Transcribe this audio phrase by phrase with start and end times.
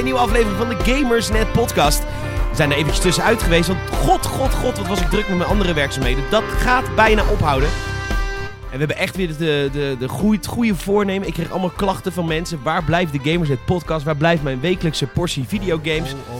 [0.00, 1.98] een nieuwe aflevering van de Gamersnet podcast.
[2.50, 5.36] We zijn er eventjes tussenuit geweest, want god, god, god, wat was ik druk met
[5.36, 6.24] mijn andere werkzaamheden.
[6.30, 7.68] Dat gaat bijna ophouden.
[8.70, 11.28] En we hebben echt weer de, de, de goeie, het goede voornemen.
[11.28, 12.62] Ik kreeg allemaal klachten van mensen.
[12.62, 14.04] Waar blijft de Gamersnet podcast?
[14.04, 16.12] Waar blijft mijn wekelijkse portie videogames?
[16.12, 16.39] Oh, oh.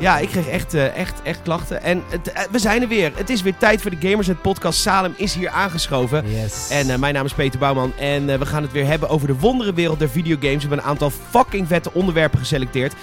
[0.00, 1.82] Ja, ik kreeg echt, eh, echt, echt klachten.
[1.82, 3.12] En het, eh, we zijn er weer.
[3.14, 4.80] Het is weer tijd voor de Gamersnet podcast.
[4.80, 6.24] Salem is hier aangeschoven.
[6.30, 6.68] Yes.
[6.70, 9.38] En eh, mijn naam is Peter Bouwman en we gaan het weer hebben over de
[9.38, 10.54] wonderenwereld der videogames.
[10.54, 12.94] We hebben een aantal fucking vette onderwerpen geselecteerd.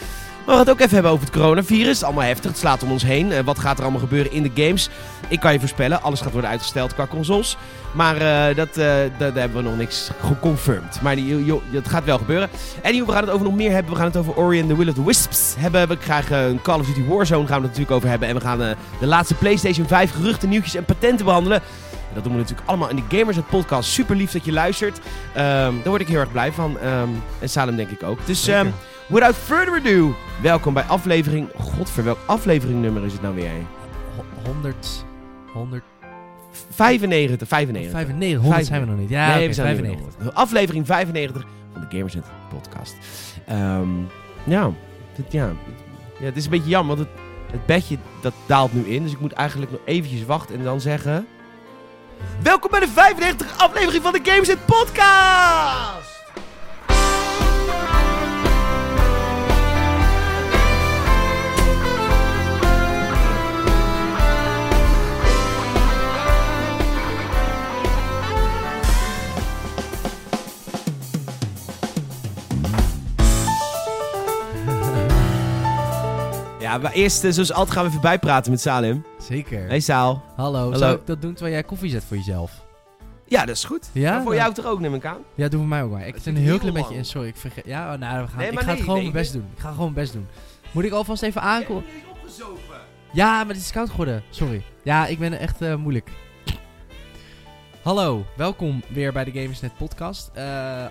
[0.52, 2.04] Maar we gaan het ook even hebben over het coronavirus.
[2.04, 3.32] Allemaal heftig, het slaat om ons heen.
[3.32, 4.90] Eh, wat gaat er allemaal gebeuren in de games?
[5.28, 7.58] Ik kan je voorspellen, alles gaat worden uitgesteld qua consoles.
[7.94, 8.76] Maar eh, dat, eh,
[9.18, 11.02] daar, hebben we nog niks geconfirmed.
[11.02, 12.50] Maar die, joh, het gaat wel gebeuren.
[12.82, 13.92] En we gaan het over nog meer hebben.
[13.92, 15.88] We gaan het over Ori and the Will of the Wisps hebben.
[15.88, 18.28] We krijgen een Call of Duty Warzone gaan we het natuurlijk over hebben.
[18.28, 18.58] En we gaan
[19.00, 21.58] de laatste PlayStation 5 geruchten, nieuwtjes en patenten behandelen.
[21.92, 23.90] En dat doen we natuurlijk allemaal in de Gamers het podcast.
[23.90, 25.00] Super lief dat je luistert.
[25.34, 26.80] Ehm, daar word ik heel erg blij van.
[26.80, 28.26] Ehm, en Salem denk ik ook.
[28.26, 28.50] Dus.
[29.12, 31.48] Without further ado, welkom bij aflevering...
[31.58, 33.52] Godver, welk afleveringnummer is het nou weer?
[34.16, 35.06] Ho- 100,
[35.54, 35.84] 100,
[36.70, 37.92] 95, 95.
[37.92, 39.10] 95, 100 zijn we nog niet.
[39.10, 40.16] Ja, nee, we zijn nu 95.
[40.18, 40.36] bij 100.
[40.36, 42.96] Aflevering 95 van de Gamersnet podcast.
[43.48, 43.90] Ehm,
[44.44, 44.72] ja,
[45.16, 45.50] het, ja,
[46.20, 47.18] ja, het is een beetje jammer, want het,
[47.52, 49.04] het bedje dat daalt nu in.
[49.04, 51.28] Dus ik moet eigenlijk nog eventjes wachten en dan zeggen...
[52.42, 56.11] Welkom bij de 95 aflevering van de Gamersnet podcast!
[76.72, 79.06] Ja, maar eerst, eh, zoals altijd, gaan we even bijpraten met Salim.
[79.20, 79.68] Zeker.
[79.68, 80.24] Hey Saal.
[80.36, 80.60] Hallo.
[80.60, 80.78] Hallo.
[80.78, 82.52] Zou ik dat doen terwijl jij koffie zet voor jezelf?
[83.28, 83.90] Ja, dat is goed.
[83.92, 84.12] Ja?
[84.12, 85.18] Maar voor jou toch ook, neem ik aan?
[85.36, 86.08] Ja, doe voor mij ook maar.
[86.08, 86.86] Ik zit een heel heel klein lang.
[86.86, 87.06] beetje in.
[87.06, 87.66] Sorry, ik vergeet.
[87.66, 89.42] Ja, oh, nou, we gaan, Nee, ik ga nee, het gewoon nee, mijn best nee.
[89.42, 89.52] doen.
[89.56, 90.28] Ik ga gewoon mijn best doen.
[90.72, 91.84] Moet ik alvast even aankomen?
[93.14, 94.24] Ja, maar het is koud geworden.
[94.30, 94.64] Sorry.
[94.84, 96.10] Ja, ik ben echt eh, moeilijk.
[97.82, 100.32] Hallo, welkom weer bij de Gamersnet podcast.
[100.34, 100.86] Eh,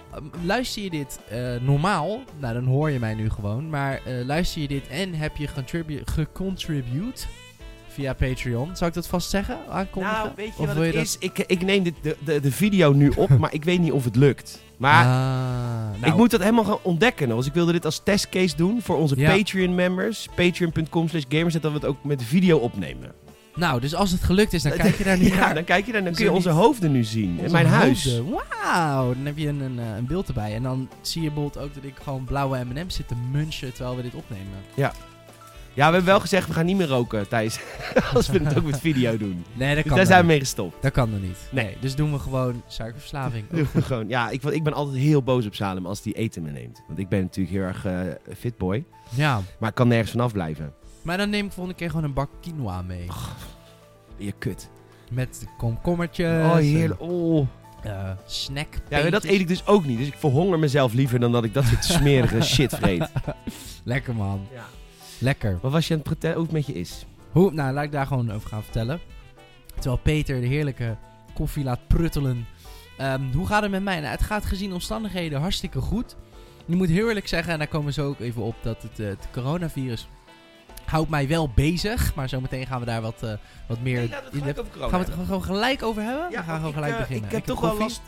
[0.44, 2.20] luister je dit eh, normaal?
[2.38, 3.70] Nou, dan hoor je mij nu gewoon.
[3.70, 7.22] Maar eh, luister je dit en heb je gecontribu- gecontribute
[7.88, 8.76] via Patreon?
[8.76, 9.58] Zou ik dat vast zeggen?
[9.68, 10.16] Aankondigen?
[10.18, 11.16] Nou, weet je Of wat wil het is?
[11.18, 14.04] Ik, ik neem dit, de, de, de video nu op, maar ik weet niet of
[14.04, 14.62] het lukt.
[14.76, 17.28] Maar Ah, nou, ik moet dat helemaal gaan ontdekken.
[17.28, 19.36] Dus ik wilde dit als testcase doen voor onze Ja.
[19.36, 20.28] Patreon-members.
[20.34, 23.12] Patreon.com slash gamerset, dat we het ook met video opnemen.
[23.54, 25.54] Nou, dus als het gelukt is, dan kijk je daar niet ja, naar.
[25.54, 27.38] dan kijk je daar, dan kun je er onze hoofden nu zien.
[27.38, 28.20] in mijn huis.
[28.62, 30.54] Wauw, dan heb je een, een, eh, een beeld erbij.
[30.54, 33.96] En dan zie je bijvoorbeeld ook dat ik gewoon blauwe M&M's zit te munchen terwijl
[33.96, 34.46] we dit opnemen.
[35.74, 37.60] Ja, we hebben wel gezegd, we gaan niet meer roken, Thijs.
[38.14, 39.44] als we het ook met video doen.
[39.52, 40.82] Nee, dat Dus kan daar zijn we mee gestopt.
[40.82, 41.38] Dat kan dan niet.
[41.50, 41.64] Nee.
[41.64, 41.76] Nee.
[41.80, 43.44] dus doen we gewoon suikerverslaving.
[43.50, 46.42] Doen we Gewoon, ja, ik, ik ben altijd heel boos op Salem als die eten
[46.42, 46.82] me neemt.
[46.86, 48.00] Want ik ben natuurlijk heel erg eh
[48.38, 48.84] fitboy.
[49.08, 50.72] ja, Maar ik kan nergens vanaf blijven.
[51.02, 53.06] Maar dan neem ik volgende keer gewoon een bak quinoa mee.
[54.16, 54.70] Je kut.
[55.10, 56.44] Met komkommertjes.
[56.44, 57.00] Oh, heerlijk.
[57.00, 57.38] Oh.
[57.38, 57.48] en,
[57.82, 58.74] eh, snack.
[58.88, 59.98] Ja, maar dat eet ik dus ook niet.
[59.98, 63.08] Dus ik verhonger mezelf liever dan dat ik dat soort smerige shit vreet.
[63.84, 64.46] Lekker man.
[64.52, 64.64] Ja.
[65.18, 65.58] Lekker.
[65.62, 67.04] Wat was je aan het vertellen hoe het met je is?
[67.30, 69.00] Hoe, nou, laat ik daar gewoon over gaan vertellen.
[69.74, 70.96] Terwijl Peter de heerlijke
[71.34, 72.46] koffie laat pruttelen.
[72.98, 74.00] Ehm, hoe gaat het met mij?
[74.00, 76.16] Nou, het gaat gezien omstandigheden hartstikke goed.
[76.66, 79.06] Ik moet heel eerlijk zeggen, en daar komen zo ook even op, dat het, eh,
[79.06, 80.08] het coronavirus
[80.90, 82.14] houdt mij wel bezig.
[82.14, 83.32] Maar zometeen gaan we daar wat, eh,
[83.66, 84.64] wat meer in de...
[84.78, 86.28] Gaan we het gewoon gelijk over hebben?
[86.30, 87.24] we gaan gewoon gelijk beginnen.
[87.24, 88.00] Ik heb toch wel last...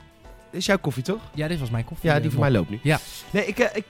[0.51, 1.21] Dit is jouw koffie, toch?
[1.35, 2.09] Ja, dit was mijn koffie.
[2.09, 2.79] Ja, eh, die voor mij loopt nu.
[2.83, 2.99] Ja.
[3.31, 3.85] Nee, ik, eh, ik,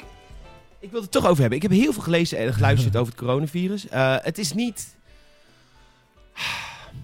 [0.80, 1.56] ik wil het toch over hebben.
[1.56, 3.88] Ik heb heel veel gelezen en geluisterd over het coronavirus.
[3.88, 4.96] Eh, het is niet...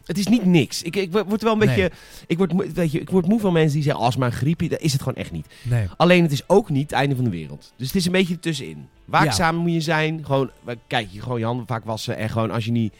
[0.08, 0.82] Het is niet niks.
[0.82, 1.66] Ik, ik word wel een Nee.
[1.68, 1.90] beetje...
[2.26, 4.02] Ik word, moe- weet je, ik word moe van mensen die zeggen...
[4.02, 5.46] Als maar een griepje, dat is het gewoon echt niet.
[5.62, 5.86] Nee.
[5.96, 7.72] Alleen het is ook niet het einde van de wereld.
[7.76, 8.88] Dus het is een beetje ertussenin.
[9.04, 10.24] Waakzaam moet je zijn.
[10.24, 10.50] Gewoon,
[10.86, 12.16] kijk, je gewoon je handen vaak wassen.
[12.16, 12.92] En gewoon als je niet...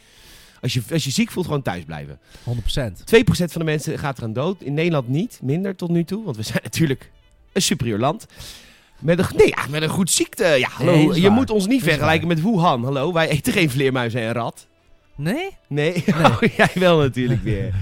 [0.60, 2.18] Als je, als je ziek voelt, gewoon thuis blijven.
[2.44, 2.50] 100%.
[2.52, 2.54] 2%
[3.28, 4.62] van de mensen gaat eraan dood.
[4.62, 5.38] In Nederland niet.
[5.42, 6.24] Minder tot nu toe.
[6.24, 7.10] Want we zijn natuurlijk
[7.52, 8.26] een superieur land.
[8.98, 10.44] Met een, nee, ja, met een goed ziekte.
[10.44, 10.92] Ja, hallo.
[11.08, 12.84] Nee, je moet ons niet vergelijken met Wuhan.
[12.84, 14.66] Hallo, wij eten geen vleermuizen en rat.
[15.18, 15.56] Nee?
[15.68, 17.74] Nee, Oh, jij wel natuurlijk weer.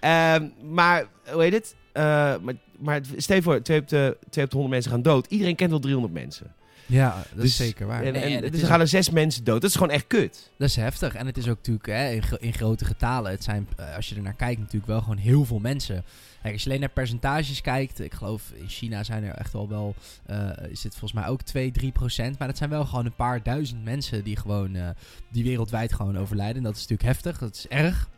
[0.00, 1.74] Ehm, maar, hoe heet het?
[1.92, 2.02] Eh,
[2.42, 5.26] maar, maar stel je voor, 2 op, de, 2 op de 100 mensen gaan dood.
[5.26, 6.54] Iedereen kent wel 300 mensen.
[6.88, 8.02] Ja, dat Dus- is zeker waar.
[8.02, 9.60] En, dus is er gaan er zes mensen dood.
[9.60, 10.50] Dat is gewoon echt kut.
[10.58, 11.14] Dat is heftig.
[11.14, 13.30] En het is ook natuurlijk hè, in, in grote getalen.
[13.30, 16.04] Het zijn, eh, als je er naar kijkt, natuurlijk wel gewoon heel veel mensen.
[16.42, 18.00] Kijk, als je alleen naar percentages kijkt.
[18.00, 19.94] Ik geloof in China zijn er echt wel wel.
[20.26, 22.38] eh, is het volgens mij ook 2, 3 procent.
[22.38, 24.74] Maar dat zijn wel gewoon een paar duizend mensen die gewoon.
[24.74, 24.88] eh,
[25.30, 26.56] die wereldwijd gewoon overlijden.
[26.56, 27.38] En dat is natuurlijk heftig.
[27.38, 28.08] Dat is erg.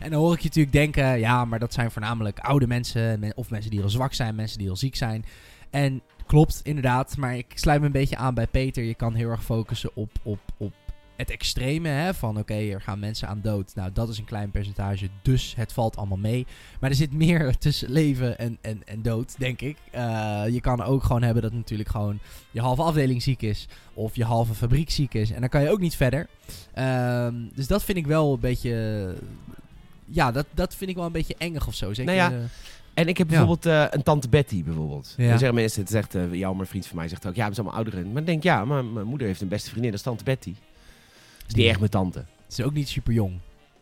[0.00, 1.18] En dan hoor ik je natuurlijk denken.
[1.18, 3.20] Ja, maar dat zijn voornamelijk oude mensen.
[3.20, 4.34] men- Of mensen die al zwak zijn.
[4.34, 5.24] Mensen die al ziek zijn.
[5.70, 7.16] En klopt, inderdaad.
[7.16, 8.84] Maar ik sluit me een beetje aan bij Peter.
[8.84, 10.72] Je kan heel erg focussen op, op, op
[11.16, 11.88] het extreme.
[11.88, 12.14] Hè?
[12.14, 13.74] Van oké, er gaan mensen aan dood.
[13.74, 15.08] Nou, dat is een klein percentage.
[15.22, 16.46] Dus het valt allemaal mee.
[16.80, 19.76] Maar er zit meer tussen leven en, en, en dood, denk ik.
[19.90, 22.18] Eh, je kan ook gewoon hebben dat natuurlijk gewoon
[22.50, 23.68] je halve afdeling ziek is.
[23.94, 25.30] Of je halve fabriek ziek is.
[25.30, 26.28] En dan kan je ook niet verder.
[26.72, 29.14] Ehm, dus dat vind ik wel een beetje.
[30.04, 31.92] Ja, dat, dat vind ik wel een beetje engig of zo.
[31.94, 32.44] Zeker, Nou ja, eh,
[32.94, 33.36] En ik heb Ja.
[33.36, 35.14] bijvoorbeeld eh, een tante Betty bijvoorbeeld.
[35.16, 35.28] Ja.
[35.28, 37.48] Dan zeggen mensen, het zegt eh jou, maar een vriend van mij zegt ook, ja,
[37.48, 38.12] we zijn allemaal ouderen.
[38.12, 40.52] Maar ik denk, ja, maar mijn moeder heeft een beste vriendin, dat is tante Betty.
[40.52, 41.70] Dat is niet Ja.
[41.70, 42.18] echt mijn tante.
[42.18, 43.32] het is ook niet super jong,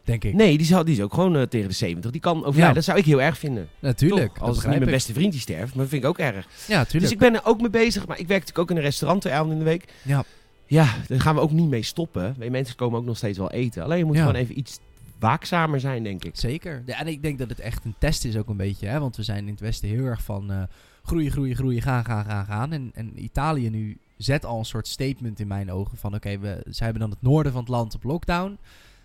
[0.05, 0.35] denk ik.
[0.35, 2.11] Nee, die is, die is ook gewoon eh, tegen de 70.
[2.11, 2.67] Die kan overlijden.
[2.69, 2.73] Ja.
[2.73, 3.69] Dat zou ik heel erg vinden.
[3.79, 4.35] Natuurlijk.
[4.35, 4.43] Toch?
[4.49, 6.47] Als het niet mijn beste vriend die sterft, maar dat vind ik ook erg.
[6.67, 7.12] Ja, Dus tuurlijk.
[7.12, 8.06] ik ben er ook mee bezig.
[8.06, 9.85] Maar ik werk natuurlijk ook in een restaurant twee avonden in de week.
[10.03, 10.25] Ja.
[10.67, 12.37] Ja, daar gaan we ook niet mee stoppen.
[12.50, 13.82] Mensen komen ook nog steeds wel eten.
[13.82, 14.79] Alleen je moet gewoon even iets
[15.23, 16.37] waakzamer zijn, denk ik.
[16.37, 16.83] Zeker.
[16.87, 18.87] En ik denk dat het echt een test is ook een beetje.
[18.87, 19.01] Hè?
[19.01, 20.63] Want we zijn in het Westen heel erg van eh,
[21.03, 22.73] groeien, groeien, groeien, gaan, gaan, gaan, gaan.
[22.73, 26.15] En, en Italië nu zet al een soort statement in mijn ogen van...
[26.15, 28.59] Oké, we hebben dan het noorden van het land op lockdown.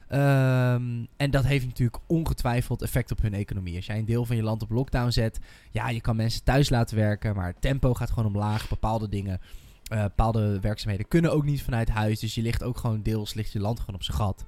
[0.08, 3.76] Ehm, en dat heeft natuurlijk ongetwijfeld effect op hun economie.
[3.76, 5.40] Als jij een deel van je land op lockdown zet...
[5.72, 8.70] Ja, je kan mensen thuis laten werken, maar het tempo gaat gewoon omlaag.
[8.70, 9.40] Bepaalde dingen,
[9.84, 12.20] eh, bepaalde werkzaamheden kunnen ook niet vanuit huis.
[12.20, 14.46] Dus je ligt ook gewoon deels, ligt je land gewoon op zijn gat.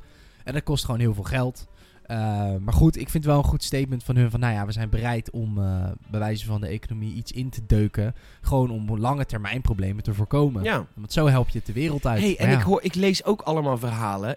[0.49, 1.67] En dat kost gewoon heel veel geld.
[2.07, 2.17] Uh,
[2.59, 4.89] maar goed, ik vind wel een goed statement van hun van, nou ja, we zijn
[4.89, 8.15] bereid om uh, bij wijze van de economie iets in te deuken.
[8.41, 10.63] Gewoon om lange termijn problemen te voorkomen.
[10.63, 10.85] Ja.
[10.93, 12.21] Want zo help je het de wereld uit.
[12.21, 14.35] Hey, en ja, ik, hoor, ik lees ook allemaal verhalen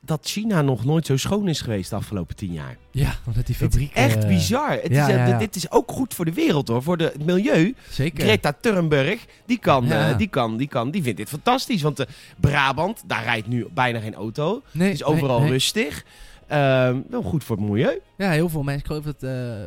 [0.00, 2.76] dat China nog nooit zo schoon is geweest de afgelopen tien jaar.
[2.90, 3.92] Ja, omdat die Het is fabriek...
[3.94, 4.70] echt eh, bizar.
[4.70, 5.38] Het ja, is, eh, ja, ja.
[5.38, 7.74] Dit is ook goed voor de wereld hoor, voor de, het milieu.
[7.90, 8.24] Zeker.
[8.24, 11.82] Greta Thunberg, die kan, eh, die, kan, die, kan, die vindt dit fantastisch.
[11.82, 12.04] Want
[12.40, 14.62] Brabant, daar rijdt nu bijna geen auto.
[14.72, 16.04] Nee, Het is overal nee, rustig.
[16.46, 18.00] Ehm, wel goed voor het milieu.
[18.16, 18.80] Ja, heel veel mensen.
[18.80, 19.20] Ik geloof dat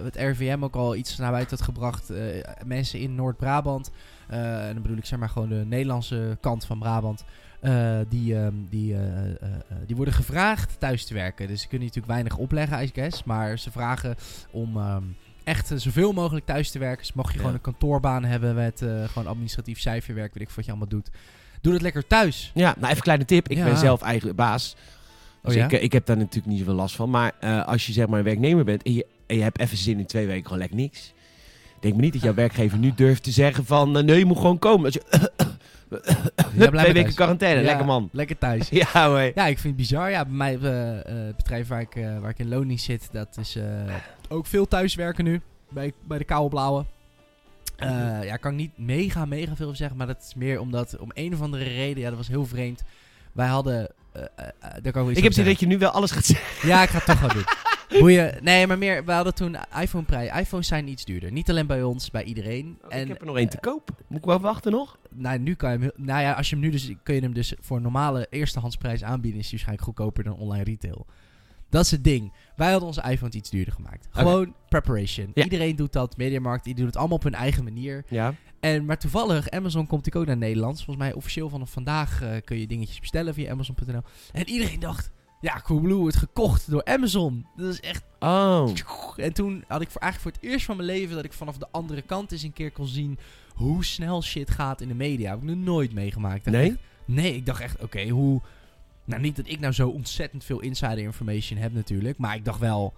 [0.04, 2.12] het RVM ook al iets naar buiten had gebracht.
[2.66, 3.92] mensen in Noord-Brabant.
[4.28, 7.24] en dan bedoel ik zeg maar gewoon de Nederlandse kant van Brabant.
[7.62, 9.50] Eh, die, ehm, die, eh, eh,
[9.86, 11.48] die worden gevraagd thuis te werken.
[11.48, 13.24] Dus ze kunnen natuurlijk weinig opleggen, I guess.
[13.24, 14.16] Maar ze vragen
[14.52, 15.04] om ehm,
[15.44, 16.98] echt zoveel mogelijk thuis te werken.
[17.00, 17.40] Dus mocht je Ja.
[17.40, 21.10] gewoon een kantoorbaan hebben met gewoon administratief cijferwerk, weet ik wat je allemaal doet.
[21.62, 22.52] Doe dat lekker thuis.
[22.54, 23.50] Ja, nou even een kleine tip.
[23.50, 23.64] Ik Ja.
[23.64, 24.76] ben zelf eigen baas.
[25.42, 25.66] Dus Oh ja?
[25.66, 27.10] ik, ik heb daar natuurlijk niet zoveel last van.
[27.10, 27.32] Maar
[27.66, 30.06] als je zeg maar een werknemer bent en je, en je hebt even zin in
[30.06, 31.14] twee weken gewoon lekker niks.
[31.80, 34.60] Denk me niet dat jouw werkgever nu durft te zeggen van nee, je moet gewoon
[34.60, 34.86] komen.
[34.86, 35.32] Als je,
[36.56, 38.10] twee weken quarantaine, lekker man.
[38.12, 38.70] Lekker thuis.
[38.94, 39.20] Ja, hoor.
[39.36, 40.10] Ja, ik vind het bizar.
[40.10, 43.10] Ja, bij mij, eh, eh, het bedrijf waar ik, eh, waar ik in loning zit,
[43.12, 43.64] dat is eh,
[44.30, 45.42] ook veel thuiswerken nu.
[45.70, 46.86] Bij, bij de Koude Blauwe.
[47.78, 49.98] Eh, ja, kan ik niet mega, mega veel zeggen.
[49.98, 52.82] Maar dat is meer omdat, om een of andere reden, ja, dat was heel vreemd.
[53.32, 53.88] Wij hadden...
[54.12, 56.26] eh, eh, eh, daar kan ik Ik heb zin dat je nu wel alles gaat
[56.26, 56.48] zeggen.
[56.48, 56.70] zeggen.
[56.70, 57.44] Ja, ik ga het toch wel doen.
[58.00, 58.44] Boeien.
[58.44, 60.40] Nee, maar meer, we hadden toen iPhone-prijs.
[60.40, 61.32] iPhones zijn iets duurder.
[61.32, 62.80] Niet alleen bij ons, bij iedereen.
[62.82, 63.90] Oh, ik heb er nog één te eh, koop.
[64.08, 65.00] Moet ik wel wachten nog?
[65.14, 65.92] nou, nu kan je hem...
[65.96, 66.92] Nou ja, als je hem nu dus...
[67.04, 69.40] Kun je hem dus voor een normale eerstehandsprijs aanbieden...
[69.40, 71.06] is hij waarschijnlijk goedkoper dan online retail.
[71.70, 72.34] Dat is het ding.
[72.56, 74.08] Wij hadden onze iPhone iets duurder gemaakt.
[74.12, 75.32] Gewoon preparation.
[75.34, 75.44] Ja.
[75.44, 76.18] Iedereen doet dat.
[76.18, 78.04] Mediamarkt, die doet het allemaal op hun eigen manier.
[78.08, 78.34] Ja.
[78.60, 80.76] En, maar toevallig, Amazon komt natuurlijk ook naar Nederland.
[80.76, 84.02] Volgens mij officieel vanaf vandaag eh, kun je dingetjes bestellen via Amazon.nl.
[84.32, 85.12] En iedereen dacht...
[85.42, 87.46] Ja, Coolblue wordt gekocht door Amazon.
[87.56, 88.04] Dat is echt...
[88.20, 88.70] Oh.
[89.16, 91.16] En toen had ik voor, eigenlijk voor het eerst van mijn leven...
[91.16, 93.20] dat ik vanaf de andere kant eens een keer kon zien...
[93.56, 95.30] hoe snel shit gaat in de media.
[95.30, 96.46] Heb ik nog nooit meegemaakt.
[96.46, 96.70] Nee?
[96.70, 98.42] echt- nee, ik dacht echt, oké, hoe...
[99.06, 102.18] Nou, niet dat ik nou zo ontzettend veel insider information heb natuurlijk.
[102.18, 102.94] Maar ik dacht wel...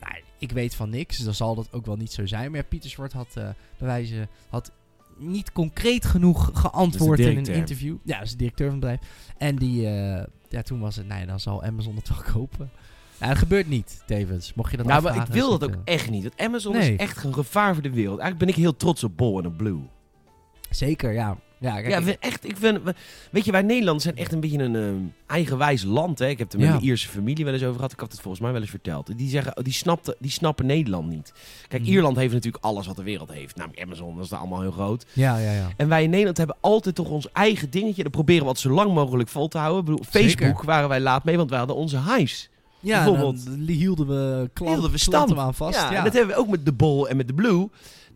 [0.00, 1.16] Nou, ik weet van niks.
[1.16, 2.50] Dus dan zal dat ook wel niet zo zijn.
[2.50, 3.48] Maar ja, Pieter Zwart had eh
[3.78, 4.28] bij wijze...
[4.48, 4.72] Had
[5.18, 7.96] niet concreet genoeg geantwoord in een interview.
[8.04, 9.32] Ja, dat is de directeur van het bedrijf.
[9.36, 9.86] En die...
[9.86, 11.08] eh, ja, toen was het...
[11.08, 12.70] Nee, dan zal Amazon het wel kopen.
[13.18, 14.54] Nou, dat gebeurt niet, tevens.
[14.54, 16.22] Mocht je dat Nou, maar ik wil dat ook eh, echt niet.
[16.22, 16.92] Want Amazon Nee.
[16.92, 18.18] is echt een gevaar voor de wereld.
[18.18, 19.80] Eigenlijk ben ik heel trots op Bol en op Blue.
[20.70, 21.36] Zeker, ja.
[21.60, 22.94] Ja, kijk, Ja, ik- we, echt, ik vind, we-
[23.30, 24.94] weet je, wij Nederlanders zijn echt een beetje een ehm,
[25.26, 26.18] eigenwijs land.
[26.18, 26.26] Hè?
[26.28, 26.74] Ik heb het er met Ja.
[26.74, 27.92] mijn Ierse familie wel eens over gehad.
[27.92, 29.10] Ik had het volgens mij wel eens verteld.
[29.18, 31.32] Die zeggen, die, snapten, die snappen Nederland niet.
[31.68, 31.90] Kijk, Mhm.
[31.90, 33.56] Ierland heeft natuurlijk alles wat de wereld heeft.
[33.56, 35.06] Namelijk Amazon, dat is daar allemaal heel groot.
[35.12, 35.68] ja, ja, ja.
[35.76, 38.02] En wij in Nederland hebben altijd toch ons eigen dingetje.
[38.02, 39.80] Dat proberen we wat zo lang mogelijk vol te houden.
[39.80, 40.28] Ik bedoel, Zeker.
[40.38, 42.48] Facebook waren wij laat mee, want wij hadden onze highs.
[42.80, 43.44] Ja, Bijvoorbeeld.
[43.46, 45.46] dan hielden we klant, Hielden we klanten stand.
[45.46, 45.78] aan vast.
[45.78, 47.68] ja, Ja, en dat hebben we ook met de Bol en met de Blue.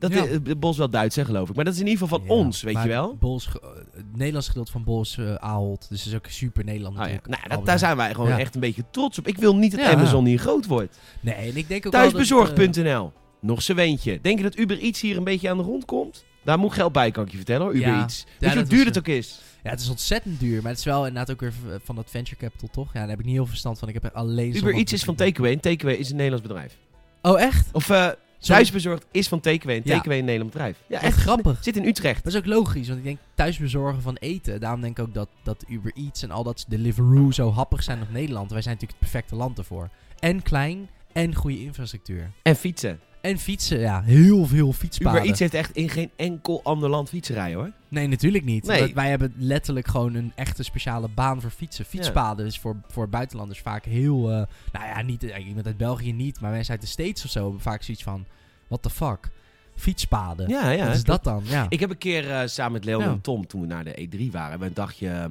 [0.02, 0.68] Dat Ja.
[0.71, 1.54] is wel Duits, hè, geloof ik.
[1.56, 3.16] Maar dat is in ieder geval van Ja, ons, weet je wel.
[3.21, 5.87] Bols, ge- eh, het Nederlands gedeelte van Bols uh, Ahold.
[5.88, 7.09] Dus dat is ook super Nederland Oh, ja.
[7.12, 7.38] natuurlijk.
[7.38, 9.26] Nou, dat, daar zijn wij gewoon echt een beetje trots op.
[9.26, 9.80] Ik wil niet dat.
[9.87, 10.99] Amazon hier groot wordt.
[11.21, 13.12] Nee, en ik denk ook eh, Thuisbezorgd.nl.
[13.40, 14.18] Nog z'n weentje.
[14.23, 16.25] Denk je dat Uber Eats hier een beetje aan de grond komt?
[16.44, 17.75] Daar moet geld bij, kan ik je vertellen hoor.
[17.75, 17.88] Uber.
[17.88, 18.06] Ja,
[18.38, 19.40] Weet je hoe duur is, het eh, ook is?
[19.62, 20.61] ja, het is ontzettend duur.
[20.62, 21.52] Maar het is wel inderdaad ook weer
[21.85, 22.92] van dat venture capital, toch?
[22.92, 23.88] Ja, daar heb ik niet heel veel verstand van.
[23.88, 24.56] Ik heb er alleen...
[24.56, 25.52] Uber Eats is van Takeaway.
[25.52, 26.76] En Takeaway is een Nederlands bedrijf.
[27.23, 27.68] Oh, echt?
[27.73, 28.12] Of, eh, Zo-
[28.46, 29.76] Thuisbezorgd is van Takeaway.
[29.76, 29.94] En Ja.
[29.94, 30.76] Takeaway een Nederland bedrijf.
[30.87, 31.58] Ja, Echt grappig.
[31.61, 32.25] Zit in Utrecht.
[32.25, 34.61] Dat is ook logisch, want ik denk thuisbezorgen van eten.
[34.61, 38.02] Daarom denk ik ook dat, dat Uber Eats en al dat Deliveroo zo happig zijn
[38.02, 38.50] op Nederland.
[38.50, 39.88] Wij zijn natuurlijk het perfecte land ervoor.
[40.18, 42.30] En klein en goede infrastructuur.
[42.42, 43.00] En fietsen.
[43.23, 45.19] En fietsen, ja, heel veel fietspaden.
[45.19, 47.71] Uber Eats heeft echt in geen enkel ander land fietserij hoor.
[47.88, 48.67] Nee, natuurlijk niet.
[48.67, 48.81] Nee.
[48.81, 51.85] Want wij hebben letterlijk gewoon een echte speciale baan voor fietsen.
[51.85, 54.31] Fietspaden is voor, voor buitenlanders vaak heel...
[54.31, 54.35] eh,
[54.73, 57.43] nou ja, niet, eh, iemand uit België niet, maar mensen uit de States of zo
[57.43, 58.26] hebben vaak zoiets van...
[58.69, 59.31] What the fuck?
[59.76, 60.49] Fietspaden.
[60.49, 60.87] Ja, ja.
[60.87, 61.43] Wat is dat dan?
[61.47, 61.67] Ja.
[61.69, 63.09] Ik heb een keer eh, samen met Leon Ja.
[63.09, 65.31] en Tom, toen we naar de E3 waren, we een dagje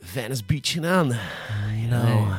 [0.00, 1.06] Venice Beach gedaan.
[1.08, 2.32] You know.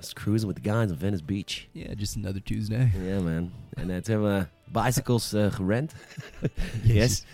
[0.00, 1.68] Just cruising with the guys on Venice Beach.
[1.72, 2.90] Yeah, just another Tuesday.
[3.06, 3.50] Yeah man.
[3.74, 4.46] En eh, toen hebben we
[4.82, 5.92] bicycles gerent.
[6.82, 6.92] Jezus.
[6.94, 7.24] Yes.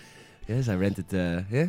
[0.46, 1.68] Yes, I rented, eh yeah,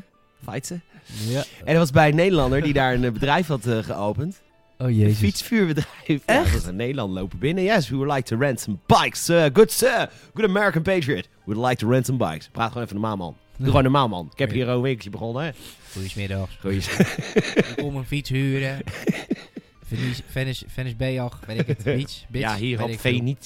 [0.49, 0.81] fietsen.
[1.27, 1.43] Ja.
[1.59, 4.41] En dat was bij een Nederlander die daar een eh, bedrijf had eh, geopend.
[4.77, 5.17] Oh Een jezus.
[5.17, 5.87] fietsvuurbedrijf.
[6.05, 6.43] Ja, Echt?
[6.43, 7.63] dat was in Nederland lopen binnen.
[7.63, 9.29] Yes, we would like to rent some bikes.
[9.29, 10.09] Uh, good sir.
[10.33, 11.27] Good American patriot.
[11.45, 12.49] We would like to rent some bikes.
[12.51, 13.35] Praat gewoon even normaal, man.
[13.57, 14.29] Doe gewoon normaal, man.
[14.31, 15.51] Ik heb hier een weekje begonnen, hè.
[15.91, 16.49] Goedemiddag.
[16.59, 16.77] Goeie.
[17.33, 18.79] Ik kom een fiets huren.
[19.97, 22.43] Venice, Venice, Venice Bayach, weet ik het, beach, beach.
[22.43, 23.37] ja, hier op ik veel.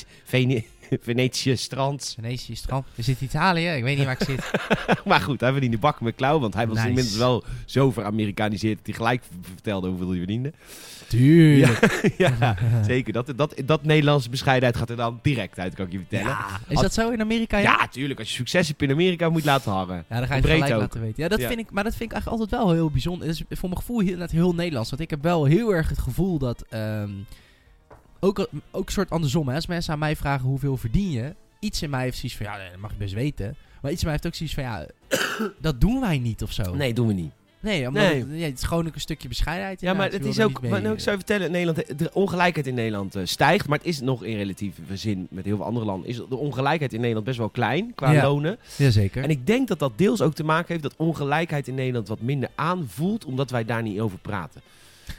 [0.89, 2.11] Venetië, Vene Venetië strand.
[2.15, 2.85] Venetië strand.
[2.95, 4.51] Zitten in Italië, ik weet niet waar ik zit.
[5.05, 6.39] maar goed, hij verdiende bakken met klauw.
[6.39, 6.87] Want hij was Nice.
[6.87, 10.53] inmiddels wel zo veramerikaniseerd dat hij gelijk vertelde hoeveel hij verdiende.
[11.07, 12.01] Tuurlijk.
[12.17, 12.55] ja,
[12.85, 13.13] zeker.
[13.13, 16.27] Dat, dat, dat Nederlandse bescheidenheid gaat er dan direct uit, kan ik je vertellen.
[16.27, 17.57] Ja, is dat zo in Amerika?
[17.57, 18.19] Ja, Ja, tuurlijk.
[18.19, 20.05] Als je succes hebt in Amerika, moet je laten hangen.
[20.09, 20.79] Ja, dan ga je het gelijk ook.
[20.79, 21.23] laten weten.
[21.23, 21.41] Ja, dat.
[21.41, 23.27] Vind ik, maar dat vind ik eigenlijk altijd wel heel bijzonder.
[23.27, 24.89] Het is voor mijn gevoel heel, net heel Nederlands.
[24.89, 26.65] Want ik heb wel heel erg het gevoel dat...
[26.69, 27.09] ehm,
[28.19, 29.47] ook, ook een soort andersom.
[29.47, 29.55] Hè.
[29.55, 31.35] Als mensen aan mij vragen hoeveel verdien je...
[31.59, 32.45] Iets in mij heeft zoiets van...
[32.45, 33.55] Ja, nee, dat mag je best weten.
[33.81, 34.63] Maar iets in mij heeft ook zoiets van...
[34.63, 34.85] Ja,
[35.67, 36.75] dat doen wij niet of zo.
[36.75, 37.31] Nee, doen we niet.
[37.61, 38.19] Nee, omdat Nee.
[38.19, 39.81] Het, ja, het is gewoon ook een stukje bescheidenheid.
[39.81, 42.73] Ja, maar het is ook, maar nou, ik zou je vertellen, Nederland, de ongelijkheid in
[42.73, 46.09] Nederland eh, stijgt, maar het is nog in relatieve zin met heel veel andere landen,
[46.09, 48.23] is de ongelijkheid in Nederland best wel klein qua Ja.
[48.23, 48.57] lonen.
[48.75, 49.23] Jazeker.
[49.23, 52.21] En ik denk dat dat deels ook te maken heeft dat ongelijkheid in Nederland wat
[52.21, 54.61] minder aanvoelt, omdat wij daar niet over praten.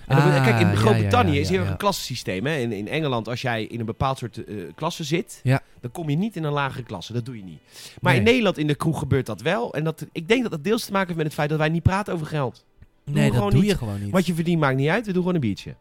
[0.06, 2.46] En dan- Ah, kijk, in Groot-Brittannië is heel erg een klassensysteem.
[2.46, 2.56] Hè?
[2.56, 5.40] In, in Engeland, als jij in een bepaald soort eh, klasse zit,
[5.80, 7.12] dan kom je niet in een lagere klasse.
[7.12, 7.58] Dat doe je niet.
[8.00, 8.20] Maar Nee.
[8.20, 9.74] in Nederland, in de kroeg, gebeurt dat wel.
[9.74, 11.68] En dat, ik denk dat dat deels te maken heeft met het feit dat wij
[11.68, 12.64] niet praten over geld.
[13.04, 13.70] nee, dat doe niet.
[13.70, 14.10] je gewoon niet.
[14.10, 15.74] Wat je verdient maakt niet uit, we doen gewoon een biertje.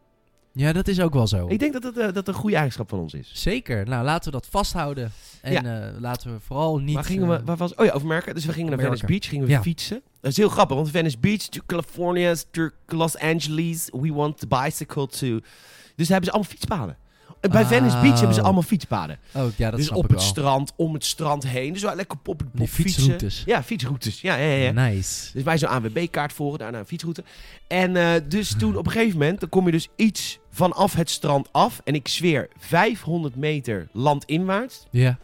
[0.59, 1.47] Ja, dat is ook wel zo.
[1.47, 3.31] Ik denk dat dat, eh, dat een goede eigenschap van ons is.
[3.33, 3.87] Zeker.
[3.87, 5.11] Nou, laten we dat vasthouden.
[5.41, 6.95] En eh, laten we vooral niet...
[6.95, 8.33] waar gingen we, eh, waar was, oh ja, over Amerika.
[8.33, 8.79] Dus we gingen naar.
[8.79, 9.61] Venice Beach, gingen we Ja.
[9.61, 10.01] fietsen.
[10.21, 13.89] Dat is heel grappig, want Venice Beach to California to Los Angeles.
[13.91, 15.27] We want the bicycle to...
[15.95, 16.97] Dus daar hebben ze allemaal fietspaden.
[17.39, 17.67] Bij Oh.
[17.67, 19.19] Venice Beach hebben ze allemaal fietspaden.
[19.33, 20.19] Oh, ja, dat dus op het wel.
[20.21, 21.73] strand, om het strand heen.
[21.73, 22.83] Dus wel lekker op het fietsen.
[23.03, 23.43] fietsroutes.
[23.45, 24.21] Ja, fietsroutes.
[24.21, 24.71] Ja, ja, ja.
[24.71, 25.29] Nice.
[25.33, 27.23] Dus wij zo'n ANWB-kaart volgen, daarna een fietsroute.
[27.67, 31.09] En eh, dus toen op een gegeven moment, dan kom je dus iets vanaf het
[31.09, 31.81] strand af.
[31.83, 35.17] En ik zweer, 500 meter landinwaarts, Ja.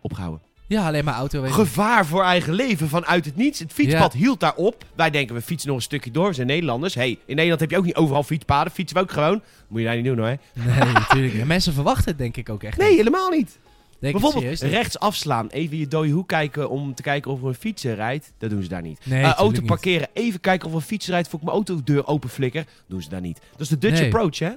[0.00, 0.40] opgehouden.
[0.68, 1.42] Ja, alleen maar auto.
[1.42, 3.58] Gevaar voor eigen leven vanuit het niets.
[3.58, 4.84] Het fietspad hield daar op.
[4.94, 6.28] Wij denken, we fietsen nog een stukje door.
[6.28, 6.94] We zijn Nederlanders.
[6.94, 8.72] hey, in Nederland heb je ook niet overal fietspaden.
[8.72, 9.42] Fietsen we ook gewoon.
[9.68, 10.36] Moet je daar niet doen hoor.
[10.52, 11.44] Nee, natuurlijk niet.
[11.46, 12.98] Mensen verwachten het denk ik ook echt Nee, niet.
[12.98, 13.58] helemaal niet.
[13.98, 15.48] Denk Bijvoorbeeld serieus rechts afslaan.
[15.48, 18.32] Even je dode hoek kijken om te kijken of er een fietser rijdt.
[18.38, 18.98] Dat doen ze daar niet.
[19.04, 19.66] Nee, Eh, auto niet.
[19.66, 20.08] parkeren.
[20.12, 22.64] Even kijken of er een fietser rijdt voor ik mijn autodeur open flikker.
[22.88, 23.40] Doen ze daar niet.
[23.52, 24.04] Dat is de Dutch Nee.
[24.04, 24.50] approach hè.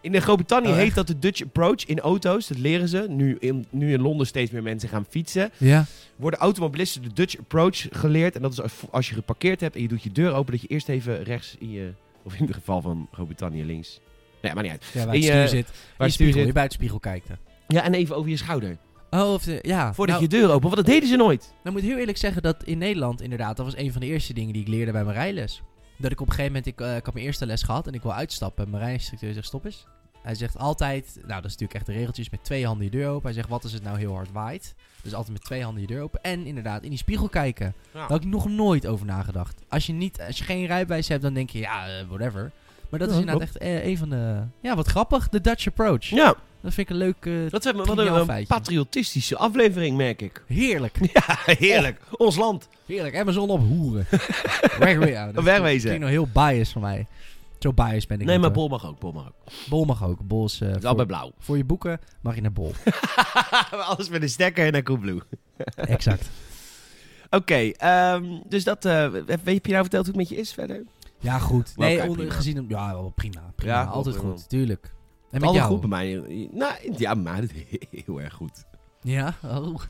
[0.00, 2.46] In de Groot-Brittannië Oh, heet dat de Dutch approach in auto's.
[2.48, 3.06] Dat leren ze.
[3.08, 5.50] Nu in, nu in Londen steeds meer mensen gaan fietsen.
[5.56, 5.84] Ja.
[6.16, 8.36] Worden automobilisten de Dutch approach geleerd.
[8.36, 10.52] En dat is als, je geparkeerd hebt en je doet je deur open.
[10.52, 11.92] Dat je eerst even rechts in je...
[12.24, 14.00] Of in het geval van Groot-Brittannië links.
[14.42, 14.84] Nee, maar niet uit.
[14.92, 15.70] ja, waar je- stuur zit.
[15.96, 16.46] Waar je, spiegel, zit.
[16.46, 17.28] je buitenspiegel kijkt.
[17.28, 17.34] hè.
[17.68, 18.76] Ja, en even over je schouder.
[19.10, 19.94] Oh, of de, ja.
[19.94, 20.62] Voordat nou, je deur open.
[20.62, 21.52] Want dat deden ze nooit.
[21.62, 24.06] Nou moet ik heel eerlijk zeggen dat in Nederland inderdaad, dat was een van de
[24.06, 25.62] eerste dingen die ik leerde bij mijn rijles.
[26.02, 27.92] Dat ik op een gegeven moment, ik, eh, ik had mijn eerste les gehad en
[27.94, 28.70] ik wil uitstappen.
[28.70, 29.86] Mijn rijinstructeur zegt stop eens.
[30.22, 33.08] Hij zegt altijd, nou dat is natuurlijk echt de regeltjes, met twee handen je deur
[33.08, 33.24] open.
[33.24, 34.74] Hij zegt wat als het nou heel hard waait.
[35.02, 36.22] Dus altijd met twee handen je deur open.
[36.22, 37.74] En inderdaad in die spiegel kijken.
[37.92, 39.60] Daar had ik nog nooit over nagedacht.
[39.68, 42.50] Als je, niet, als je geen rijbewijs hebt, dan denk je ja, eh, whatever.
[42.88, 44.42] Maar dat is Ja, inderdaad echt eh, een van de...
[44.60, 45.28] Ja, wat grappig.
[45.28, 46.04] De Dutch approach.
[46.04, 47.50] Ja, Dat vind ik een leuk...
[47.50, 50.44] dat hebben we wat triviaal een patriotistische aflevering, merk ik.
[50.46, 50.98] Heerlijk.
[51.12, 52.00] Ja, heerlijk.
[52.10, 52.68] Ons land.
[52.86, 53.16] Heerlijk.
[53.16, 54.06] Amazon op hoeren.
[54.78, 55.34] Wegwezen.
[55.34, 55.80] Dat Wegwezen.
[55.80, 57.06] klinkt nog heel biased van mij.
[57.58, 58.54] Zo biased ben ik Nee, niet, maar.
[58.54, 58.98] Bol mag ook.
[58.98, 59.34] Bol mag ook.
[59.68, 60.20] Bol mag ook.
[60.20, 60.60] Bol is...
[60.60, 61.32] eh, is voor, allebei blauw.
[61.38, 62.72] voor je boeken mag je naar Bol.
[63.88, 65.20] Alles met een stekker en een Coolblue.
[65.74, 66.30] exact.
[67.30, 68.84] Oké, ehm, dus dat...
[68.84, 70.82] eh, heb, je nou verteld hoe het met je is verder?
[71.20, 71.72] Ja, goed.
[71.76, 72.32] Nee, prima.
[72.32, 72.56] gezien...
[72.56, 73.52] hem- Ja, wel prima.
[73.56, 73.72] Prima.
[73.72, 74.48] Ja, Altijd goed.
[74.48, 74.92] Tuurlijk.
[75.32, 75.70] En met Alle jou?
[75.70, 76.22] goed bij mij.
[76.52, 77.52] Nou, ja, maar het
[78.04, 78.64] heel erg goed.
[79.02, 79.34] Ja?
[79.44, 79.80] Oh.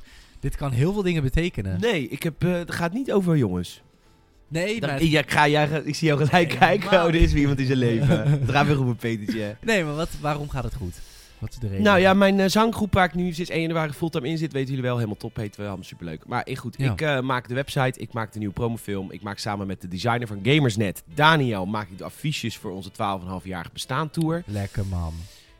[0.40, 1.80] Dit kan heel veel dingen betekenen.
[1.80, 3.82] Nee, ik heb, eh, het gaat niet over jongens.
[4.48, 5.02] Nee, Dan- maar...
[5.04, 6.88] ja, ik, ga, ja, ik zie jou gelijk Nee, kijken.
[6.88, 8.30] helemaal Oh, er is weer iemand in zijn leven.
[8.40, 9.56] Het gaat weer op een petertje.
[9.62, 11.00] Nee, maar wat, waarom gaat het goed?
[11.42, 11.82] Wat is de reden?
[11.82, 14.68] Nou ja, mijn eh, zanggroep waar ik nu sinds 1 januari fulltime in zit, weten
[14.68, 15.56] jullie wel, helemaal top heet.
[15.56, 16.26] We allemaal superleuk.
[16.26, 16.92] Maar eh, goed, Ja.
[16.92, 19.10] ik eh, maak de website, ik maak de nieuwe promofilm.
[19.10, 22.90] Ik maak samen met de designer van Gamersnet, Daniel, maak ik de affiches voor onze
[22.90, 24.42] 12,5-jarige bestaantour.
[24.46, 25.12] Lekker man.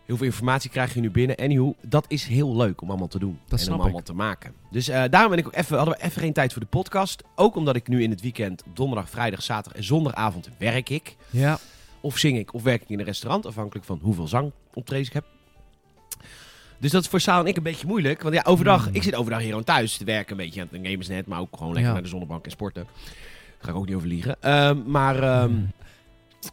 [0.06, 1.36] Heel veel informatie krijg je nu binnen.
[1.36, 3.38] Anyhow, dat is heel leuk om allemaal te doen.
[3.48, 3.80] en om ik.
[3.80, 4.52] allemaal te maken.
[4.70, 7.22] Dus daarom ben ik ook even, hadden we even geen tijd voor de podcast.
[7.34, 11.16] Ook omdat ik nu in het weekend, donderdag, vrijdag, zaterdag en zondagavond werk ik.
[11.30, 11.58] Ja.
[12.00, 15.24] Of zing ik, of werk ik in een restaurant, afhankelijk van hoeveel zangoptredens ik heb.
[16.78, 18.23] Dus dat is voor Saal en ik een beetje moeilijk.
[18.23, 18.95] Want ja, overdag, Mm.
[18.95, 21.57] ik zit overdag hier gewoon thuis te werken, een beetje aan het gamersnet, maar ook
[21.57, 21.92] gewoon lekker Ja.
[21.92, 22.85] naar de zonnebank en sporten.
[22.85, 24.37] Daar ga ik ook niet over liegen.
[24.40, 25.52] Ehm, maar, ehm,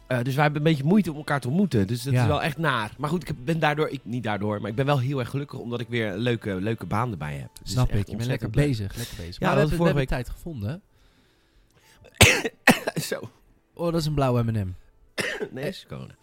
[0.06, 1.86] eh, dus wij hebben een beetje moeite om elkaar te ontmoeten.
[1.86, 2.20] Dus dat Ja.
[2.22, 2.90] is wel echt naar.
[2.98, 5.58] Maar goed, ik ben daardoor, ik, niet daardoor, maar ik ben wel heel erg gelukkig
[5.58, 7.48] omdat ik weer een leuke, leuke baan erbij heb.
[7.62, 8.08] Dus Snap ik.
[8.08, 8.96] Je bent lekker bezig.
[8.96, 9.38] Lekker bezig.
[9.38, 10.82] Ja, maar dat we hebben, we vorige hebben tijd gevonden.
[13.10, 13.30] Zo.
[13.74, 14.74] Oh, dat is een blauwe M&M.
[15.52, 16.14] Nee, is corona.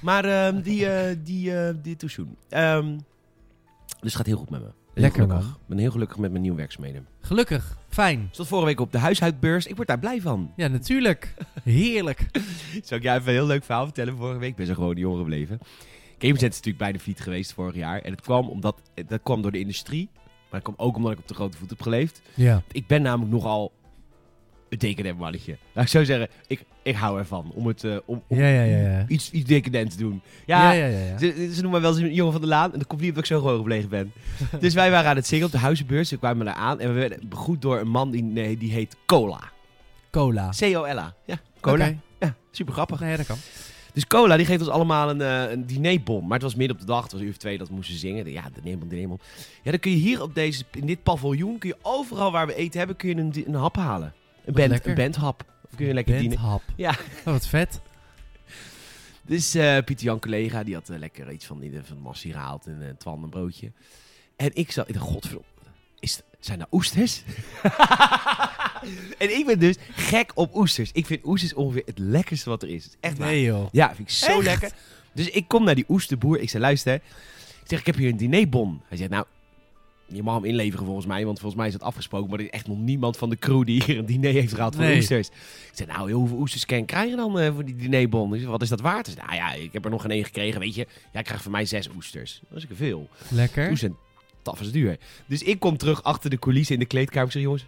[0.00, 2.36] Maar ehm, die, eh die, eh die toezoen.
[2.48, 2.96] Ehm,
[4.00, 4.66] dus het gaat heel goed met me.
[4.66, 5.46] Heel Lekker, gelukkig.
[5.46, 5.56] man.
[5.60, 7.06] Ik ben heel gelukkig met mijn nieuwe werkzaamheden.
[7.20, 7.76] Gelukkig.
[7.88, 8.28] Fijn.
[8.30, 9.66] Stond vorige week op de huishoudbeurs.
[9.66, 10.52] Ik word daar blij van.
[10.56, 11.34] Ja, natuurlijk.
[11.64, 12.26] Heerlijk.
[12.84, 14.50] Zal ik jou even een heel leuk verhaal vertellen vorige week?
[14.50, 15.58] Ik ben zo gewoon jongen gebleven.
[16.18, 18.00] Gameset is natuurlijk bij de fiets geweest vorig jaar.
[18.00, 20.08] En het kwam, omdat, dat kwam door de industrie.
[20.50, 22.22] Maar het kwam ook omdat ik op de grote voet heb geleefd.
[22.34, 22.62] Ja.
[22.72, 23.72] Ik ben namelijk nogal
[24.72, 25.18] een decadent.
[25.72, 28.62] Laat ik zo zeggen, ik, ik hou ervan om, het, eh, om, om Ja, ja,
[28.62, 29.04] ja.
[29.08, 30.22] iets, iets decadent te doen.
[30.46, 30.72] Ja.
[31.18, 32.72] Ze, ze noemen mij wel eens een jongen van de laan.
[32.72, 34.12] En dat komt niet omdat ik zo gewoon gebleven ben.
[34.60, 36.10] dus wij waren aan het zingen op de huizenbeurs.
[36.10, 36.80] We kwamen daar aan.
[36.80, 39.40] En we werden begroet door een man die, nee, die heet Cola.
[40.10, 40.50] Cola.
[40.58, 41.14] C-O-L-A.
[41.26, 41.92] Ja, Cola.
[42.20, 43.00] Ja, super grappig.
[43.00, 43.36] Nee, dat kan.
[43.92, 46.22] Dus Cola die geeft ons allemaal een, eh, een dinerbom.
[46.22, 47.02] Maar het was midden op de dag.
[47.02, 48.30] Het was uur of twee dat we moesten zingen.
[48.32, 49.18] Ja, de dinerbom, dinerbom.
[49.62, 52.54] Ja, dan kun je hier op deze, in dit paviljoen, kun je overal waar we
[52.54, 54.14] eten hebben, kun je een, een hap halen.
[54.44, 54.90] Een, band, lekker.
[54.90, 55.44] een bandhap.
[55.70, 56.60] Of kun je lekker dienen.
[56.76, 56.90] Ja.
[56.90, 57.80] Oh, wat vet.
[59.22, 62.66] Dus eh, Pieter Jan collega, die had eh, lekker iets van, die, van Massie gehaald
[62.66, 63.72] en uh, Twan een broodje.
[64.36, 65.46] En ik zat, ik dacht, godverdomme,
[66.00, 67.22] is, zijn dat oesters?
[69.18, 70.90] en ik ben dus gek op oesters.
[70.92, 72.96] Ik vind oesters ongeveer het lekkerste wat er is.
[73.00, 73.28] Echt waar.
[73.28, 73.68] Nee, joh.
[73.72, 74.42] Ja, vind ik zo Echt?
[74.42, 74.72] lekker.
[75.12, 76.40] Dus ik kom naar die oesterboer.
[76.40, 76.94] Ik zei, luister.
[76.94, 77.02] Ik
[77.64, 78.82] zeg, ik heb hier een dinerbon.
[78.88, 79.26] Hij zegt, nou,
[80.14, 81.24] je mag hem inleveren volgens mij.
[81.24, 82.30] Want volgens mij is het afgesproken.
[82.30, 84.74] Maar er is echt nog niemand van de crew die hier een diner heeft gehad
[84.74, 84.96] voor Nee.
[84.96, 85.28] oesters.
[85.28, 85.34] Ik
[85.72, 88.34] zei, nou, joh, hoeveel oesters kan je krijgen dan eh, voor die dinerbon?
[88.34, 89.06] Ik wat is dat waard?
[89.06, 90.86] Zei, nou ja, ik heb er nog geen één gekregen, weet je.
[91.12, 92.40] Jij krijgt van mij zes oesters.
[92.48, 93.08] Dat is ik veel.
[93.28, 93.60] Lekker.
[93.70, 93.96] Oesters zijn
[94.42, 94.96] taf is duur.
[95.26, 97.26] Dus ik kom terug achter de coulissen in de kleedkamer.
[97.26, 97.66] Ik zeg, jongens,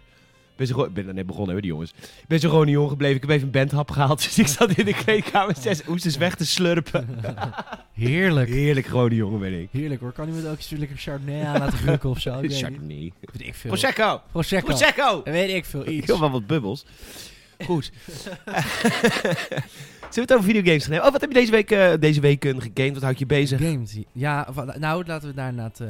[0.55, 1.93] ben, zo gewoon- ik ben net begonnen, hè, die jongens.
[2.01, 3.15] Ik ben zo gewoon een jongen gebleven.
[3.15, 4.23] Ik heb even een bandhap gehaald.
[4.23, 7.07] Dus ik zat in de kleedkamer zes oesters weg te slurpen.
[7.93, 8.49] Heerlijk.
[8.49, 9.69] Heerlijk gewone jongen ben ik.
[9.71, 10.11] Heerlijk hoor.
[10.11, 12.33] Kan iemand ook eens lekker Chardonnay aan laten rukken of zo?
[12.33, 12.59] Ik weet niet.
[12.59, 13.11] Chardonnay.
[13.19, 13.69] Weet ik veel.
[13.69, 14.21] Prosecco.
[14.31, 14.65] Prosecco.
[14.65, 15.21] Prosecco.
[15.23, 15.87] Weet ik veel.
[15.87, 16.07] Iets.
[16.07, 16.85] Heel wel wat bubbels.
[17.65, 17.91] Goed.
[20.09, 21.07] Zullen we het over videogames gaan hebben?
[21.07, 22.93] Oh, wat heb je deze week, eh, deze weken gegamed?
[22.93, 23.59] Wat houdt je bezig?
[23.61, 23.97] Games.
[24.11, 25.87] Ja, nou laten we daar inderdaad eh,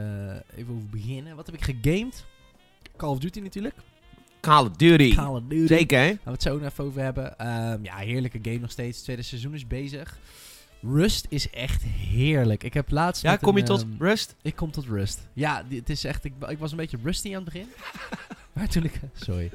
[0.59, 1.35] even over beginnen.
[1.35, 2.25] Wat heb ik gegamed?
[2.97, 3.75] Call of Duty natuurlijk.
[4.45, 5.15] Call of Duty.
[5.15, 5.67] Call of Duty.
[5.73, 6.07] Zeker, hè?
[6.07, 7.37] Gaan we het zo nog even over hebben.
[7.37, 8.95] Ehm, ja, heerlijke game nog steeds.
[8.95, 10.17] Het tweede seizoen is bezig.
[10.81, 12.63] Rust is echt heerlijk.
[12.63, 13.21] Ik heb laatst.
[13.23, 14.35] Ja, kom je een, tot ehm, rust?
[14.41, 15.27] Ik kom tot rust.
[15.33, 16.23] Ja, het is echt.
[16.23, 17.67] Ik, ik was een beetje rusty aan het begin.
[18.53, 18.99] maar toen ik.
[19.13, 19.51] Sorry.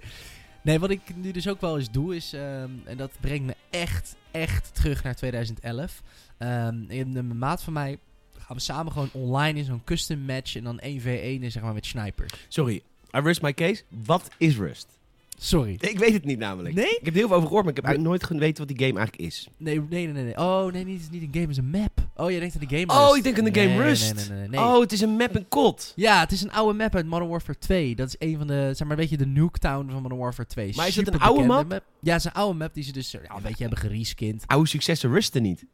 [0.63, 2.33] Nee, wat ik nu dus ook wel eens doe is.
[2.33, 6.03] ehm, en dat brengt me echt, echt terug naar 2011.
[6.39, 7.99] Ehm in een maat van mij
[8.39, 10.57] gaan we samen gewoon online in zo'n custom match.
[10.57, 12.33] En dan 1v1 zeg maar met snipers.
[12.49, 12.83] Sorry,
[13.17, 13.83] I rest my case.
[14.05, 14.99] Wat is rust?
[15.43, 15.77] Sorry.
[15.81, 16.75] Ik weet het niet namelijk.
[16.75, 16.85] Nee?
[16.85, 18.87] Ik heb er heel veel over gehoord, maar ik heb eigenlijk nooit geweten wat die
[18.87, 19.49] game eigenlijk is.
[19.57, 20.37] Nee, nee, nee, nee.
[20.37, 22.09] Oh, nee, niet, het is niet een game, het is een map.
[22.17, 24.15] Oh, jij denkt aan de game Oh, ik denk aan de game Nee, Rust.
[24.15, 24.61] Nee, nee, nee, nee.
[24.61, 25.93] Oh, het is een map en kot.
[25.97, 27.95] Ja, het is een oude map uit Modern Warfare 2.
[27.95, 30.73] Dat is een van de, zeg maar, weet je, de Nuketown van Modern Warfare 2.
[30.77, 31.71] Maar is het een oude map?
[32.01, 34.45] Ja, het is een oude map die ze dus ja, een beetje hebben gereskind.
[34.47, 35.65] Oude successen rusten niet.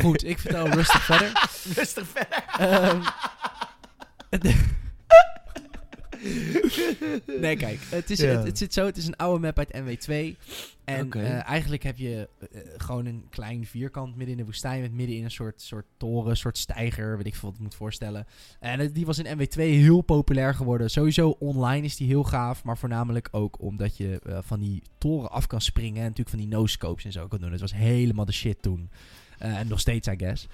[0.00, 1.32] Goed, ik vertel rustig verder.
[1.74, 2.44] Rustig verder.
[2.58, 3.02] Ehm,
[7.40, 8.26] nee, kijk, het, is, Ja.
[8.28, 10.36] het, het zit zo, het is een oude map uit NW2.
[10.84, 14.92] En eh, eigenlijk heb je eh, gewoon een klein vierkant midden in de woestijn met
[14.92, 17.74] midden in een soort, soort toren, een soort steiger, weet ik veel wat ik moet
[17.74, 18.26] voorstellen.
[18.60, 20.90] En het- die was in NW2 heel populair geworden.
[20.90, 25.30] Sowieso online is die heel gaaf, maar voornamelijk ook omdat je eh, van die toren
[25.30, 27.52] af kan springen en natuurlijk van die no-scopes en zo kan doen.
[27.52, 28.90] Het was helemaal de shit toen.
[29.38, 30.46] Eh, en nog steeds, I guess.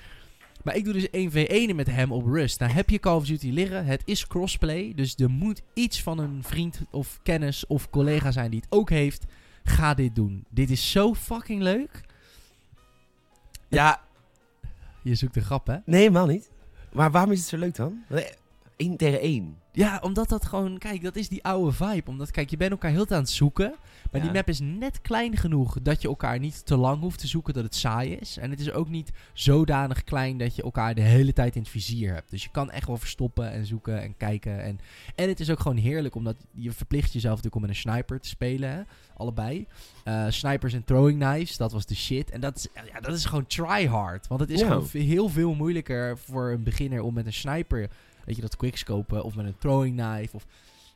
[0.65, 2.61] Maar ik doe dus 1v1 met hem op Rust.
[2.61, 3.85] Nou heb je Call of Duty liggen.
[3.85, 4.93] Het is crossplay.
[4.95, 8.91] Dus er moet iets van een vriend of kennis of collega zijn die het ook
[8.91, 9.25] heeft.
[9.65, 10.45] Ga dit doen.
[10.49, 12.01] Dit is zo fucking leuk.
[13.69, 14.03] Ja,
[15.03, 15.77] Je zoekt een grap, hè?
[15.85, 16.51] nee, helemaal niet.
[16.93, 18.03] Maar waarom is het zo leuk dan?
[18.81, 19.57] 1 tegen 1.
[19.73, 22.11] Ja, omdat dat gewoon, kijk, dat is die oude vibe.
[22.11, 23.75] Omdat, kijk, je bent elkaar heel tijd aan het zoeken.
[24.11, 24.27] Maar Ja.
[24.27, 27.55] die map is net klein genoeg dat je elkaar niet te lang hoeft te zoeken
[27.55, 28.37] dat het saai is.
[28.39, 31.71] En het is ook niet zodanig klein dat je elkaar de hele tijd in het
[31.71, 32.31] vizier hebt.
[32.31, 34.63] Dus je kan echt wel verstoppen en zoeken en kijken.
[34.63, 34.79] En,
[35.15, 38.21] en het is ook gewoon heerlijk, omdat je verplicht jezelf natuurlijk om met een sniper
[38.21, 38.71] te spelen.
[38.71, 38.81] Hè?
[39.17, 39.67] Allebei.
[40.05, 42.31] Eh, snipers en throwing knives, dat was de shit.
[42.31, 44.27] En dat is, ja, dat is gewoon try hard.
[44.27, 47.91] Want het is gewoon heel veel moeilijker voor een beginner om met een sniper,
[48.25, 49.25] weet je, dat quickscopen.
[49.25, 50.37] Of met een throwing knife.
[50.37, 50.47] Of,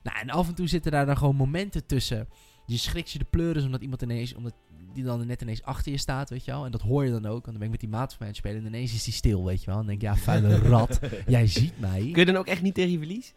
[0.02, 2.28] nou, en af en toe zitten daar dan gewoon momenten tussen.
[2.66, 4.54] Je schrikt je de pleuris omdat iemand ineens, omdat
[4.94, 6.64] die dan net ineens achter je staat, weet je wel.
[6.64, 8.26] En dat hoor je dan ook, want dan ben ik met die maat van mij
[8.26, 9.80] aan het spelen en ineens is die stil, weet je wel.
[9.80, 12.00] En dan denk ik, ja, vuile rat, jij ziet mij.
[12.00, 13.34] Kun je dan ook echt niet tegen je verlies?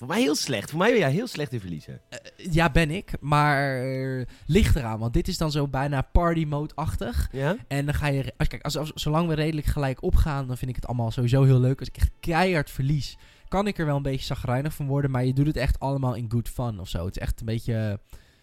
[0.00, 0.70] Voor mij heel slecht.
[0.70, 2.00] Voor mij ben jij heel slecht in verliezen.
[2.08, 2.18] Eh,
[2.50, 7.28] ja, ben ik, maar eh, ligt eraan, want dit is dan zo bijna party mode-achtig.
[7.32, 7.56] Ja?
[7.68, 10.70] En dan ga je, als, kijk, als, als, zolang we redelijk gelijk opgaan, dan vind
[10.70, 11.78] ik het allemaal sowieso heel leuk.
[11.78, 13.16] Als ik echt keihard verlies,
[13.48, 16.14] kan ik er wel een beetje zagrijnig van worden, maar je doet het echt allemaal
[16.14, 17.04] in good fun of zo.
[17.04, 18.00] Het is echt een beetje...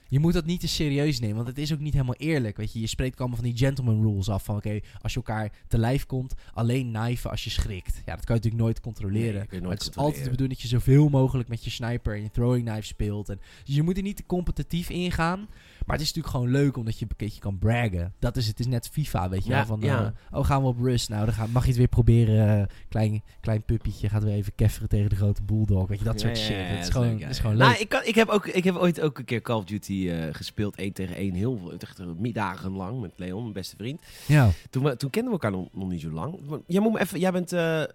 [0.08, 2.58] Je moet dat niet te serieus nemen, want het is ook niet helemaal eerlijk.
[2.58, 4.43] Weet je, je spreekt allemaal van die gentleman rules af.
[4.43, 8.02] Van oké, als je elkaar te lijf komt, alleen knijven als je schrikt.
[8.06, 9.48] Ja, dat kan je natuurlijk nooit controleren.
[9.50, 10.04] Nee, maar het is controleren.
[10.04, 13.30] altijd de bedoeling dat je zoveel mogelijk met je sniper en je throwing knife speelt.
[13.30, 15.48] En, dus je moet er niet te competitief ingaan.
[15.88, 18.13] Maar het is natuurlijk gewoon leuk omdat je een keertje kan braggen.
[18.19, 18.60] Dat is het.
[18.60, 19.65] is net FIFA, weet je Ja, wel.
[19.65, 20.13] Van, ja.
[20.32, 21.10] eh, oh, gaan we op rust?
[21.10, 22.60] Nou, dan ga, mag je het weer proberen.
[22.62, 25.88] eh, klein, klein puppietje gaat weer even kefferen tegen de grote bulldog.
[25.88, 26.69] Weet je, dat soort shit.
[26.69, 27.80] dat is gewoon, leuk, is gewoon Nou, leuk.
[27.80, 30.34] ik, kan, ik, heb ook, ik heb ooit ook een keer Call of Duty eh,
[30.34, 34.02] gespeeld, 1 tegen 1, heel veel, echt middagen lang met Leon, mijn beste vriend.
[34.28, 34.50] Ja.
[34.69, 36.39] Toen, we, toen kenden we elkaar nog, nog niet zo lang.
[36.47, 37.52] Maar Jij moet me even, jij bent,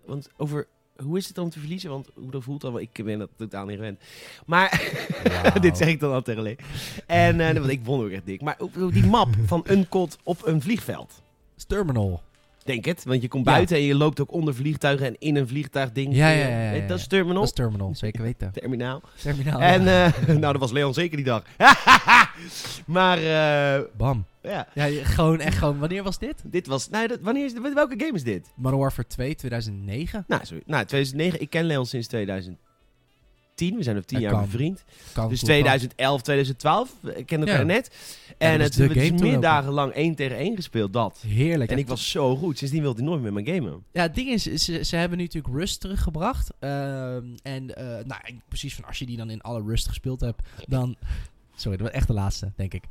[0.06, 1.90] want over, hoe is het dan om te verliezen?
[1.90, 4.00] Want hoe dat voelt dan, ik ben dat totaal niet gewend.
[4.46, 4.92] Maar,
[5.60, 6.56] dit zeg ik dan al tegen Lee.
[7.06, 8.40] En, eh, want ik won ook echt dik.
[8.40, 8.58] Maar
[8.90, 11.22] die map van Uncod op een vliegveld.
[11.66, 12.22] Terminal.
[12.64, 15.48] Denk het, want je komt buiten en je loopt ook onder vliegtuigen en in een
[15.48, 16.14] vliegtuigding.
[16.14, 16.86] Ja, ja, ja, ja.
[16.86, 17.40] Dat is Terminal.
[17.40, 18.52] Dat is Terminal, zeker weten.
[18.52, 19.02] Terminaal.
[19.22, 19.60] Terminaal.
[19.60, 21.44] En, eh, nou, dat was Leon zeker die dag.
[22.86, 24.24] maar, eh, Bam.
[24.42, 24.66] ja.
[25.02, 25.78] Gewoon echt gewoon.
[25.78, 26.42] Wanneer was dit?
[26.44, 28.52] Dit was, nou, dat, wanneer is, welke game is dit?
[28.56, 30.24] Modern Warfare 2, 2009.
[30.26, 30.62] Nou, sorry.
[30.66, 31.40] nou, 2009.
[31.40, 32.08] Ik ken Leon sinds
[33.54, 33.76] 2010.
[33.76, 34.44] We zijn op 10 Dat jaar kan.
[34.50, 34.84] bevriend.
[35.12, 36.92] Kan Dus goed, 2011, 2012.
[37.16, 37.62] Ik ken elkaar Ja.
[37.64, 37.90] net.
[38.38, 40.92] En het we dus meer dagen lang 1 tegen 1 gespeeld.
[40.92, 41.22] Dat.
[41.26, 41.70] Heerlijk.
[41.70, 42.58] En ik was zo goed.
[42.58, 43.84] Sindsdien wilde hij nooit meer met me gamen.
[43.92, 46.50] Ja, het ding is, ze, ze hebben nu natuurlijk Rust teruggebracht.
[46.58, 50.42] Ehm, en eh, nou, precies van als je die dan in alle Rust gespeeld hebt,
[50.68, 50.96] dan...
[51.54, 52.84] Sorry, dat was echt de laatste, denk ik.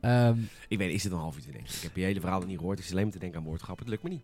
[0.00, 1.74] Ehm, Ik weet, is het een half uur te denken.
[1.74, 2.78] Ik heb je hele verhaal nog niet gehoord.
[2.78, 3.84] Ik zit alleen maar te denken aan woordgrappen.
[3.84, 4.22] Het lukt me niet.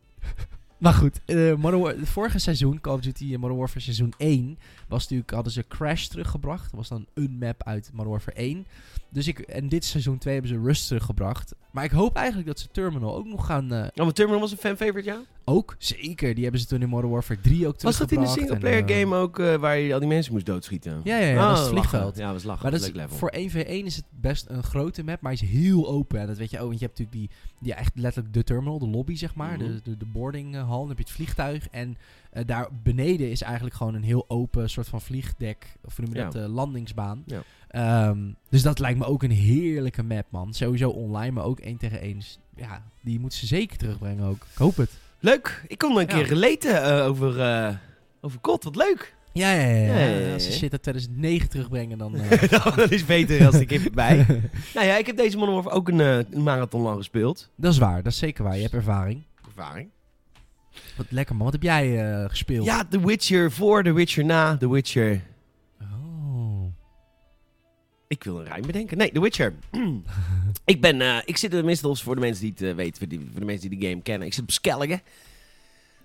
[0.82, 1.20] Maar goed,
[1.58, 5.52] Modern War- vorige seizoen, Call of Duty eh, Modern Warfare seizoen 1, was natuurlijk, hadden
[5.52, 6.62] ze Crash teruggebracht.
[6.62, 8.66] Dat was dan een map uit Modern Warfare 1.
[9.08, 11.54] Dus ik, en dit seizoen 2 hebben ze Rust teruggebracht.
[11.70, 13.72] Maar ik hoop eigenlijk dat ze Terminal ook nog gaan...
[13.72, 15.20] eh, Oh, maar Terminal was een fan-favorite, ja?
[15.44, 16.34] Ook, zeker.
[16.34, 18.88] Die hebben ze toen in Modern Warfare 3 ook Was dat in de singleplayer en,
[18.88, 21.00] eh, game ook eh, waar je al die mensen moest doodschieten?
[21.04, 21.88] Ja, ja, ja, dat is het lachen.
[21.88, 22.16] vliegveld.
[22.16, 22.62] Ja, was lachen.
[22.62, 23.16] Maar dat is, level.
[23.16, 26.20] voor 1v1 is het best een grote map, maar hij is heel open.
[26.20, 28.78] En dat weet je ook, want je hebt natuurlijk die, die echt letterlijk de terminal,
[28.78, 29.58] de lobby zeg maar, Mhm.
[29.66, 30.78] de, de, de boardinghal.
[30.80, 31.96] Dan heb je het vliegtuig en
[32.30, 36.18] eh, daar beneden is eigenlijk gewoon een heel open soort van vliegdek, of noem je
[36.18, 36.24] Ja.
[36.30, 37.22] dat, eh, landingsbaan.
[37.26, 37.42] Ja.
[37.68, 40.54] Ehm, dus dat lijkt me ook een heerlijke map, man.
[40.54, 42.14] Sowieso online, maar ook 1 tegen 1.
[42.14, 44.46] Dus ja, die moeten ze zeker terugbrengen ook.
[44.52, 44.90] Ik hoop het.
[45.22, 45.64] Leuk.
[45.66, 47.74] Ik kon een keer relaten eh, over, eh
[48.20, 48.64] over COD.
[48.64, 49.14] Wat leuk.
[49.32, 49.98] Ja, ja, ja.
[49.98, 50.32] ja.
[50.32, 52.16] Als ze shit uit 2009 terugbrengen, dan...
[52.16, 54.16] eh, dat is beter als ik even bij.
[54.74, 57.50] nou ja, ik heb deze Warfare ook een, een marathon lang gespeeld.
[57.56, 58.56] dat is waar, dat is zeker waar.
[58.56, 59.22] Je hebt ervaring.
[59.46, 59.88] Ervaring.
[60.96, 62.66] Wat lekker man, wat heb jij gespeeld?
[62.66, 65.20] Ja, The Witcher voor, The Witcher na, The Witcher...
[68.12, 68.98] Ik wil een rijm bedenken.
[68.98, 69.54] Nee, The Witcher.
[70.64, 73.44] ik ben, eh, ik zit tenminste voor de mensen die het eh, weten, voor, de
[73.44, 74.26] mensen die de game kennen.
[74.26, 75.00] Ik zit op Skellige.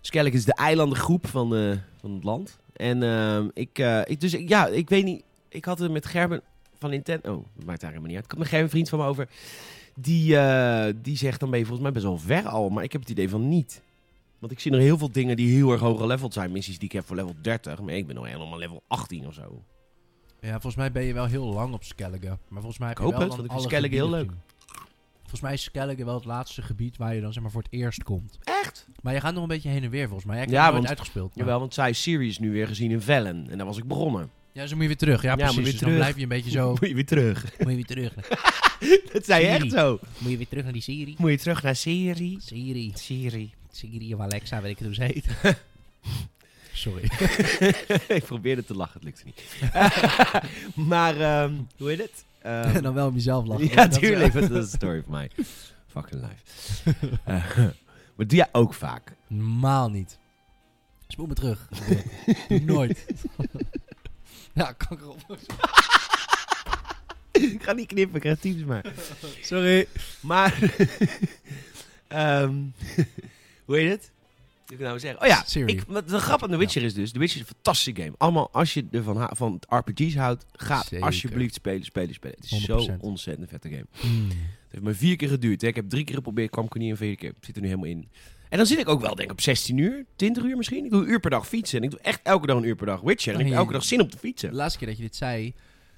[0.01, 2.59] Skellige is de eilandengroep van, eh, van het land.
[2.73, 5.23] En ehm, ik, ik, dus ja, ik weet niet.
[5.49, 6.41] Ik had het met Gerben
[6.77, 7.33] van Nintendo.
[7.33, 8.25] Oh, dat maakt daar helemaal niet uit.
[8.25, 9.27] Ik had met Gerben, een vriend van me over.
[9.95, 10.37] Die,
[11.01, 12.69] die zegt dan ben je volgens mij best wel ver al.
[12.69, 13.81] Maar ik heb het idee van niet.
[14.39, 16.51] Want ik zie nog heel veel dingen die heel erg hoog geleveld zijn.
[16.51, 17.81] Missies die ik heb voor level 30.
[17.81, 19.61] Maar ik ben nog helemaal level 18 of zo.
[20.41, 22.27] Ja, volgens mij ben je wel heel lang op Skellige.
[22.27, 24.05] Maar volgens mij heb Ik je hoop wel het, dan want ik vind Skellige heel
[24.07, 24.55] gebieden gezien.
[25.21, 27.71] Volgens mij is Skellige wel het laatste gebied waar je dan zeg maar voor het
[27.71, 28.39] eerst komt.
[28.43, 28.87] Echt?
[29.01, 30.35] Maar je gaat nog een beetje heen en weer volgens mij.
[30.35, 31.27] Jij hebt Ja, want- uitgespeeld.
[31.35, 33.47] maar- Jawel, want zij is Sirius nu weer gezien in Vellen.
[33.49, 34.29] En daar was ik begonnen.
[34.51, 35.21] Ja, zo moet je weer terug.
[35.21, 35.55] Ja, precies.
[35.55, 36.03] moet weer Dus dan terug.
[36.03, 36.69] blijf je een beetje zo...
[36.79, 37.43] Moet je weer terug.
[37.59, 38.13] moet je weer terug.
[39.13, 39.63] dat zei je Siri.
[39.63, 39.99] echt zo.
[40.17, 41.15] Moet je weer terug naar die serie.
[41.17, 42.37] Moet je terug naar Siri.
[42.39, 42.91] Siri.
[42.95, 43.53] Siri.
[43.71, 45.25] Siri of Alexa, weet ik het hoe ze heet.
[46.77, 47.03] Sorry.
[48.17, 49.43] ik probeerde te lachen, het lukte niet.
[50.91, 52.25] maar, ehm, hoe heet het?
[52.41, 53.67] Ehm, en dan wel om jezelf lachen.
[53.67, 54.33] ja, tuurlijk.
[54.33, 55.31] Dat is een story van mij.
[55.87, 57.17] Fucking life.
[57.23, 57.57] Eh,
[58.15, 59.15] maar doe jij ook vaak?
[59.27, 60.19] Normaal niet.
[61.07, 61.67] Spoel me terug.
[62.47, 63.05] Doe nooit.
[64.53, 65.37] ja, kan ik erop.
[67.31, 68.85] ik ga niet knippen, ik krijg types maar.
[69.41, 69.87] Sorry.
[70.19, 70.75] Maar,
[72.07, 72.55] ehm,
[73.65, 74.11] hoe heet het?
[74.67, 75.21] Ik nou zeggen?
[75.21, 75.71] Oh ja, Siri.
[75.71, 78.15] ik, wat de grap aan The Witcher is dus, The Witcher is een fantastische game.
[78.17, 81.05] Allemaal, als je ervan van RPG's houdt, ga Zeker.
[81.05, 82.35] alsjeblieft spelen, spelen, spelen.
[82.41, 82.97] Het is zo 100%.
[82.99, 83.85] ontzettend vette game.
[83.99, 84.27] Hmm.
[84.29, 84.37] Het
[84.71, 85.61] heeft me vier keer geduurd.
[85.61, 85.67] Hè.
[85.67, 87.29] Ik heb drie keer geprobeerd, kwam ik er niet in, vier keer.
[87.29, 88.09] Ik zit er nu helemaal in.
[88.49, 90.85] En dan zit ik ook wel, denk ik, op 16 uur, 20 uur misschien.
[90.85, 91.77] Ik doe een uur per dag fietsen.
[91.77, 93.33] En ik doe echt elke dag een uur per dag Witcher.
[93.33, 93.61] En ik heb Nee.
[93.63, 94.53] elke dag zin om te De fietsen.
[94.53, 95.53] laatste keer dat je dit zei,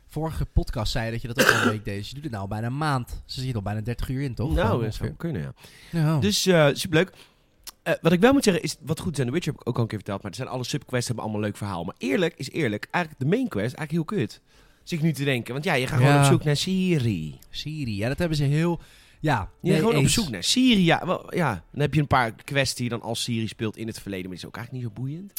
[0.08, 1.98] vorige podcast zei je dat je dat ook al een week deed.
[1.98, 3.22] Dus je doet het nou al bijna een maand.
[3.26, 4.54] Ze zit al bijna 30 uur in, toch?
[4.56, 5.54] Nou, dat zou kunnen, ja.
[5.92, 6.20] Ja.
[6.20, 7.12] Dus eh superleuk.
[7.90, 9.68] Eh, wat ik wel moet zeggen is, wat goed is aan The Witcher heb ik
[9.68, 11.84] ook al een keer verteld, maar er zijn alle subquests hebben allemaal een leuk verhaal.
[11.84, 14.42] Maar eerlijk is eerlijk, eigenlijk de main quest eigenlijk heel kut.
[14.84, 17.40] Zit ik nu te denken, want ja, je gaat gewoon op zoek naar Siri.
[17.50, 18.80] Siri, ja, dat hebben ze heel...
[19.20, 20.84] Ja, Je nee, gaat gewoon op zoek naar Siri.
[20.84, 23.78] Ja, wel, ja, dan heb je een paar quests die je dan als Siri speelt
[23.78, 25.34] in het verleden, maar die is ook eigenlijk niet zo boeiend.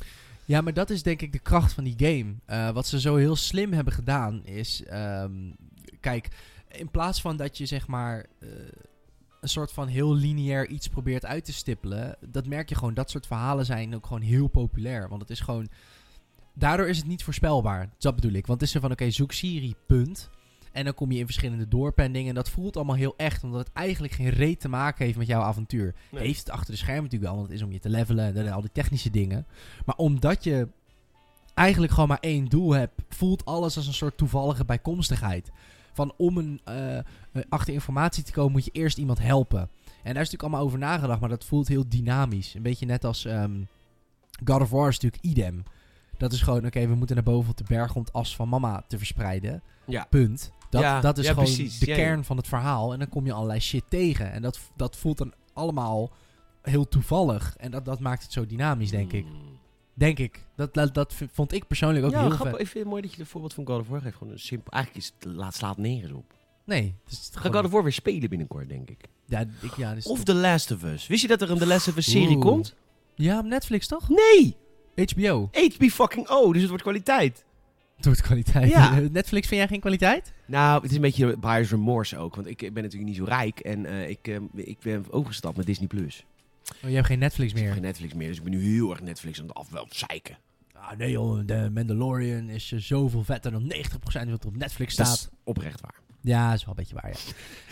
[0.44, 2.34] Ja, maar dat is denk ik de kracht van die game.
[2.46, 4.82] Eh, wat ze zo heel slim hebben gedaan is...
[4.84, 5.32] ehm,
[6.00, 6.28] kijk,
[6.68, 8.26] in plaats van dat je zeg maar...
[8.38, 8.48] eh,
[9.40, 12.16] een soort van heel lineair iets probeert uit te stippelen...
[12.26, 15.08] dat merk je gewoon, dat soort verhalen zijn ook gewoon heel populair.
[15.08, 15.68] Want het is gewoon...
[16.54, 17.90] Daardoor is het niet voorspelbaar.
[17.98, 18.46] Dat bedoel ik.
[18.46, 20.30] Want het is er van, oké, zoek Siri, punt.
[20.72, 22.28] En dan kom je in verschillende dorpen en dingen.
[22.28, 23.44] En dat voelt allemaal heel echt.
[23.44, 25.94] Omdat het eigenlijk geen reet te maken heeft met jouw avontuur.
[26.10, 26.24] Nee.
[26.24, 27.40] Heeft het achter de schermen natuurlijk wel.
[27.40, 29.46] Want het is om je te levelen en al die technische dingen.
[29.84, 30.68] Maar omdat je
[31.54, 35.50] eigenlijk gewoon maar één doel hebt, voelt alles als een soort toevallige bijkomstigheid.
[36.00, 39.60] Van om een, eh, achter informatie te komen, moet je eerst iemand helpen.
[39.60, 39.68] En
[40.14, 42.54] daar is natuurlijk allemaal over nagedacht, maar dat voelt heel dynamisch.
[42.54, 43.62] Een beetje net als ehm,
[44.44, 45.62] God of War is natuurlijk idem.
[46.16, 48.48] Dat is gewoon, oké, we moeten naar boven op de berg om het as van
[48.48, 49.62] mama te verspreiden.
[49.86, 50.06] Ja.
[50.10, 50.52] Punt.
[50.70, 51.78] Dat, Ja, dat is ja, gewoon precies.
[51.78, 52.92] de kern van het verhaal.
[52.92, 54.32] En dan kom je allerlei shit tegen.
[54.32, 56.10] En dat, dat voelt dan allemaal
[56.62, 57.56] heel toevallig.
[57.56, 59.24] En dat, dat maakt het zo dynamisch, denk ik.
[59.24, 59.49] Hmm.
[60.00, 60.44] Denk ik.
[60.56, 62.50] Dat, dat, vond ik persoonlijk ook ja, heel grappig.
[62.50, 62.60] vet.
[62.60, 64.16] Ik vind het mooi dat je het voorbeeld van God of War geeft.
[64.16, 64.72] Gewoon een simpel.
[64.72, 66.34] Eigenlijk is het laat slaat nergens op.
[66.64, 66.94] Nee.
[67.04, 68.98] Het ga God of War weer spelen binnenkort, denk ik.
[69.26, 70.24] ja, ik, ja, Of.
[70.24, 71.06] The Last of Us.
[71.06, 72.44] Wist je dat er een The Last of Us serie Oeh.
[72.44, 72.74] komt?
[73.14, 74.08] ja, op Netflix toch?
[74.08, 74.56] Nee!
[74.94, 75.48] HBO.
[75.52, 77.44] HB fucking O, dus het wordt kwaliteit.
[77.96, 78.70] Het wordt kwaliteit.
[78.70, 78.98] Ja.
[79.12, 80.32] Netflix vind jij geen kwaliteit?
[80.46, 82.34] Nou, het is een beetje buyer's remorse ook.
[82.34, 83.60] Want ik ben natuurlijk niet zo rijk.
[83.60, 85.86] En eh, ik, eh, ik ben overgestapt met Disney+.
[85.86, 86.24] Plus.
[86.84, 87.74] Oh, je hebt geen Netflix Ik heb meer.
[87.74, 88.28] geen Netflix meer.
[88.28, 90.38] Dus ik ben nu heel erg Netflix aan het af wel zeiken.
[90.72, 94.96] Ah, nee joh, de Mandalorian is eh, zoveel vetter dan 90% wat er op Netflix
[94.96, 95.18] Dat staat.
[95.18, 95.94] is oprecht waar.
[96.22, 97.16] Ja, dat is wel een beetje waar, ja.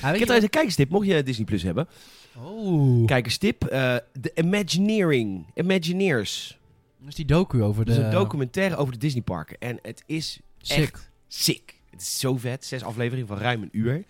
[0.01, 0.91] ja Ik heb trouwens een kijkerstip.
[0.91, 1.89] Mocht je Disney Plus hebben.
[2.37, 3.07] Oh.
[3.07, 3.65] Kijkerstip.
[3.65, 5.47] eh The Imagineering.
[5.55, 6.59] Imagineers.
[6.99, 7.91] Dat is die docu over de...
[7.91, 9.59] Dat is een documentaire over de Disneyparken.
[9.59, 10.79] En het is Sick.
[10.79, 11.75] echt sick.
[11.91, 12.65] Het is zo vet.
[12.65, 14.05] Zes afleveringen van ruim een uur.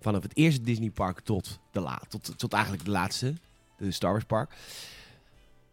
[0.00, 3.34] Vanaf het eerste Disneypark tot, de la tot, tot eigenlijk de laatste.
[3.80, 4.50] De Star Wars park.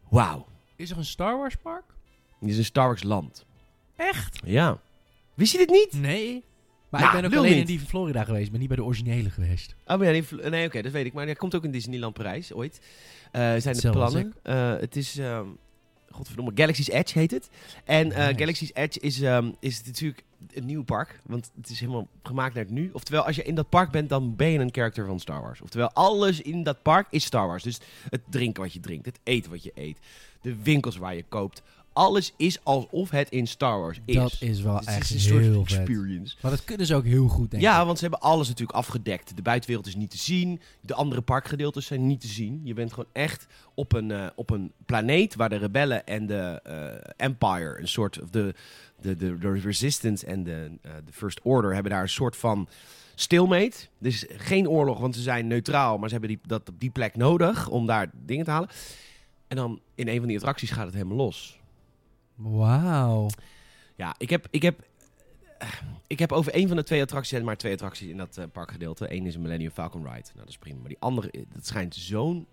[0.09, 0.45] Wauw.
[0.75, 1.83] Is er een Star Wars park?
[2.39, 3.45] Dit is een Star Wars land.
[3.95, 4.39] Echt?
[4.45, 4.79] Ja.
[5.33, 5.93] Wist je dit niet?
[6.01, 6.43] Nee.
[6.89, 7.59] Maar Nou, ik ben ook alleen niet.
[7.59, 9.75] in die van Florida geweest, maar niet bij de originele geweest.
[9.85, 11.13] Oh, maar ja, die- nee, oké, dat weet ik.
[11.13, 12.81] Maar er komt ook een Disneyland Parijs ooit.
[13.31, 14.33] Eh zijn de plannen.
[14.43, 15.47] Eh, het is, ehm
[16.17, 17.49] godverdomme, Galaxy's Edge heet het.
[17.85, 18.39] En eh, Nice.
[18.39, 21.19] Galaxy's Edge is, ehm, is natuurlijk een nieuw park.
[21.23, 22.89] Want het is helemaal gemaakt naar het nu.
[22.93, 25.61] Oftewel, als je in dat park bent, dan ben je een character van Star Wars.
[25.61, 27.63] Oftewel, alles in dat park is Star Wars.
[27.63, 29.97] Dus het drinken wat je drinkt, het eten wat je eet,
[30.41, 31.61] de winkels waar je koopt.
[31.97, 34.15] Alles is alsof het in Star Wars is.
[34.15, 35.77] Dat is wel Dus echt is een soort vet.
[35.77, 36.35] experience.
[36.41, 37.85] Maar dat kunnen ze ook heel goed, denk Ja, ik.
[37.85, 39.35] want ze hebben alles natuurlijk afgedekt.
[39.35, 40.61] De buitenwereld is niet te zien.
[40.81, 42.61] De andere parkgedeeltes zijn niet te zien.
[42.63, 46.59] Je bent gewoon echt op een, eh, op een planeet waar de rebellen en de
[46.63, 48.53] eh, Empire, een soort of de,
[49.01, 52.67] de, de, de Resistance en de, eh, de First Order hebben daar een soort van
[53.15, 53.77] stilmate.
[53.97, 57.15] Dus geen oorlog, want ze zijn neutraal, maar ze hebben die, dat op die plek
[57.15, 58.69] nodig om daar dingen te halen.
[59.47, 61.59] En dan in een van die attracties gaat het helemaal los.
[62.37, 63.29] Wauw.
[63.95, 64.79] Ja, ik heb, ik heb,
[66.07, 68.45] ik heb over één van de twee attracties, zijn maar twee attracties in dat eh,
[68.51, 69.13] parkgedeelte.
[69.13, 70.13] Eén is een Millennium Falcon Ride.
[70.13, 70.79] Nou, dat is prima.
[70.79, 72.47] Maar die andere, eh, dat schijnt zo'n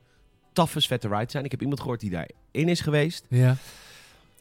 [0.53, 1.45] taffe, vette ride te zijn.
[1.45, 3.27] Ik heb iemand gehoord die daarin is geweest.
[3.29, 3.57] Ja.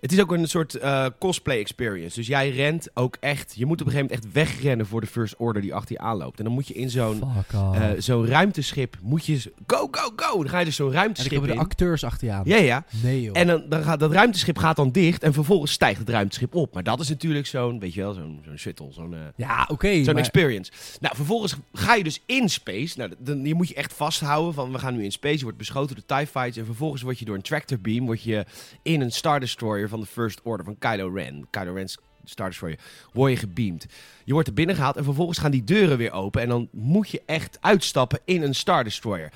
[0.04, 2.16] Het is ook een soort eh, cosplay experience.
[2.16, 5.08] Dus jij rent ook echt, je moet op een gegeven moment echt wegrennen voor de
[5.08, 6.38] First Order die achter je aanloopt.
[6.38, 10.38] En dan moet je in zo'n eh, zo'n ruimteschip, moet je, go, go, go.
[10.38, 12.42] Dan ga je dus zo'n en dan ruimteschip komen de acteurs achter je aan.
[12.46, 12.86] Ja, ja.
[13.04, 13.38] Nee joh.
[13.38, 16.74] En dan, dan gaat dat ruimteschip gaat dan dicht en vervolgens stijgt het ruimteschip op.
[16.74, 19.14] Maar dat is natuurlijk zo'n, weet je wel, zo'n zo'n shuttle, zo'n...
[19.14, 19.94] eh, ja, oké.
[19.94, 20.72] Zo'n maar- experience.
[21.00, 22.98] Nou, vervolgens ga je dus in space.
[22.98, 25.38] Nou, dan, je moet je echt vasthouden van we gaan nu in space.
[25.38, 26.58] Je wordt beschoten door TIE fights.
[26.58, 28.46] En vervolgens word je door een tractor beam word je
[28.82, 31.48] in een Star Destroyer van de First Order van Kylo Ren.
[31.50, 32.80] Kylo Ren's Star Destroyer.
[33.14, 33.86] Word je gebeamd.
[34.24, 36.42] Je wordt er binnen gehaald en vervolgens gaan die deuren weer open.
[36.42, 39.32] En dan moet je echt uitstappen in een Star Destroyer.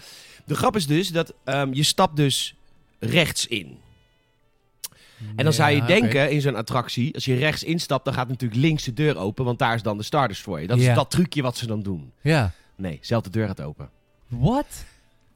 [0.46, 2.56] De grap is dus dat ehm, je stapt dus
[3.00, 3.78] rechts in.
[5.36, 8.28] En dan zou je Ja, denken in zo'n attractie, als je rechts instapt, dan gaat
[8.28, 10.68] natuurlijk links de deur open, want daar is dan de Star Destroyer.
[10.68, 12.12] Dat is dat trucje wat ze dan doen.
[12.22, 12.52] Ja.
[12.76, 13.90] Nee, zelf de deur gaat open.
[14.28, 14.86] What?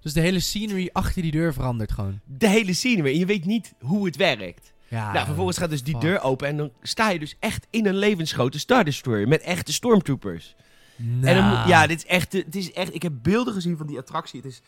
[0.01, 2.19] Dus de hele scenery achter die deur verandert gewoon.
[2.25, 3.13] De hele scene weer.
[3.13, 4.70] En je weet niet hoe het werkt.
[4.91, 5.11] Ja.
[5.13, 6.01] nou, vervolgens gaat dus die fuck.
[6.03, 9.73] deur open en dan sta je dus echt in een levensgrote Star Destroyer met echte
[9.73, 10.55] stormtroopers.
[10.95, 11.25] Nou.
[11.25, 13.87] En dan moet- ja, dit is echt, het is echt, ik heb beelden gezien van
[13.87, 14.41] die attractie.
[14.41, 14.61] Het is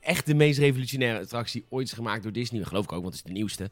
[0.00, 2.58] echt de meest revolutionaire attractie ooit gemaakt door Disney.
[2.60, 3.70] Dat geloof ik ook, want het is de nieuwste.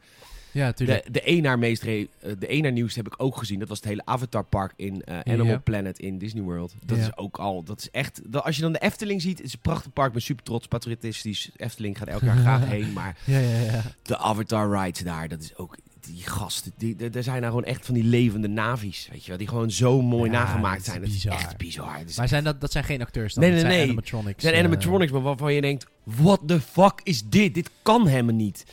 [0.55, 1.13] Ja, tuurlijk.
[1.13, 2.05] De, de meest eh,
[2.39, 3.59] de nieuwste heb ik ook gezien.
[3.59, 5.57] Dat was het hele Avatar Park in eh, Animal Ja.
[5.57, 6.73] Planet in Disney World.
[6.85, 7.03] Dat Ja.
[7.03, 9.53] is ook al, dat is echt, dat, als je dan de Efteling ziet, het is
[9.53, 10.07] een prachtig park.
[10.07, 11.49] Ik ben super trots, patriotistisch.
[11.57, 13.81] Efteling gaat elk jaar graag heen, maar Ja, ja, ja.
[14.01, 16.71] de Avatar rides daar, dat is ook die gasten.
[16.77, 19.71] Die, er zijn nou gewoon echt van die levende navies, weet je wel, die gewoon
[19.71, 20.99] zo mooi nagemaakt dat zijn.
[20.99, 21.33] Dat is bizar.
[21.33, 21.97] echt bizar.
[21.97, 23.43] Het is Maar zijn dat, dat zijn geen acteurs dan?
[23.43, 23.91] Nee, dat nee, zijn nee.
[23.91, 24.41] animatronics.
[24.41, 27.53] zijn eh, animatronics, maar waarvan je denkt, what the fuck is dit?
[27.53, 28.65] Dit kan helemaal niet.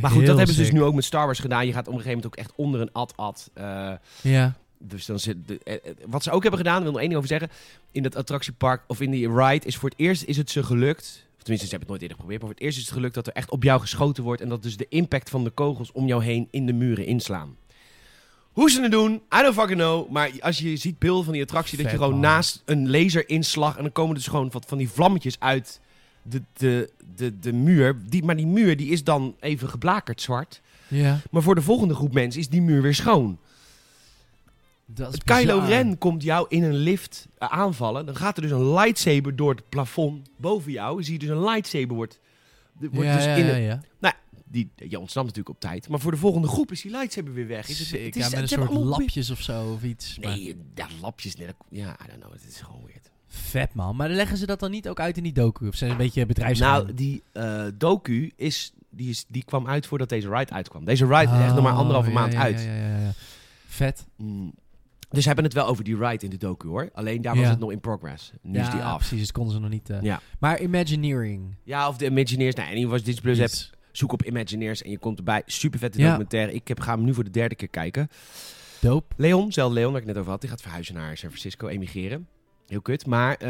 [0.00, 1.66] Maar goed, heel dat hebben ze dus nu ook met Star Wars gedaan.
[1.66, 3.50] Je gaat op een gegeven moment ook echt onder een ad-ad.
[3.54, 4.54] eh, Ja.
[4.78, 7.08] dus dan zit de, eh, eh, wat ze ook hebben gedaan, ik wil nog één
[7.10, 7.50] ding over zeggen.
[7.92, 11.24] In dat attractiepark of in die ride is voor het eerst is het ze gelukt.
[11.36, 12.40] Of tenminste, ze hebben het nooit eerder geprobeerd.
[12.40, 14.42] Maar voor het eerst is het gelukt dat er echt op jou geschoten wordt.
[14.42, 17.56] En dat dus de impact van de kogels om jou heen in de muren inslaan.
[18.52, 20.10] Hoe ze het doen, I don't fucking know.
[20.10, 22.20] Maar als je ziet beelden van die attractie, dat je gewoon man.
[22.20, 23.76] naast een laserinslag.
[23.76, 25.80] En dan komen dus gewoon wat van die vlammetjes uit
[26.28, 27.96] de, de, de, de muur.
[28.08, 30.60] Die, maar die muur die is dan even geblakerd zwart.
[30.88, 31.20] Ja.
[31.30, 33.38] Maar voor de volgende groep mensen is die muur weer schoon.
[34.86, 35.58] Dat is Kylo.
[35.58, 38.06] Ren komt jou in een lift eh, aanvallen.
[38.06, 41.02] Dan gaat er dus een lightsaber door het plafond boven jou.
[41.02, 42.18] Zie je dus een lightsaber wordt,
[42.78, 43.82] wordt ja, dus ja, in ja, een, ja.
[44.44, 45.88] die, je ontsnapt natuurlijk op tijd.
[45.88, 47.68] Maar voor de volgende groep is die lightsaber weer weg.
[47.68, 50.18] Is het, het is, met een het soort lapjes of zo of iets.
[50.18, 51.36] maar- Nee, ja, lapjes.
[51.36, 52.32] Nee, dat- ja, I don't know.
[52.32, 53.10] Het is gewoon weird.
[53.28, 53.96] Vet man.
[53.96, 55.68] Maar leggen ze dat dan niet ook uit in die docu?
[55.68, 56.82] Of zijn ze een beetje bedrijfsgeheim?
[56.82, 60.84] Nou, die eh, docu is, die is, die kwam uit voordat deze ride uitkwam.
[60.84, 62.60] Deze ride is echt nog maar Oh, anderhalve ja, maand ja, uit.
[62.60, 63.12] Ja, ja, ja, ja.
[63.66, 64.06] Vet.
[64.16, 64.52] Mm.
[65.10, 66.90] Dus ze hebben het wel over die ride in de docu hoor.
[66.94, 68.32] Alleen daar was het nog in progress.
[68.42, 68.96] Nu is die af.
[68.96, 69.18] precies.
[69.18, 69.90] Dus konden ze nog niet...
[70.00, 70.20] Ja.
[70.38, 71.54] Maar Imagineering.
[71.64, 72.54] Ja, of de Imagineers.
[72.54, 73.70] Nou, en was Disney Plus hebt, Iets.
[73.92, 75.42] zoek op Imagineers en je komt erbij.
[75.46, 76.52] Super vette documentaire.
[76.52, 78.08] Ik heb, ga hem nu voor de derde keer kijken.
[78.80, 79.14] Dope.
[79.16, 82.28] Leon, zelfde Leon waar ik net over had, die gaat verhuizen naar San Francisco, emigreren.
[82.66, 83.06] Heel kut.
[83.06, 83.48] Maar eh,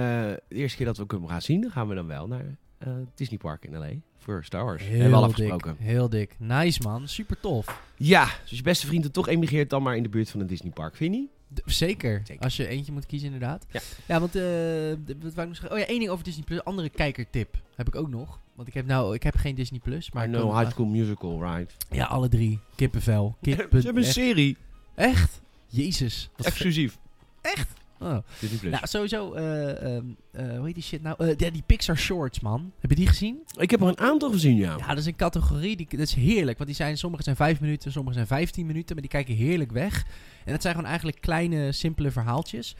[0.48, 2.88] de eerste keer dat we hem gaan zien, dan gaan we dan wel naar eh,
[3.14, 4.82] Disney Park in LA voor Star Wars.
[4.82, 5.30] Heel hebben we al dik.
[5.30, 5.76] afgesproken.
[5.84, 6.36] Heel dik.
[6.38, 7.08] Nice man.
[7.08, 7.82] Super tof.
[7.96, 10.46] Ja, dus je beste vriend er toch emigreert, dan maar in de buurt van een
[10.46, 10.96] Disney Park.
[10.96, 11.30] Vind je niet?
[11.64, 12.20] Zeker.
[12.24, 12.42] Zeker.
[12.42, 13.66] Als je eentje moet kiezen inderdaad.
[13.70, 13.80] Ja.
[14.06, 14.34] Ja, want...
[14.36, 15.70] eh, d- wat wou ik nog zeggen?
[15.72, 16.64] Oh ja, één ding over Disney Plus.
[16.64, 18.40] Andere kijkertip heb ik ook nog.
[18.54, 19.14] Want ik heb nou...
[19.14, 20.10] Ik heb geen Disney Plus.
[20.12, 21.76] Maar no High School Musical, right?
[21.90, 22.58] Ja, alle drie.
[22.74, 23.36] Kippenvel.
[23.42, 23.80] Kippen.
[23.80, 24.18] Ze hebben een echt.
[24.18, 24.56] serie.
[24.94, 25.40] Echt?
[25.66, 26.30] Jezus.
[26.36, 26.98] Exclusief.
[27.42, 27.66] vet.
[28.00, 28.16] Oh.
[28.40, 28.72] Disney Plus.
[28.72, 31.16] Nou, sowieso, eh, ehm, eh, hoe heet die shit nou?
[31.18, 32.72] Eh, ja, die Pixar Shorts, man.
[32.80, 33.38] Heb je die gezien?
[33.58, 34.76] ik heb er een aantal gezien, ja.
[34.78, 36.56] Ja, dat is een categorie, die, dat is heerlijk.
[36.58, 39.72] Want die zijn, sommige zijn 5 minuten, sommige zijn 15 minuten, maar die kijken heerlijk
[39.72, 40.04] weg.
[40.44, 42.74] En dat zijn gewoon eigenlijk kleine, simpele verhaaltjes.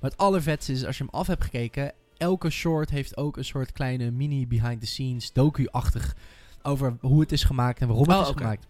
[0.00, 3.44] Maar het allervetste is, als je hem af hebt gekeken, elke short heeft ook een
[3.44, 6.16] soort kleine mini behind-the-scenes docu-achtig
[6.62, 8.38] over hoe het is gemaakt en waarom het Oh, is oké.
[8.38, 8.66] gemaakt.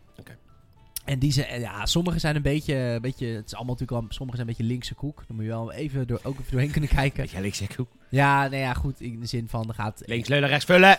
[1.04, 4.12] En die zijn, ja, sommige zijn een beetje, een beetje, het is allemaal natuurlijk wel,
[4.12, 5.24] sommige zijn een beetje linkse koek.
[5.26, 7.20] Dan moet je wel even door, ook even doorheen kunnen kijken.
[7.20, 7.76] Weet jij, links, zeg,
[8.08, 10.02] Ja, nou ja, goed, in de zin van, er gaat...
[10.06, 10.98] links leunen, rechts vullen.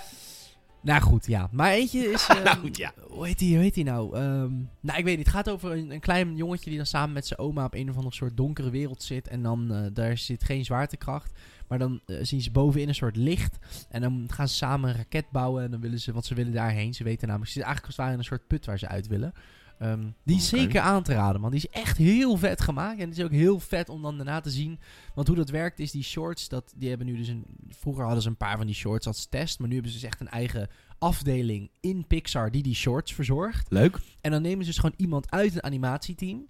[0.82, 1.50] Nou goed, ja.
[1.52, 2.28] Maar eentje is...
[2.30, 2.94] ehm, Nou goed, ja.
[3.10, 4.16] Hoe heet die, hoe heet die nou?
[4.16, 5.26] Ehm, nou, ik weet niet.
[5.26, 7.90] Het gaat over een, een klein jongetje die dan samen met zijn oma op een
[7.90, 9.28] of andere soort donkere wereld zit.
[9.28, 11.40] En dan, eh, daar zit geen zwaartekracht.
[11.68, 13.58] Maar dan eh, zien ze bovenin een soort licht.
[13.90, 15.64] En dan gaan ze samen een raket bouwen.
[15.64, 16.94] En dan willen ze, want ze willen daarheen.
[16.94, 18.88] Ze weten namelijk, ze zitten eigenlijk als het ware in een soort put waar ze
[18.88, 19.34] uit willen.
[19.82, 21.52] Ehm, die is zeker aan te raden, man.
[21.52, 23.00] Die is echt heel vet gemaakt.
[23.00, 24.80] En het is ook heel vet om dan daarna te zien.
[25.16, 27.46] Want hoe dat werkt is die shorts, dat, die hebben nu dus een...
[27.68, 29.60] Vroeger hadden ze een paar van die shorts als test.
[29.60, 33.72] Maar nu hebben ze dus echt een eigen afdeling in Pixar die die shorts verzorgt.
[33.72, 34.00] Leuk.
[34.22, 36.48] En dan nemen ze dus gewoon iemand uit een animatieteam.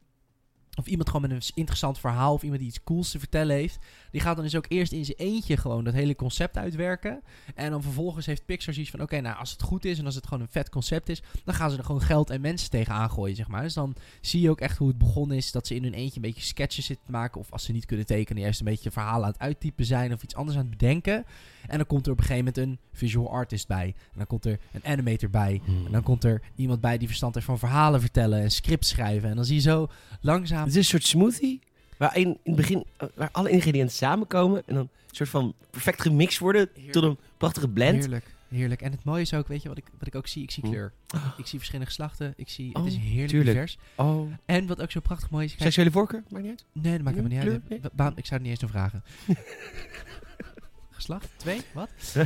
[0.75, 2.33] Of iemand gewoon met een interessant verhaal.
[2.33, 3.79] Of iemand die iets cools te vertellen heeft.
[4.11, 7.21] Die gaat dan dus ook eerst in zijn eentje gewoon dat hele concept uitwerken.
[7.55, 9.01] En dan vervolgens heeft Pixar zoiets van...
[9.01, 11.21] Oké, nou als het goed is en als het gewoon een vet concept is...
[11.43, 13.61] Dan gaan ze er gewoon geld en mensen tegen aangooien, zeg maar.
[13.61, 15.51] Dus dan zie je ook echt hoe het begonnen is.
[15.51, 17.39] Dat ze in hun eentje een beetje sketches zitten te maken.
[17.39, 20.13] Of als ze niet kunnen tekenen, juist een beetje verhalen aan het uittypen zijn.
[20.13, 21.25] Of iets anders aan het bedenken.
[21.67, 23.85] En dan komt er op een gegeven moment een visual artist bij.
[24.11, 25.61] En dan komt er een animator bij.
[25.85, 29.29] En dan komt er iemand bij die verstand heeft van verhalen vertellen en scripts schrijven.
[29.29, 29.87] En dan zie je zo
[30.21, 30.60] langzaam.
[30.63, 31.59] Het is een soort smoothie.
[31.97, 34.63] Waar in, het begin eh, waar alle ingrediënten samenkomen.
[34.65, 36.69] En dan een soort van perfect gemixt worden.
[36.73, 36.93] Heerlijk.
[36.93, 37.99] Tot een prachtige blend.
[37.99, 38.81] Heerlijk, heerlijk.
[38.81, 40.43] En het mooie is ook, weet je wat ik, wat ik ook zie?
[40.43, 40.69] Ik zie Hm.
[40.69, 40.93] kleur.
[41.37, 42.33] Ik zie verschillende geslachten.
[42.37, 43.51] Ik zie, Oh, het is heerlijk tuurlijk.
[43.51, 43.77] divers.
[43.95, 44.31] Oh.
[44.45, 45.51] En wat ook zo prachtig mooi is.
[45.51, 46.23] Kijk, Seksuele voorkeur?
[46.29, 46.65] Maakt niet uit.
[46.83, 47.37] nee, dat maakt helemaal
[47.69, 48.17] niet uit.
[48.17, 49.03] ik zou het niet eens doen vragen.
[50.89, 51.29] Geslacht?
[51.35, 51.61] Twee?
[51.73, 51.89] Wat?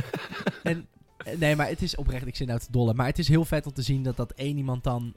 [0.62, 2.96] en, eh, nee, maar het is oprecht, ik zit nou te dollen.
[2.96, 5.14] Maar het is heel vet om te zien dat dat één iemand dan...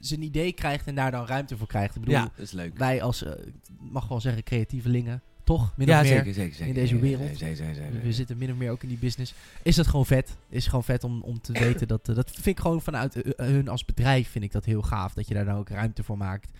[0.00, 1.94] zijn idee krijgt en daar dan ruimte voor krijgt.
[1.94, 2.78] Ik bedoel, Ja, dat is leuk.
[2.78, 3.32] wij als, eh,
[3.80, 5.72] mag wel zeggen, creatievelingen, toch?
[5.76, 6.16] Min ja, of meer.
[6.16, 6.66] zeker, zeker, zeker.
[6.66, 7.38] in deze wereld.
[7.38, 8.00] zeker.
[8.02, 9.34] We zitten min of meer ook in die business.
[9.62, 10.36] Is dat gewoon vet?
[10.48, 12.08] Is gewoon vet om, om te weten dat...
[12.08, 15.14] eh, dat vind ik gewoon vanuit eh, hun als bedrijf vind ik dat heel gaaf.
[15.14, 16.50] Dat je daar dan ook ruimte voor maakt.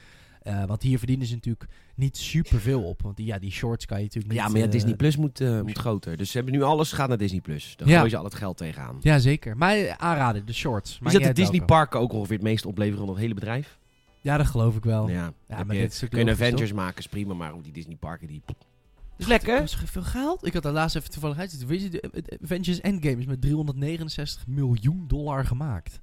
[0.46, 3.02] Eh, want hier verdienen ze natuurlijk niet superveel op.
[3.02, 4.42] Want die, ja, die shorts kan je natuurlijk niet...
[4.42, 6.16] Ja, maar ja, eh, Disney Plus moet, eh, moet groter.
[6.16, 7.74] Dus ze hebben nu alles gaat naar Disney Plus.
[7.76, 7.94] Dan Ja.
[7.94, 8.96] gooien ze al het geld tegenaan.
[9.00, 9.56] Ja, zeker.
[9.56, 10.98] Maar aanraden, de shorts.
[11.04, 13.78] Is dat de Disney parken ook ongeveer het meest opleveren van het hele bedrijf?
[14.20, 15.08] Ja, dat geloof ik wel.
[15.08, 17.52] Ja, Ja, maar je, dit is ook kun je logisch, Avengers maken, is prima, maar
[17.52, 18.42] ook die Disney parken die...
[18.46, 18.54] is
[19.16, 19.62] Dat lekker.
[19.62, 20.46] is veel geld.
[20.46, 21.36] Ik had daar laatst even toevallig
[21.82, 26.00] je, de Avengers Endgame is met 369 miljoen dollar gemaakt.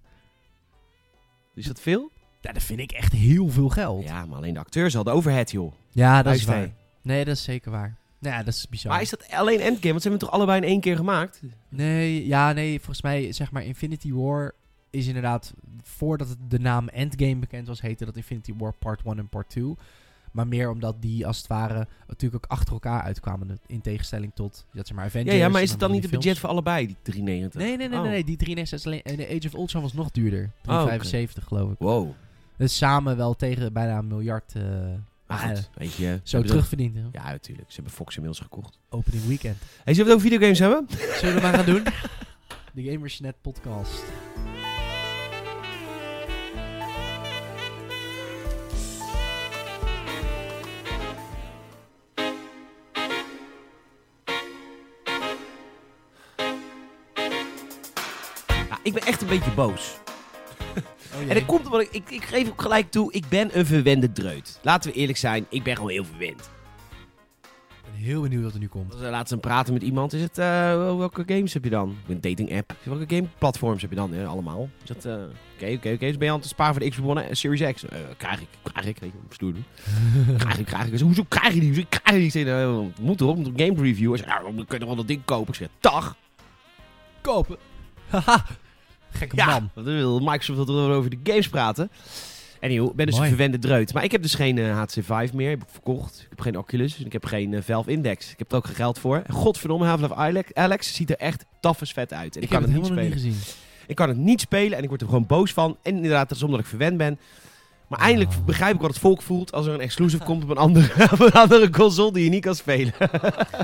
[1.56, 2.12] Is dat veel?
[2.44, 4.04] Ja, dat vind ik echt heel veel geld.
[4.04, 5.74] Ja, maar alleen de acteurs al, de overhead joh.
[5.92, 6.70] Ja, dat is waar.
[7.02, 7.96] Nee, dat is zeker waar.
[8.20, 8.92] Nou Ja, dat is bizar.
[8.92, 9.90] Maar is dat alleen Endgame?
[9.92, 11.42] Want ze hebben het toch allebei in één keer gemaakt?
[11.70, 14.54] Nee, ja, nee, volgens mij, zeg maar, Infinity War
[14.90, 19.18] is inderdaad, voordat het de naam Endgame bekend was, heette dat Infinity War Part 1
[19.18, 19.74] en Part 2.
[20.32, 23.60] Maar meer omdat die, als het ware, natuurlijk ook achter elkaar uitkwamen.
[23.68, 25.38] In tegenstelling tot, dat zeg maar, Ja, Avengers.
[25.38, 27.62] ja, maar en is het dan niet het budget voor allebei, die 390?
[27.62, 28.04] Nee, nee, nee, Oh.
[28.04, 30.44] nee, nee, die 93 is alleen, en de Age of Ultron was nog duurder.
[30.44, 30.64] Oh, oké.
[30.64, 31.76] 375 geloof ik.
[31.80, 32.12] Wow.
[32.58, 34.54] Dus samen wel tegen bijna een miljard
[35.28, 36.20] Maar ah, goed, weet je.
[36.24, 36.96] zo terugverdiend.
[36.96, 37.68] er- Ja, natuurlijk.
[37.70, 38.80] Ze hebben Fox inmiddels gekocht.
[38.90, 39.58] Opening weekend.
[39.84, 40.88] Hey, zullen we het over videogames hebben?
[41.20, 41.84] Zullen we maar gaan doen?
[42.74, 44.04] De Gamersnet podcast.
[58.84, 59.96] Ik ben echt een beetje boos.
[61.24, 63.66] Oh, En dat komt omdat ik, ik, ik geef ook gelijk toe, ik ben een
[63.66, 64.60] verwende dreut.
[64.62, 66.52] Laten we eerlijk zijn, ik ben gewoon heel verwend.
[67.86, 68.92] Ik ben heel benieuwd wat er nu komt.
[68.92, 70.46] Als we laten praten met iemand, is het, eh,
[70.98, 71.96] welke games heb je dan?
[72.08, 72.76] Een dating app.
[72.84, 74.26] Welke game platforms heb je dan?
[74.28, 74.70] Allemaal.
[74.82, 75.14] Is dat, eh,
[75.56, 76.06] oké, oké, oké.
[76.06, 77.86] Dus ben je aan het sparen voor de Xbox One en Series X?
[77.86, 79.00] Eh, krijg ik, krijg ik.
[79.00, 79.66] Weet je, stoer doen.
[80.38, 80.92] krijg ik, krijg ik.
[80.92, 81.70] Ik zeg, hoezo krijg je die?
[81.70, 82.26] Hoezo krijg je die?
[82.26, 84.10] Ik zeg, nou, moet erop, moet op game review.
[84.10, 85.48] Hij zegt, dan kun je nog wel dat ding kopen.
[85.48, 86.16] Ik zeg, dag.
[87.22, 87.58] Kopen.
[88.10, 88.46] Haha.
[89.14, 89.70] Gekke Ja, man.
[89.74, 91.90] wat wil Microsoft wil over de games praten.
[92.60, 93.28] En ik ben dus Mooi.
[93.30, 93.94] een verwende dreut.
[93.94, 95.50] Maar ik heb dus geen eh, HTC Vive meer.
[95.50, 96.20] Heb ik verkocht.
[96.22, 97.00] Ik heb geen Oculus.
[97.00, 98.32] En ik heb geen eh, Valve Index.
[98.32, 99.22] Ik heb er ook geen geld voor.
[99.26, 102.36] En godverdomme, Half-Life Alex, Alex ziet er echt tafels vet uit.
[102.36, 103.34] En ik, Ik, kan heb het het niet helemaal spelen.
[103.34, 103.64] nog niet gezien.
[103.88, 105.78] Ik kan het niet spelen en ik word er gewoon boos van.
[105.82, 107.20] En inderdaad, dat is omdat ik verwend ben.
[107.88, 110.58] Maar eindelijk begrijp ik wat het volk voelt als er een exclusive komt op een
[110.58, 112.94] andere, op een andere console die je niet kan spelen.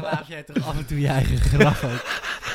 [0.02, 2.06] Laat jij toch af en toe je eigen gelach ook.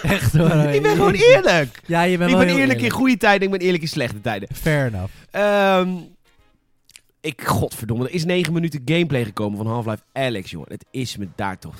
[0.02, 0.50] Echt hoor.
[0.76, 1.80] ik ben gewoon eerlijk.
[1.86, 4.20] Ja, je bent Ik ben eerlijk in goede tijden en ik ben eerlijk in slechte
[4.20, 4.48] tijden.
[4.52, 5.12] Fair enough.
[5.30, 5.88] Ehm
[7.24, 10.72] ik, godverdomme, er is 9 minuten gameplay gekomen van Half-Life Alex, jongen.
[10.72, 11.74] Het is me daar toch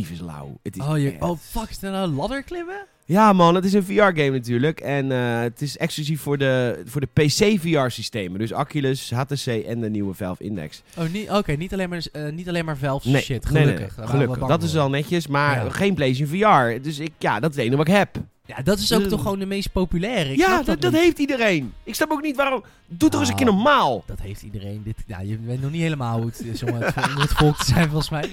[0.00, 0.58] tyfus lauw.
[0.62, 2.86] Het is Oh, je, echt- oh, fuck, is dat nou een ladder klimmen?
[3.04, 4.80] Ja man, het is een VR-game natuurlijk.
[4.80, 8.38] En eh, het is exclusief voor de, voor de PC-VR-systemen.
[8.38, 10.82] Dus Oculus, HTC en de nieuwe Valve Index.
[10.98, 13.50] Oh, niet, oké, niet alleen maar, eh, niet alleen maar Valve Nee, shit.
[13.50, 13.96] nee, Gelukkig.
[13.96, 14.46] nee, gelukkig.
[14.48, 15.70] Dat is wel netjes, maar Ja.
[15.70, 16.82] geen PlayStation VR.
[16.82, 18.16] Dus ik, ja, dat is het enige wat ik heb.
[18.46, 20.32] Ja, dat is ook toch gewoon de meest populaire.
[20.32, 21.72] Ik ja, dat, heeft iedereen.
[21.84, 22.62] Ik snap ook niet waarom.
[22.86, 23.40] Doe toch eens een Ah.
[23.42, 24.02] keer normaal.
[24.06, 24.82] Dat heeft iedereen.
[24.84, 27.56] Dit, ja, je weet nog niet helemaal hoe het is om het, om het volk
[27.56, 28.30] te zijn, volgens mij.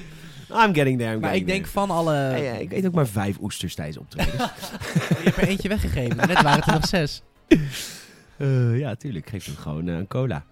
[0.55, 2.13] I'm getting there, I'm Maar getting ik denk van alle...
[2.13, 4.33] Ja, ja, ik eet ook maar vijf oesters tijdens optreden.
[4.37, 6.17] Je hebt er eentje weggegeven.
[6.17, 7.21] Net waren het er nog zes.
[8.37, 9.29] Eh, ja, tuurlijk.
[9.29, 10.43] Geef hem gewoon eh, een cola.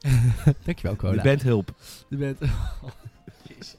[0.64, 1.22] Dankjewel, Je Cola.
[1.22, 1.74] bent hulp.
[2.08, 2.38] Je bent...
[2.82, 2.90] Oh,
[3.48, 3.74] Jezus.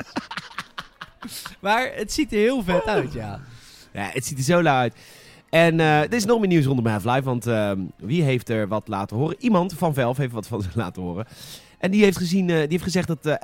[1.59, 3.39] maar het ziet er heel vet uit, ja.
[3.93, 4.93] Ja, het ziet er zo lauw uit.
[5.49, 8.87] En eh, er is nog meer nieuws rondom Half-Life, want ehm, wie heeft er wat
[8.87, 9.35] laten horen?
[9.39, 11.25] Iemand van Valve heeft wat van ze laten horen.
[11.77, 13.37] En die heeft, gezien, eh, die heeft gezegd dat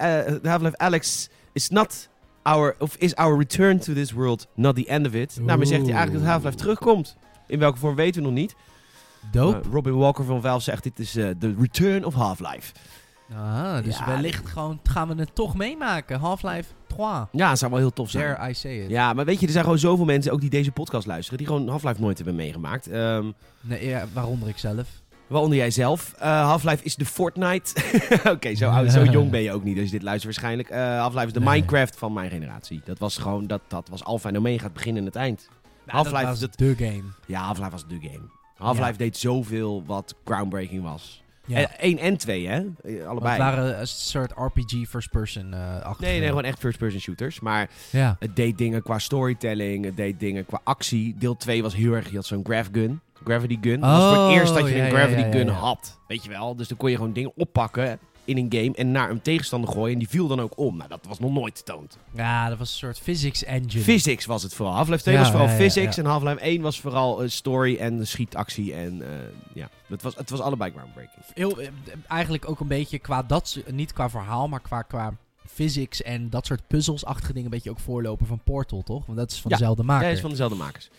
[0.43, 2.09] Half-Life Alex is not
[2.43, 5.37] our, of is our return to this world not the end of it.
[5.41, 7.17] Nou, maar zegt hij eigenlijk dat Half-Life terugkomt.
[7.47, 8.55] In welke vorm weten we nog niet.
[9.31, 9.57] Dope.
[9.59, 12.73] Eh, Robin Walker van Valve zegt dit is de return of Half-Life.
[13.33, 16.19] Ah, dus Ja, wellicht gewoon gaan we het toch meemaken.
[16.19, 17.03] Half-Life 3.
[17.31, 18.23] Ja, dat zou wel heel tof zijn.
[18.27, 18.89] Dare I say it.
[18.89, 21.47] Ja, maar weet je, er zijn gewoon zoveel mensen, ook die deze podcast luisteren, die
[21.47, 22.87] gewoon Half-Life nooit hebben meegemaakt.
[22.87, 23.31] Ehm,
[23.61, 24.87] Nee, ja, waaronder ik zelf.
[25.27, 26.13] Waaronder jij zelf.
[26.19, 27.73] Eh, Half-Life is de Fortnite.
[28.33, 30.69] Oké, zo, oud, zo jong ben je ook niet als je dit luistert waarschijnlijk.
[30.69, 31.49] Eh, Half-Life is de Nee.
[31.49, 32.81] Minecraft van mijn generatie.
[32.85, 35.49] Dat was gewoon, dat, dat was alfa en omega, het begin en het eind.
[35.85, 37.03] Half-Life dat is was het- de game.
[37.25, 38.23] Ja, Half-Life was de game.
[38.57, 38.97] Half-Life Ja.
[38.97, 41.23] deed zoveel wat groundbreaking was.
[41.47, 41.57] Ja.
[41.57, 42.65] En 1 en 2, hè?
[42.83, 43.29] Eh, Allebei.
[43.33, 46.05] het waren een soort RPG first person eh achter.
[46.07, 47.39] Nee, nee, gewoon echt first-person shooters.
[47.39, 48.15] Maar Ja.
[48.19, 51.15] het deed dingen qua storytelling, het deed dingen qua actie.
[51.17, 52.99] Deel 2 was heel erg, je had zo'n grav gun.
[53.25, 53.79] Gravity gun.
[53.79, 55.45] dat was voor het Oh, eerst dat je ja, een ja, gravity ja, ja, gun
[55.45, 55.51] ja.
[55.51, 55.99] had.
[56.07, 56.55] Weet je wel?
[56.55, 57.99] Dus dan kon je gewoon dingen oppakken.
[58.25, 59.93] in een game en naar een tegenstander gooien.
[59.93, 60.77] En die viel dan ook om.
[60.77, 61.97] Nou, dat was nog nooit getoond.
[62.11, 63.83] Ja, dat was een soort physics engine.
[63.83, 64.75] Physics was het vooral.
[64.75, 65.95] Half-Life 2 Ja, was vooral ja, ja, physics.
[65.95, 66.03] ja.
[66.03, 68.73] En Half-Life 1 was vooral eh, story en schietactie.
[68.73, 69.07] En eh,
[69.53, 71.25] ja, het was, het was allebei groundbreaking.
[71.33, 71.67] Heel, eh,
[72.07, 75.13] eigenlijk ook een beetje qua dat, niet qua verhaal, maar qua, qua
[75.47, 77.45] physics en dat soort puzzelsachtige dingen.
[77.45, 79.05] Een beetje ook voorlopen van Portal, toch?
[79.05, 79.57] Want dat is van Ja.
[79.57, 80.03] dezelfde Ja, maker.
[80.05, 80.89] hij is van dezelfde makers.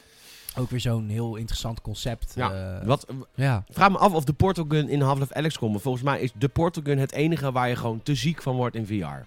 [0.59, 2.33] Ook weer zo'n heel interessant concept.
[2.37, 3.65] Ja, eh, Wat, ja.
[3.71, 5.73] vraag me af of de Portal Gun in Half-Life Alex komt.
[5.73, 8.57] Maar volgens mij is de Portal Gun het enige waar je gewoon te ziek van
[8.57, 9.27] wordt in VR.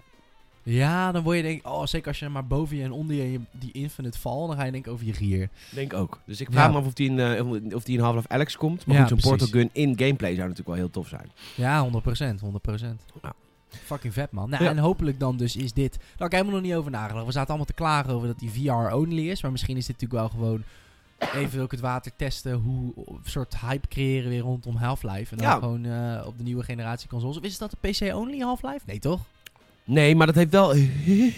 [0.62, 3.16] ja, dan word je denk ik, oh, zeker als je maar boven je en onder
[3.16, 5.48] je, die infinite val, dan ga je denk over je gier.
[5.74, 6.20] Denk ook.
[6.26, 6.72] Dus ik vraag Ja.
[6.72, 8.86] me af of die in, eh, of die in Half-Life Alex komt.
[8.86, 9.48] Maar Ja, goed, zo'n Portal.
[9.48, 11.30] Gun in gameplay zou natuurlijk wel heel tof zijn.
[11.54, 13.04] Ja, 100%, 100%.
[13.22, 13.32] Ja.
[13.68, 14.50] Fucking vet, man.
[14.50, 14.70] Nou, Ja.
[14.70, 15.92] En hopelijk dan dus is dit...
[15.98, 17.26] Daar heb ik helemaal nog niet over nagedacht.
[17.26, 19.42] We zaten allemaal te klagen over dat die VR-only is.
[19.42, 20.62] Maar misschien is dit natuurlijk wel gewoon...
[21.34, 22.52] Even ook het water testen.
[22.54, 25.30] Hoe een soort hype creëren weer rondom Half-Life.
[25.32, 25.54] En dan Ja.
[25.54, 27.36] gewoon eh, op de nieuwe generatie consoles.
[27.36, 28.80] Of is dat de PC-only Half-Life?
[28.86, 29.20] Nee, toch?
[29.84, 31.30] Nee, maar dat heeft wel heel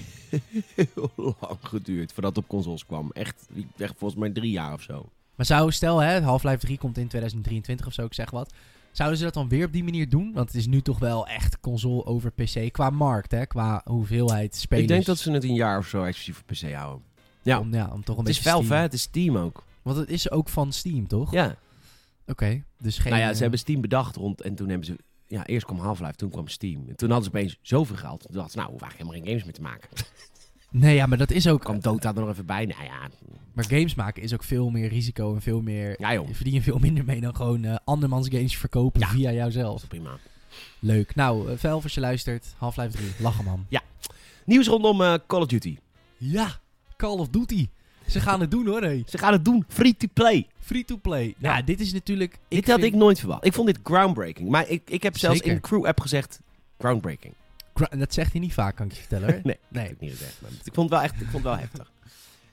[1.41, 3.11] lang geduurd voordat het op consoles kwam.
[3.13, 5.09] Echt, echt volgens mij drie jaar of zo.
[5.35, 8.53] Maar zou, stel hè, Half-Life 3 komt in 2023 of zo, ik zeg wat.
[8.93, 10.33] Zouden ze dat dan weer op die manier doen?
[10.33, 13.47] Want het is nu toch wel echt console over PC qua markt, hè?
[13.47, 14.83] Qua hoeveelheid spelers.
[14.83, 17.03] Ik denk dat ze het een jaar of zo exclusief op PC houden.
[17.43, 17.59] Ja.
[17.59, 18.85] Om, ja, om toch een Het is beetje Valve, Steam- hè?
[18.87, 19.65] Het is Steam ook.
[19.83, 21.33] Want het is ook van Steam, toch?
[21.33, 21.57] Ja.
[22.27, 23.13] Oké, dus geen...
[23.13, 24.97] nou ja, eh, ze hebben Steam bedacht rond en toen hebben ze...
[25.27, 26.89] Ja, eerst kwam Half-Life, toen kwam Steam.
[26.89, 28.21] En toen hadden ze opeens zoveel geld.
[28.21, 29.89] Toen dachten ze, nou, we hoeven eigenlijk helemaal geen games meer te maken.
[30.73, 31.61] Nee, ja, maar dat is ook...
[31.61, 32.67] kwam Dota er nog even bij.
[32.67, 33.09] Nou ja,
[33.53, 36.01] Maar games maken is ook veel meer risico en veel meer...
[36.01, 36.29] ja joh.
[36.29, 39.09] Je verdient er veel minder mee dan gewoon eh andermans games verkopen Ja.
[39.09, 39.89] via jouzelf.
[39.89, 40.19] prima.
[40.79, 41.15] Leuk.
[41.15, 43.67] Nou, uh, Velf, als je luistert, Half-Life 3, lachen man.
[44.45, 45.77] Nieuws rondom eh, Call of Duty.
[46.17, 46.61] Ja,
[46.97, 47.69] Call of Duty.
[48.13, 49.03] Ze gaan het doen hoor, hey.
[49.07, 49.65] Ze gaan het doen.
[49.69, 50.47] Free to play.
[50.61, 51.35] Free to play.
[51.39, 51.53] Ja.
[51.53, 52.39] Nou, dit is natuurlijk...
[52.49, 53.45] dit had vind- ik nooit verwacht.
[53.45, 54.49] Ik vond dit groundbreaking.
[54.49, 55.53] Maar ik, ik heb zelfs Zeker.
[55.53, 56.41] in de crew-app gezegd...
[56.79, 57.35] Groundbreaking.
[57.75, 59.41] Gra- Dat zegt hij niet vaak, kan ik je vertellen hoor.
[59.51, 59.89] Nee, Nee.
[59.91, 60.41] ik niet gezegd.
[60.43, 61.91] Maar ik vond het wel echt ik vond het wel heftig.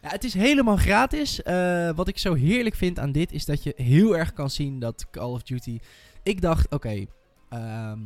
[0.02, 1.42] Ja, het is helemaal gratis.
[1.44, 4.80] Eh, wat ik zo heerlijk vind aan dit is dat je heel erg kan zien
[4.80, 5.80] dat Call of Duty.
[6.24, 7.06] Ik dacht, oké,
[7.50, 8.00] ehm,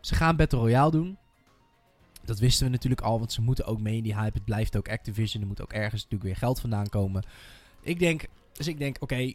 [0.00, 1.18] ze gaan Battle Royale doen.
[2.24, 4.34] Dat wisten we natuurlijk al, want ze moeten ook mee in die hype.
[4.36, 5.42] Het blijft ook Activision.
[5.42, 7.22] Er moet ook ergens natuurlijk weer geld vandaan komen.
[7.82, 9.32] Ik denk, dus ik denk, oké,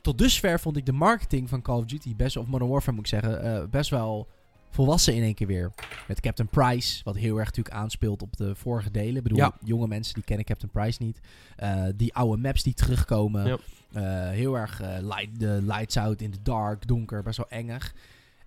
[0.00, 3.04] tot dusver vond ik de marketing van Call of Duty best, of Modern Warfare moet
[3.12, 4.28] ik zeggen, eh, best wel
[4.70, 5.72] volwassen in één keer weer.
[6.08, 9.16] Met Captain Price, wat heel erg natuurlijk aanspeelt op de vorige delen.
[9.16, 9.56] Ik bedoel, Ja.
[9.64, 11.20] jonge mensen die kennen Captain Price niet.
[11.56, 13.46] Eh, die oude maps die terugkomen.
[13.46, 13.58] Ja.
[13.92, 17.94] Eh, heel erg light, de lights out in the dark, donker, best wel engig.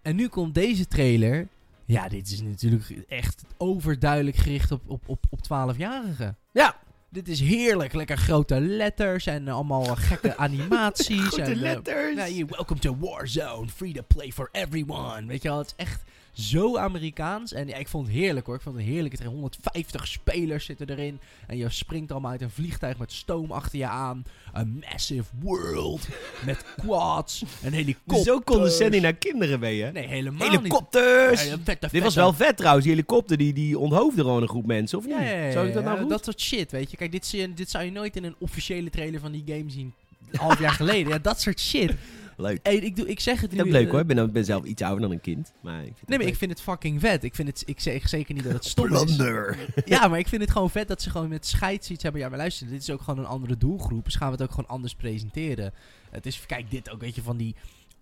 [0.01, 1.47] En nu komt deze trailer.
[1.85, 6.37] Ja, dit is natuurlijk echt overduidelijk gericht op, op, op, op 12-jarigen.
[6.51, 6.83] Ja.
[7.09, 7.93] Dit is heerlijk.
[7.93, 11.27] Lekker grote letters en allemaal gekke animaties.
[11.27, 12.15] Grote en, eh, letters.
[12.15, 15.25] nou, welcome to Warzone, free to play for everyone.
[15.25, 16.03] Weet je wel, het is echt
[16.35, 17.53] zo Amerikaans.
[17.53, 18.55] En ja, ik vond het heerlijk hoor.
[18.55, 19.11] Ik vond het heerlijk.
[19.13, 21.19] Het er 150 spelers zitten erin.
[21.47, 24.25] En je springt allemaal uit een vliegtuig met stoom achter je aan.
[24.53, 26.07] Een massive world
[26.45, 28.23] met quads, een helikopter.
[28.23, 29.91] Zo condescending naar kinderen ben je.
[29.91, 30.57] Nee, helemaal niet.
[30.57, 31.45] Helikopters!
[31.45, 32.85] Ja, vette, Dit was wel vet trouwens.
[32.85, 35.15] Die helikopter die, die onthoofde gewoon een groep mensen, of niet?
[35.53, 36.09] Zou ik dat nou goed?
[36.09, 36.97] Dat soort shit, weet je.
[36.97, 39.93] Kijk, dit, dit zou je nooit in een officiële trailer van die game zien.
[40.31, 41.11] Een half jaar geleden.
[41.11, 41.91] Ja, dat soort shit.
[42.37, 42.59] Leuk.
[42.63, 43.71] Hey, ik, doe, ik zeg het Ik nu.
[43.71, 43.99] leuk eh, hoor.
[43.99, 45.53] Ik ben, ben zelf iets ouder dan een kind.
[45.61, 46.27] Maar ik vind Nee, maar leuk.
[46.27, 47.23] ik vind het fucking vet.
[47.23, 49.03] Ik, vind het, ik zeg zeker niet dat het stom is.
[49.03, 49.57] Blunder.
[49.85, 52.21] Ja, maar ik vind het gewoon vet dat ze gewoon met scheids iets hebben.
[52.21, 54.05] Ja, maar luister, dit is ook gewoon een andere doelgroep.
[54.05, 55.73] Dus gaan we het ook gewoon anders presenteren.
[56.11, 57.55] Het is, kijk, dit ook, weet je, van die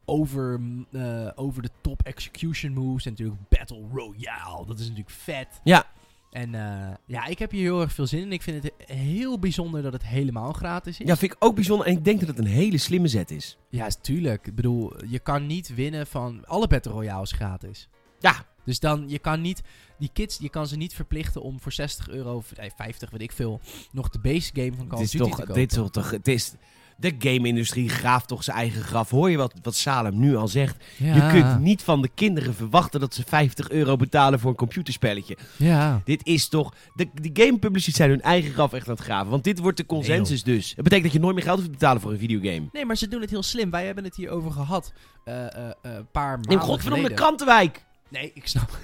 [0.06, 0.60] over,
[0.92, 3.06] eh, over de top execution moves.
[3.06, 4.66] En natuurlijk Battle Royale.
[4.66, 5.48] Dat is natuurlijk vet.
[5.64, 5.86] Ja.
[6.34, 8.32] En eh, ja, ik heb hier heel erg veel zin in.
[8.32, 11.08] Ik vind het heel bijzonder dat het helemaal gratis is.
[11.08, 11.88] Ja, vind ik ook bijzonder.
[11.88, 13.58] En ik denk dat het een hele slimme zet is.
[13.70, 14.48] Ja, tuurlijk.
[14.48, 16.46] Ik bedoel, je kan niet winnen van...
[16.46, 17.90] Alle Battle Royales gratis.
[18.20, 18.46] Ja.
[18.66, 19.62] Dus dan, je kan niet...
[19.98, 23.22] Die kids, je kan ze niet verplichten om voor 60 euro, of eh, 50, weet
[23.22, 23.60] ik veel...
[23.92, 25.54] nog de base game van Call of is Duty toch, te kopen.
[25.54, 26.54] dit is toch, toch, het is,
[26.98, 29.10] de game-industrie graaft toch zijn eigen graf.
[29.10, 30.84] Hoor je wat, wat Salem nu al zegt?
[30.98, 31.16] ja.
[31.16, 35.38] Je kunt niet van de kinderen verwachten dat ze 50 euro betalen voor een computerspelletje.
[35.58, 36.02] Ja.
[36.06, 36.74] Dit is toch...
[36.96, 39.32] De, de game publishers zijn hun eigen graf echt aan het graven.
[39.32, 40.68] Want dit wordt de consensus dus.
[40.70, 42.66] Het betekent dat je nooit meer geld hoeft te betalen voor een videogame.
[42.72, 43.72] Nee, maar ze doen het heel slim.
[43.72, 44.94] Wij hebben het hier over gehad.
[45.24, 47.16] eh, eh, eh, een paar maanden In godverdomme geleden.
[47.18, 47.84] krantenwijk.
[48.10, 48.78] Nee, ik snap.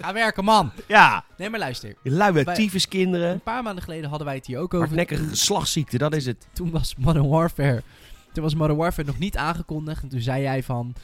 [0.00, 0.72] Ga werken, man.
[0.88, 1.24] Ja.
[1.36, 1.94] Nee, maar luister.
[2.02, 3.30] Je luie Wij- tyfuskinderen.
[3.30, 4.86] Een paar maanden geleden hadden wij het hier ook over.
[4.86, 6.46] Hardnekkige geslachtsziekte, dat is het.
[6.52, 7.82] toen was Modern Warfare.
[8.32, 10.02] Toen was Modern Warfare nog niet aangekondigd.
[10.02, 10.94] En toen zei jij van.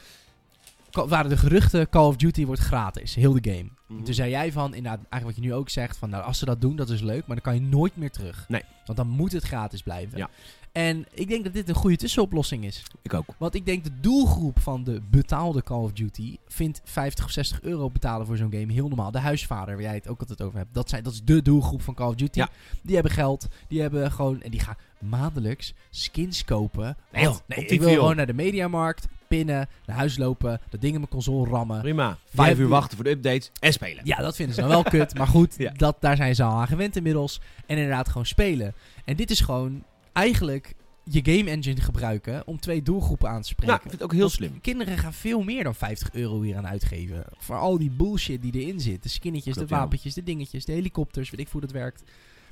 [0.91, 3.15] Ka- waren de geruchten: Call of Duty wordt gratis.
[3.15, 3.69] Heel de game.
[3.89, 6.37] En Toen zei jij van, inderdaad, eigenlijk wat je nu ook zegt: van nou, als
[6.37, 7.25] ze dat doen, dat is leuk.
[7.27, 8.45] Maar dan kan je nooit meer terug.
[8.47, 8.63] Nee.
[8.85, 10.17] Want dan moet het gratis blijven.
[10.17, 10.29] Ja.
[10.71, 12.83] En ik denk dat dit een goede tussenoplossing is.
[13.01, 13.25] Ik ook.
[13.37, 17.61] Want ik denk de doelgroep van de betaalde Call of Duty vindt 50 of 60
[17.61, 19.11] euro betalen voor zo'n game heel normaal.
[19.11, 21.81] De huisvader, waar jij het ook altijd over hebt, dat, zijn, dat is de doelgroep
[21.81, 22.39] van Call of Duty.
[22.39, 22.49] Ja.
[22.81, 26.97] Die hebben geld, die hebben gewoon, en die gaan maandelijks skins kopen.
[27.11, 27.97] Nee, joh, nee ik die wil veel.
[27.99, 31.81] gewoon naar de mediamarkt, pinnen, naar huis lopen, dat ding in mijn console rammen.
[31.81, 32.17] Prima.
[32.33, 34.05] Vijf uur wachten voor de updates en spelen.
[34.05, 35.17] Ja, dat vinden ze dan wel kut.
[35.17, 35.71] Maar goed, Ja.
[35.75, 37.39] dat, daar zijn ze al aan gewend inmiddels.
[37.65, 38.73] En inderdaad gewoon spelen.
[39.05, 39.83] En dit is gewoon
[40.13, 43.67] eigenlijk je game engine gebruiken om twee doelgroepen aan te spreken.
[43.67, 44.61] Nou, ik vind het ook heel Want slim.
[44.61, 47.23] Kinderen gaan veel meer dan 50 euro hier aan uitgeven.
[47.37, 49.03] Voor al die bullshit die erin zit.
[49.03, 49.81] De skinnetjes, Klopt, de ja.
[49.81, 51.29] wapentjes, de dingetjes, de helikopters.
[51.29, 52.03] Weet ik hoe dat werkt.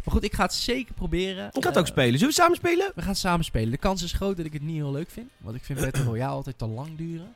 [0.03, 1.45] Maar goed, ik ga het zeker proberen.
[1.47, 2.13] Ik ga het Eh, ook spelen.
[2.19, 2.91] Zullen we samen spelen?
[2.95, 3.71] We gaan samen spelen.
[3.71, 5.29] De kans is groot dat ik het niet heel leuk vind.
[5.37, 7.33] Want ik vind Battle Royale altijd te lang duren.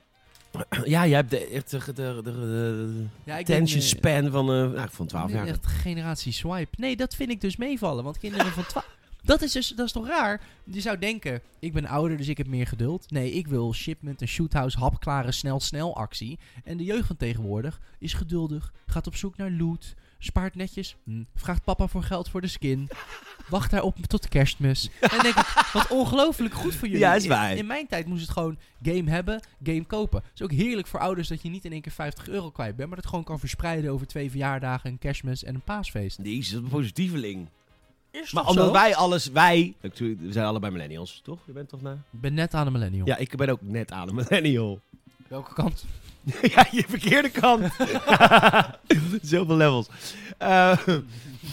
[0.83, 5.07] Ja, jij hebt de, de, de, de, Ja, attention eh, span van, eh nou, van
[5.07, 5.47] 12 Nee, jaar.
[5.47, 6.75] Echt generatie swipe.
[6.77, 8.03] Nee, dat vind ik dus meevallen.
[8.03, 8.85] Want kinderen van 12.
[9.25, 10.41] Dat is dus, dat is toch raar?
[10.63, 13.11] Je zou denken, ik ben ouder, dus ik heb meer geduld.
[13.11, 16.39] Nee, ik wil shipment, een shoothouse, hapklare, snel, snel actie.
[16.63, 21.23] En de jeugd van tegenwoordig is geduldig, gaat op zoek naar loot, spaart netjes, hm,
[21.35, 22.89] vraagt papa voor geld voor de skin,
[23.49, 24.89] wacht daarop tot kerstmis.
[24.99, 27.03] En denk ik, wat ongelooflijk goed voor jullie.
[27.03, 27.55] Ja, is In- waar.
[27.57, 30.21] In, mijn tijd moest het gewoon game hebben, game kopen.
[30.23, 32.75] Het is ook heerlijk voor ouders dat je niet in één keer 50 euro kwijt
[32.75, 36.19] bent, maar dat gewoon kan verspreiden over twee verjaardagen, een kerstmis en een paasfeest.
[36.23, 37.47] Jezus, dat is een positieveling.
[38.21, 41.39] Is Maar omdat wij alles, wij, we zijn allebei millennials, toch?
[41.45, 41.91] Je bent toch na?
[41.91, 43.07] Ik ben net aan de millennial.
[43.07, 44.79] Ja, ik ben ook net aan een millennial.
[45.27, 45.85] Welke kant?
[46.55, 47.67] ja, je verkeerde kant.
[49.21, 49.87] Zoveel levels.
[50.37, 50.47] Eh,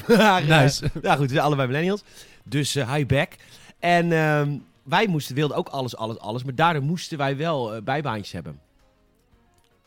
[0.09, 0.91] maar, eh, Nice.
[1.03, 2.03] nou goed, we zijn allebei millennials.
[2.45, 3.33] Dus eh high back.
[3.79, 6.45] En ehm, wij moesten, wilden ook alles, alles, alles.
[6.45, 8.61] Maar daardoor moesten wij wel bijbaantjes hebben.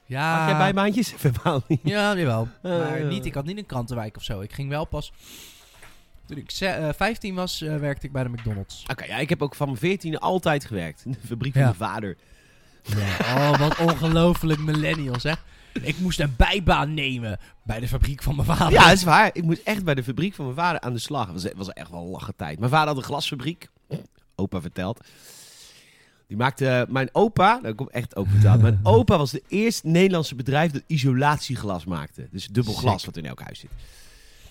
[0.06, 0.38] Ja.
[0.40, 1.14] Had jij bijbaantjes?
[1.16, 1.80] Verbaal niet.
[1.84, 2.48] Ja, jawel.
[2.62, 4.40] Maar niet, ik had niet een krantenwijk of zo.
[4.42, 5.12] Ik ging wel pas...
[6.34, 8.84] Toen ik ze- eh, 15 was, eh, werkte ik bij de McDonald's.
[8.92, 11.02] Oké, ja, ik heb ook van mijn veertiende altijd gewerkt.
[11.06, 11.60] In de fabriek Ja.
[11.74, 12.18] van mijn vader.
[12.84, 13.36] Ja.
[13.52, 15.34] Oh, wat ongelooflijk millennials, hè.
[15.82, 18.72] Ik moest een bijbaan nemen bij de fabriek van mijn vader.
[18.72, 19.30] Ja, dat is waar.
[19.34, 21.26] Ik moest echt bij de fabriek van mijn vader aan de slag.
[21.34, 22.60] Het was, was echt wel een lachen tijd.
[22.60, 23.68] Mijn vader had een glasfabriek.
[24.36, 25.00] Opa vertelt.
[26.28, 26.86] Die maakte...
[26.90, 27.60] Mijn opa...
[27.62, 28.62] Dat komt echt opa verteld.
[28.62, 32.28] Mijn opa was de eerste Nederlandse bedrijf dat isolatieglas maakte.
[32.32, 33.70] Dus dubbel glas wat in elk huis zit.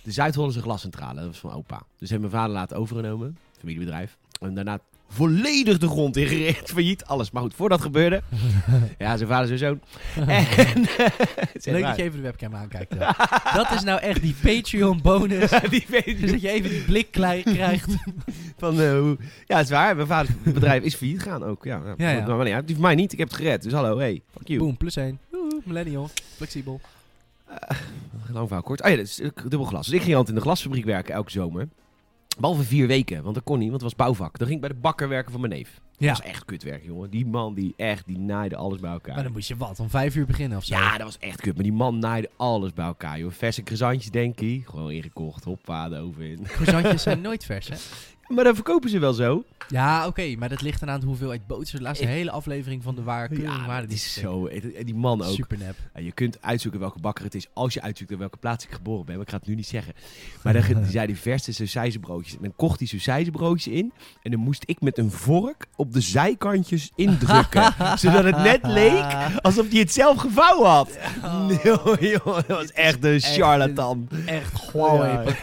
[0.03, 1.15] De Zuid-Hollandse glascentrale.
[1.15, 1.83] Dat was van opa.
[1.99, 3.37] Dus heeft mijn vader laten overgenomen.
[3.59, 4.17] Familiebedrijf.
[4.41, 4.79] En daarna
[5.09, 6.71] volledig de grond ingericht.
[6.75, 7.31] Failliet, alles.
[7.31, 8.23] Maar goed, voordat dat gebeurde...
[8.99, 9.81] ja, zijn vader, zijn zoon.
[10.29, 12.95] En, Leuk dat je even de webcam aankijkt.
[12.99, 12.99] hè.
[13.55, 15.51] dat is nou echt die Patreon bonus.
[15.71, 17.95] die weet Dus dat je even die blik klei- krijgt.
[18.57, 19.17] Van, eh, hoe...
[19.47, 19.95] Ja, het is waar.
[19.97, 21.65] Mijn vaders bedrijf is failliet gegaan ook.
[21.65, 21.95] Ja, ja.
[21.97, 22.27] Ja, ja.
[22.27, 22.67] Maar, maar niet uit.
[22.67, 23.13] Die van mij niet.
[23.13, 23.63] Ik heb het gered.
[23.63, 24.59] Dus hallo, hey, fuck you.
[24.61, 25.19] Boom, plus 1.
[25.65, 26.11] millennial.
[26.37, 26.81] Flexibel.
[28.33, 28.83] Lang verhaal kort.
[28.83, 29.87] Oh ja, dat is eh, dubbel glas.
[29.87, 31.69] Dus ik ging altijd in de glasfabriek werken elke zomer.
[32.39, 34.39] Behalve vier weken, want dat kon niet, want het was bouwvak.
[34.39, 35.81] Dan ging ik bij de bakker werken van mijn neef.
[35.97, 36.09] Ja.
[36.09, 37.11] Dat was echt kut werk, jongen.
[37.11, 39.15] Die man, die echt, die naaide alles bij elkaar.
[39.15, 40.75] Maar dan moest je wat, om 5 uur beginnen of zo.
[40.75, 41.55] Ja, dat was echt kut.
[41.55, 43.31] Maar die man naaide alles bij elkaar, joh.
[43.31, 44.67] Verse croissantjes, denk ik.
[44.67, 46.43] Gewoon ingekocht, hoppa, de oven in.
[46.43, 47.77] Croissantjes zijn nooit vers, hè?
[48.29, 49.45] Maar dan verkopen ze wel zo.
[49.69, 51.77] Ja, oké, maar dat ligt dan aan de hoeveelheid boter.
[51.77, 54.47] De laatste Ik- hele aflevering van de waar keuring Ja, die is zo.
[54.47, 55.35] En die man ook.
[55.35, 55.77] Super nep.
[55.95, 58.73] Ja, je kunt uitzoeken welke bakker het is als je uitzoekt op welke plaats ik
[58.73, 59.15] geboren ben.
[59.15, 59.95] Maar ik ga het nu niet zeggen.
[60.43, 62.35] Maar dan die zei die verse sausijzenbroodjes.
[62.37, 63.93] En dan kocht hij sausijzenbroodjes in.
[64.23, 67.75] En dan moest ik met een vork op de zijkantjes indrukken.
[67.99, 69.05] zodat het net leek
[69.43, 70.99] alsof hij het zelf gevouwen had.
[71.49, 74.09] Nee, joh, dat was echt een charlatan.
[74.27, 75.35] Echt gewoon in.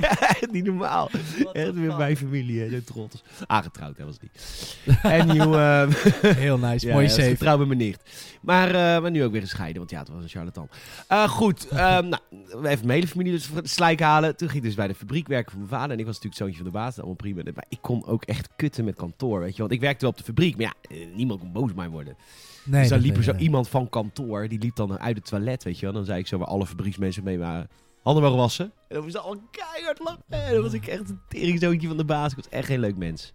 [0.00, 1.10] Echt niet normaal.
[1.52, 3.22] Echt weer mijn familie, zo trots.
[3.46, 4.30] Aangetrouwd, hè, was die.
[5.02, 5.94] En joh, eh,
[6.36, 7.28] Heel nice, mooi safe.
[7.28, 8.02] Getrouwd met mijn nicht.
[8.40, 10.68] Maar, eh, maar nu ook weer gescheiden, want ja, het was een charlatan.
[11.08, 14.36] Eh, goed, ehm, nou, we even mijn hele familie dus voor slijk halen.
[14.36, 15.90] Toen ging ik dus bij de fabriek werken van mijn vader.
[15.90, 17.42] En ik was natuurlijk zoontje van de baas, allemaal prima.
[17.54, 19.60] Maar ik kon ook echt kutten met kantoor, weet je.
[19.60, 22.16] Want ik werkte wel op de fabriek, maar ja, niemand kon boos op mij worden.
[22.64, 23.48] Nee, dus dan dat- liep er zo nee, nee.
[23.48, 25.94] iemand van kantoor, die liep dan uit het toilet, weet je wel.
[25.94, 27.68] Dan zei ik zo waar alle fabrieksmensen mee waren.
[28.04, 28.64] Handen wassen.
[28.64, 30.22] En dan was ze al keihard lachen.
[30.28, 32.30] En dan was ik echt een teringzoontje van de baas.
[32.30, 33.32] Ik was echt geen leuk mens.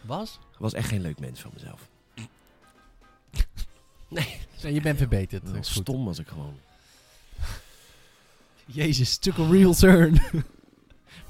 [0.00, 0.38] Was?
[0.52, 1.88] Ik was echt geen leuk mens van mezelf.
[4.56, 5.54] Ja, je bent verbeterd.
[5.54, 6.58] Dat stom was ik gewoon.
[8.66, 10.22] Jezus, took a real turn.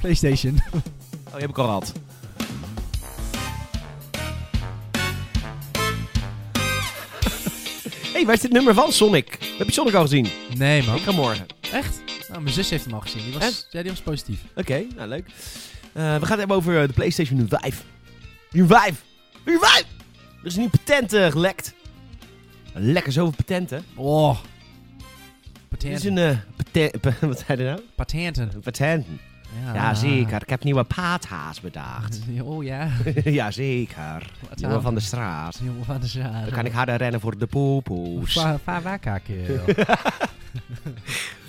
[0.01, 0.61] PlayStation.
[0.73, 1.93] Oh, die heb ik al gehad.
[8.12, 9.39] hey, waar is dit nummer van, Sonic?
[9.59, 10.29] Heb je Sonic al gezien?
[10.57, 10.97] Nee, man.
[10.97, 11.57] Ik ga morgen.
[11.73, 12.01] Echt?
[12.29, 13.23] Nou, mijn zus heeft hem al gezien.
[13.25, 14.41] Die was, ja, die was positief.
[14.55, 15.27] Oké, nou leuk.
[15.29, 15.33] Eh,
[15.93, 17.85] we gaan het hebben over eh, de PlayStation 5.
[18.51, 19.03] 5!
[19.45, 19.85] 5!
[20.41, 21.75] Er is een nieuw patent eh, gelekt.
[22.73, 23.85] Lekker zoveel patenten.
[23.95, 24.39] Oh.
[25.69, 26.27] Dit is Patenten.
[26.29, 27.21] een patent...
[27.21, 27.81] Wat zei je nou?
[27.95, 28.61] Patenten.
[28.62, 29.21] Patenten.
[29.75, 30.43] Ja, zeker.
[30.43, 32.19] Ik heb nieuwe paathaas bedacht.
[32.43, 32.89] Oh ja.
[33.25, 34.31] ja, zeker.
[34.49, 35.59] Wat Jongen van de straat.
[35.62, 36.33] Jongen van de zaal.
[36.43, 38.33] Dan kan ik harder rennen voor de poepoes.
[38.33, 39.61] Va- va- wakakeel.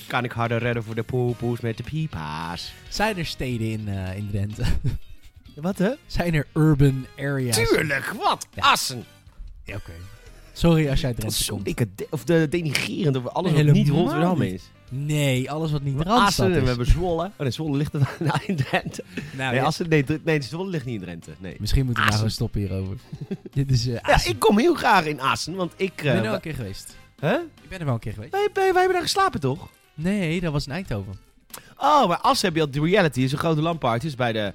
[0.10, 2.74] Kan ik harder rennen voor de poepoes met de piepa's.
[2.88, 4.64] Zijn er steden in, eh, in Drenthe?
[5.56, 5.90] Wat hè?
[6.06, 7.56] Zijn er urban areas?
[7.56, 8.48] Tuurlijk, wat?
[8.54, 8.62] Ja.
[8.72, 9.04] Assen.
[9.64, 9.92] Ja, oké.
[10.54, 11.66] Sorry als jij Dat Drenthe is zo komt.
[11.66, 14.64] dikke de- of de denigrerend over alles wat Helemaal niet Rotterdam is.
[14.90, 16.60] Nee, alles wat niet Randstad Assen en is.
[16.62, 17.24] we hebben Zwolle.
[17.26, 19.04] Oh nee, Zwolle ligt er nou in Drenthe.
[19.38, 19.66] Nou, Nee, ja.
[19.66, 21.32] Assen, nee, nee, Zwolle ligt niet in Drenthe.
[21.38, 21.56] Nee.
[21.60, 22.32] Misschien moeten we maar Assen.
[22.40, 22.98] gewoon stoppen hierover.
[23.54, 25.88] Dit is eh Ja, ik kom heel graag in Assen, want ik...
[25.88, 26.96] Ik ben er eh, wel een keer geweest.
[27.20, 27.34] Hè?
[27.36, 28.32] Ik ben er wel een keer geweest.
[28.32, 29.70] Wij, wij, wij hebben daar geslapen, toch?
[30.00, 31.14] Nee, dat was in Eindhoven.
[31.78, 33.22] Oh, maar Assen heb je al de reality.
[33.22, 34.06] is een grote landparty.
[34.06, 34.54] is bij de,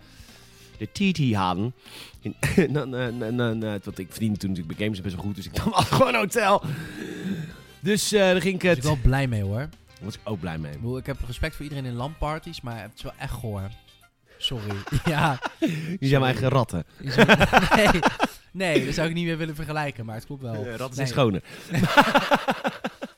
[0.78, 1.74] de TT hadden.
[2.20, 2.34] In,
[2.72, 5.64] dan, eh, eh, want ik verdiende toen natuurlijk bij games best wel goed, dus ik
[5.64, 6.62] nam gewoon een hotel.
[7.80, 8.70] Dus eh daar ging ik het.
[8.74, 9.59] ben ik wel blij mee hoor.
[9.59, 10.97] Daar was ik ook blij mee.
[10.97, 13.68] Ik, heb respect voor iedereen in landparties, maar het is wel echt goor.
[14.38, 14.74] Sorry.
[15.05, 15.38] ja.
[15.99, 16.84] Die zijn mijn eigen ratten.
[17.76, 17.88] nee,
[18.53, 20.55] nee, dat zou ik niet meer willen vergelijken, maar het klopt wel.
[20.55, 20.95] Eh, ratten Nee.
[20.95, 21.42] zijn schoner.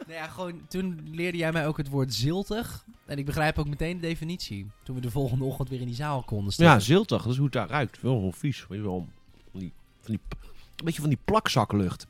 [0.06, 2.84] Nee, ja, gewoon, toen leerde jij mij ook het woord ziltig.
[3.06, 4.66] En ik begrijp ook meteen de definitie.
[4.82, 6.66] Toen we de volgende ochtend weer in die zaal konden staan.
[6.66, 7.22] Ja, ziltig.
[7.22, 8.02] Dat is hoe het daar ruikt.
[8.02, 8.66] Wel gewoon vies.
[8.68, 9.08] Weet je wel.
[9.50, 10.20] Van die, van die,
[10.76, 12.06] een beetje van die plakzaklucht.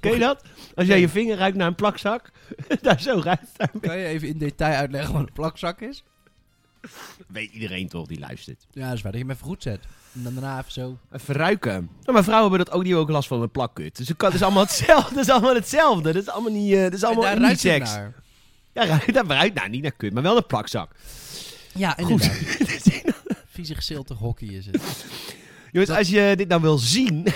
[0.00, 0.44] Ken je dat?
[0.74, 2.30] Als jij je vinger ruikt naar een plakzak.
[2.82, 3.70] daar zo ruikt het.
[3.80, 6.04] Kan je even in detail uitleggen wat een plakzak is?
[7.26, 8.66] Weet iedereen toch die luistert.
[8.70, 9.12] Ja, dat is waar.
[9.12, 9.80] Dat je hem even goed zet.
[10.14, 10.98] En dan daarna even zo.
[11.12, 11.72] Even ruiken.
[11.72, 13.96] Nou, maar vrouwen hebben dat ook, die hebben ook last van een plakkut.
[13.96, 15.14] Dus het kan- het is allemaal hetzelfde.
[15.14, 16.12] Het is allemaal hetzelfde.
[16.12, 17.90] Dat is allemaal niet, eh, dat is En allemaal daar niet seks.
[17.94, 18.14] naar.
[18.72, 20.90] Ja, ruikt, dat ruikt nou niet naar kut, maar wel een plakzak.
[21.74, 22.22] Ja, Goed.
[22.22, 23.14] inderdaad.
[23.54, 24.76] Viezig ziltig hockey is het.
[25.72, 27.26] Jongens, Dat- als je dit nou wil zien,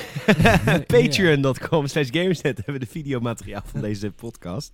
[0.86, 4.72] patreon.com slash gamersnet hebben we de videomateriaal van deze podcast.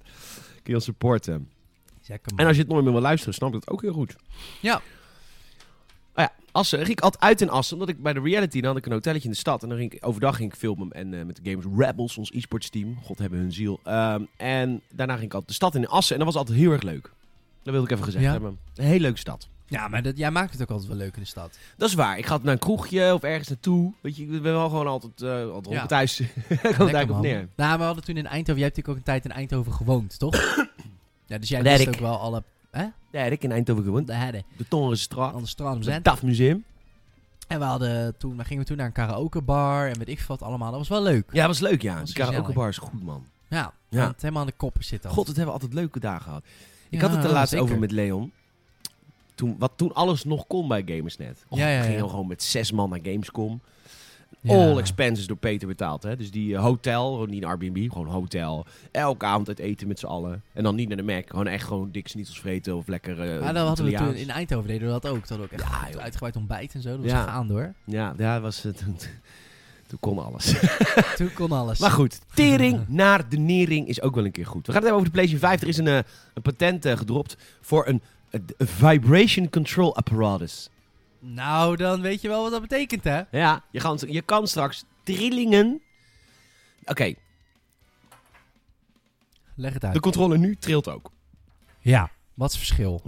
[0.53, 1.49] Kun je ons supporten.
[2.37, 4.17] En als je het nooit meer wil luisteren, snap ik dat ook heel goed.
[4.61, 4.77] Ja.
[4.77, 6.79] Oh ja, Assen.
[6.79, 8.93] ging ik altijd uit in Assen, omdat ik bij de reality, dan had ik een
[8.93, 9.63] hotelletje in de stad.
[9.63, 12.31] En dan ging ik, overdag ging ik filmen en, eh, met de Gamers Rebels, ons
[12.35, 12.99] e-sports team.
[13.03, 13.81] God hebben hun ziel.
[13.85, 16.73] Ehm, en daarna ging ik altijd de stad in Assen en dat was altijd heel
[16.73, 17.03] erg leuk.
[17.63, 18.31] Dat wilde ik even gezegd Ja.
[18.31, 18.59] hebben.
[18.75, 19.49] Een hele leuke stad.
[19.67, 21.59] Ja, maar dat, jij maakt het ook altijd wel leuk in de stad.
[21.77, 22.19] Dat is waar.
[22.19, 23.93] Ik ga naar een kroegje of ergens naartoe.
[24.01, 25.83] Weet je, ik ben wel gewoon altijd, eh altijd Ja.
[25.83, 26.23] op thuis.
[26.49, 27.49] Eigenlijk op neer.
[27.57, 28.63] Nou, we hadden toen in Eindhoven...
[28.63, 30.35] Jij hebt natuurlijk ook een tijd in Eindhoven gewoond, toch?
[31.29, 31.89] ja, dus jij wist ik.
[31.89, 32.43] ook wel alle...
[32.71, 32.87] Hè?
[33.13, 34.07] Ja, ik in Eindhoven gewoond.
[34.07, 34.43] De hadden.
[34.57, 35.35] De Torenstraat.
[35.35, 36.05] Aan de straat Het.
[36.05, 36.65] DAF Museum.
[37.49, 38.37] En we hadden toen...
[38.37, 40.69] We gingen toen naar een karaokebar en weet ik wat allemaal.
[40.71, 41.25] Dat was wel leuk.
[41.33, 41.93] Ja, dat was leuk, ja.
[42.13, 42.53] Karaoke gezellig.
[42.55, 43.27] bar is goed, man.
[43.49, 43.73] Ja.
[43.89, 44.07] Ja.
[44.09, 45.11] Het helemaal aan de koppen zitten.
[45.11, 46.45] God, het hebben we altijd leuke dagen gehad.
[46.89, 47.67] Ik Ja, had het er laatst zeker.
[47.67, 48.33] over met Leon.
[49.35, 51.45] Toen, wat toen alles nog kon bij Gamersnet.
[51.49, 53.61] Och, Ja, ja, we gingen gewoon met zes man naar Gamescom.
[54.41, 54.55] Ja.
[54.55, 56.03] All expenses door Peter betaald.
[56.03, 56.17] Hè?
[56.17, 58.67] Dus die eh, hotel, niet een Airbnb, gewoon hotel.
[58.91, 60.43] Elke avond uit eten met z'n allen.
[60.53, 61.29] En dan niet naar de Mac.
[61.31, 64.31] Gewoon echt gewoon dik snietels vreten of lekker eh Maar dan hadden we toen in
[64.31, 65.29] Eindhoven deden we dat ook.
[65.29, 65.63] Dat ook echt
[65.93, 66.89] Ja, uitgebreid ontbijt en zo.
[66.91, 67.23] Dat was Ja.
[67.23, 67.75] gaande hoor.
[67.85, 68.85] Ja, ja was, het
[69.89, 70.55] toen, kon alles.
[71.17, 71.79] Toen kon alles.
[71.79, 74.67] Maar goed, tering naar de nering is ook wel een keer goed.
[74.67, 75.63] We gaan het hebben over de PlayStation 5.
[75.63, 80.69] Er is een, eh, een patent gedropt voor een, een vibration control apparatus.
[81.21, 83.21] Nou, dan weet je wel wat dat betekent hè.
[83.31, 85.81] Ja, je kan, je kan straks trillingen...
[86.85, 87.15] Oké,
[89.55, 89.95] Leg het uit.
[89.95, 91.11] de controller nu trilt ook.
[91.81, 92.11] Ja.
[92.35, 93.03] Wat is het verschil?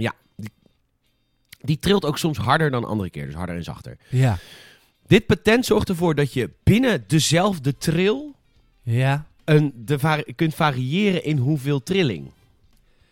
[1.63, 3.97] Die trilt ook soms harder dan andere keer, dus harder en zachter.
[4.09, 4.39] Ja.
[5.07, 8.33] Dit patent zorgt ervoor dat je binnen dezelfde trill
[8.83, 9.27] Ja.
[9.45, 12.31] een, de kunt variëren in hoeveel trilling.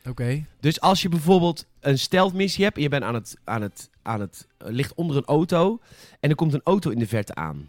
[0.09, 0.45] Oké.
[0.61, 3.91] Dus als je bijvoorbeeld een stealth missie hebt en je bent aan het, aan het,
[4.03, 5.81] aan het eh, ligt onder een auto
[6.21, 7.69] en er komt een auto in de verte aan.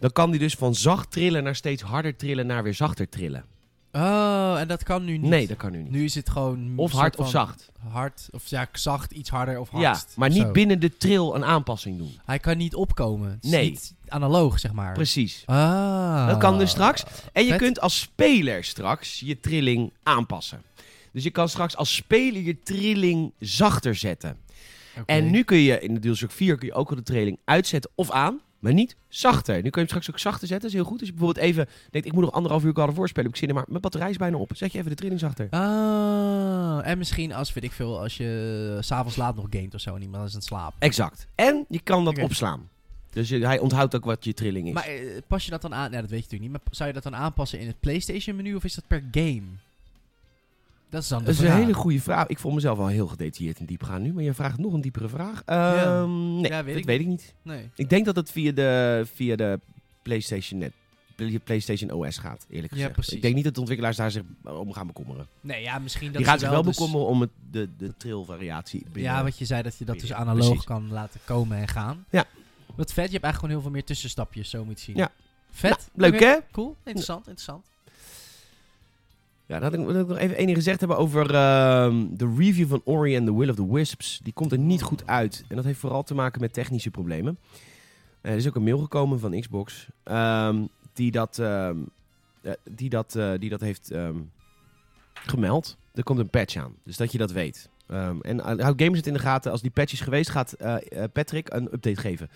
[0.00, 3.44] Dan kan die dus van zacht trillen naar steeds harder trillen naar weer zachter trillen.
[3.92, 5.30] Oh, en dat kan nu niet.
[5.30, 5.90] Nee, dat kan nu niet.
[5.90, 6.72] Nu is het gewoon...
[6.76, 7.70] Of hard of zacht.
[7.88, 10.12] Hard, of ja, zacht, iets harder of Ja, hardst.
[10.16, 10.50] maar niet zo.
[10.52, 12.18] binnen de trill een aanpassing doen.
[12.24, 13.30] Hij kan niet opkomen.
[13.30, 13.70] Het is Nee.
[13.70, 14.92] niet analoog, zeg maar.
[14.94, 15.42] Precies.
[15.46, 16.26] Ah.
[16.28, 17.04] Dat kan dus straks.
[17.32, 17.58] En je Vet.
[17.58, 20.62] kunt als speler straks je trilling aanpassen.
[21.12, 24.36] Dus je kan straks als speler je trilling zachter zetten.
[25.06, 27.90] En nu kun je in de DualShock 4 kun je ook al de trilling uitzetten
[27.94, 29.54] of aan, maar niet zachter.
[29.54, 30.70] Nu kun je hem straks ook zachter zetten.
[30.70, 30.98] Dat is heel goed.
[31.00, 33.34] Als je bijvoorbeeld even denkt, ik moet nog anderhalf uur God of War spelen, heb
[33.34, 34.50] ik zin in, maar mijn batterij is bijna op.
[34.54, 35.46] Zet je even de trilling zachter.
[35.50, 39.80] Ah, en misschien als, weet ik veel, als je s s'avonds laat nog gamet of
[39.80, 40.76] zo en iemand is aan het slapen.
[40.80, 41.26] Exact.
[41.34, 42.68] En je kan dat opslaan.
[43.10, 44.72] Dus je- hij onthoudt ook wat je trilling is.
[44.74, 45.90] Maar eh, pas je dat dan aan?
[45.90, 46.50] Ja, dat weet je natuurlijk niet.
[46.52, 49.42] Maar zou je dat dan aanpassen in het PlayStation menu of is dat per game?
[50.90, 51.58] Dat is dan de dat is een vraag.
[51.58, 52.26] hele goede vraag.
[52.26, 54.80] Ik voel mezelf wel heel gedetailleerd en diep gaan nu, maar je vraagt nog een
[54.80, 55.42] diepere vraag.
[55.46, 55.84] Ja.
[55.84, 57.34] Ehm, nee, Ja, weet dat ik weet ik niet.
[57.42, 57.68] Nee.
[57.74, 59.60] Ik denk dat het via de, via de
[60.02, 60.72] PlayStation Net
[61.16, 62.92] Play- PlayStation OS gaat, eerlijk Ja, gezegd.
[62.92, 63.12] precies.
[63.12, 65.26] Ik denk niet dat de ontwikkelaars daar zich om gaan bekommeren.
[65.40, 67.96] Nee, ja, misschien dat Die gaan ze zich wel dus- bekommeren om het, de, de
[67.96, 69.12] trailvariatie binnen.
[69.12, 70.64] Ja, wat je zei, dat je dat dus analoog precies.
[70.64, 72.04] kan laten komen en gaan.
[72.10, 72.24] Ja.
[72.74, 74.96] Wat vet, je hebt eigenlijk gewoon heel veel meer tussenstapjes, zo moet je het zien.
[74.96, 75.10] Ja.
[75.50, 75.88] Vet.
[75.94, 76.38] Nou, leuk Oké, hè?
[76.52, 77.64] Cool, interessant, interessant.
[79.48, 83.26] Ja, had ik, nog even ding gezegd hebben over ehm, de review van Ori and
[83.26, 84.20] the Will of the Wisps.
[84.22, 85.44] Die komt er niet goed uit.
[85.48, 87.38] En dat heeft vooral te maken met technische problemen.
[88.20, 91.76] Eh, er is ook een mail gekomen van Xbox ehm, die, dat, ehm,
[92.42, 93.92] eh, die, dat, eh, die dat heeft
[95.12, 95.76] gemeld.
[95.94, 97.68] Er komt een patch aan, dus dat je dat weet.
[98.20, 99.50] En houd gamers het in de gaten.
[99.50, 100.56] Als die patch is geweest, gaat
[101.12, 102.30] Patrick een update geven.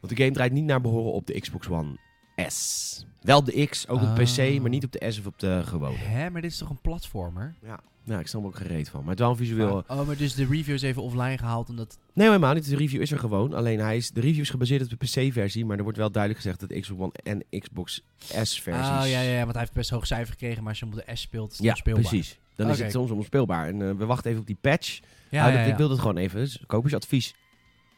[0.00, 1.98] Want de game draait niet naar behoren op de Xbox One
[2.46, 3.04] S.
[3.20, 4.22] Wel de X, ook op de.
[4.22, 5.96] PC, maar niet op de S of op de gewone.
[5.96, 7.54] Hè, maar dit is toch een platformer?
[7.62, 9.00] Ja, nou, ik snap er ook gereed van.
[9.00, 9.84] Maar het wel een visueel...
[9.86, 11.98] Oh, maar dus de review is even offline gehaald omdat...
[12.12, 12.68] Nee, helemaal niet.
[12.68, 13.54] De review is er gewoon.
[13.54, 15.64] Alleen hij is, de review is gebaseerd op de PC-versie.
[15.64, 18.88] Maar er wordt wel duidelijk gezegd dat de Xbox One en Xbox S-versies...
[18.88, 20.94] Oh ja, ja, ja, want hij heeft best hoog cijfer gekregen, maar als je hem
[20.94, 22.02] op de S speelt, is het Ja, onspeelbaar.
[22.08, 22.38] precies.
[22.56, 23.66] Dan is het soms onspelbaar.
[23.66, 25.00] En eh, we wachten even op die patch.
[25.30, 25.60] Ja, Hou ja.
[25.60, 26.38] Ik wil het gewoon even.
[26.38, 27.34] Dus kopersadvies.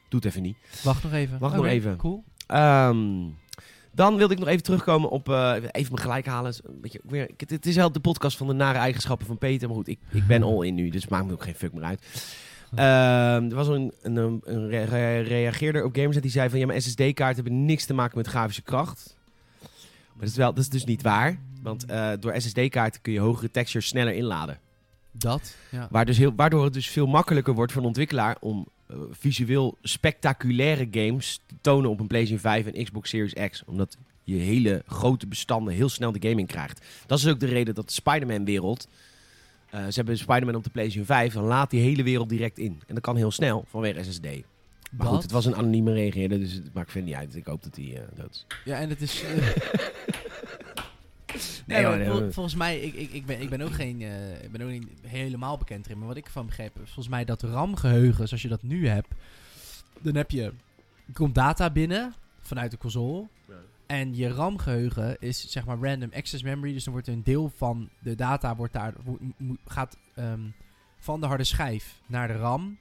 [0.08, 0.56] Doe het even niet.
[0.82, 1.38] Wacht nog even.
[1.38, 1.96] Wacht nog even.
[1.96, 2.24] Cool.
[2.46, 3.22] Ehm,
[3.92, 5.28] dan wilde ik nog even terugkomen op...
[5.28, 6.54] eh, even me gelijk halen.
[6.62, 9.68] Een beetje, weer, het, het is wel de podcast van de nare eigenschappen van Peter.
[9.68, 10.88] Maar goed, ik, ik ben all in nu.
[10.90, 12.00] Dus maakt me ook geen fuck meer uit.
[12.74, 16.58] Ehm, er was een, een, een, een re- re- reageerder op Gamersnet die zei van...
[16.58, 19.16] Ja, maar SSD-kaarten hebben niks te maken met grafische kracht.
[19.60, 21.38] Maar dat is, wel, dat is dus niet waar.
[21.62, 24.58] Want eh, door SSD-kaarten kun je hogere textures sneller inladen.
[25.12, 25.88] Dat, ja.
[25.90, 28.68] Waar dus heel, waardoor het dus veel makkelijker wordt voor een ontwikkelaar om
[29.10, 33.62] visueel spectaculaire games te tonen op een PlayStation 5 en Xbox Series X.
[33.66, 36.86] Omdat je hele grote bestanden heel snel de game in krijgt.
[37.06, 38.88] Dat is ook de reden dat de Spider-Man-wereld.
[39.70, 42.80] eh, ze hebben Spider-Man op de PlayStation 5, dan laat die hele wereld direct in.
[42.86, 44.22] En dat kan heel snel vanwege SSD.
[44.22, 47.36] Maar Dat- goed, het was een anonieme reageerder, dus het maakt verder niet uit.
[47.36, 48.46] Ik hoop dat hij eh, dood is.
[48.64, 49.22] Ja, en het is...
[49.22, 49.46] eh,
[51.66, 54.50] Nee, maar vol- volgens mij, ik, ik, ik, ben, ik ben ook geen, eh, ik
[54.52, 57.42] ben ook niet helemaal bekend erin, maar wat ik ervan begreep, is volgens mij dat
[57.42, 59.08] RAM-geheugen, zoals je dat nu hebt,
[60.00, 60.52] dan heb je,
[61.12, 63.54] komt data binnen vanuit de console, Ja.
[63.86, 67.88] en je RAM-geheugen is zeg maar random access memory, dus dan wordt een deel van
[67.98, 68.94] de data wordt daar,
[69.66, 70.40] gaat ehm,
[70.98, 72.78] van de harde schijf naar de RAM,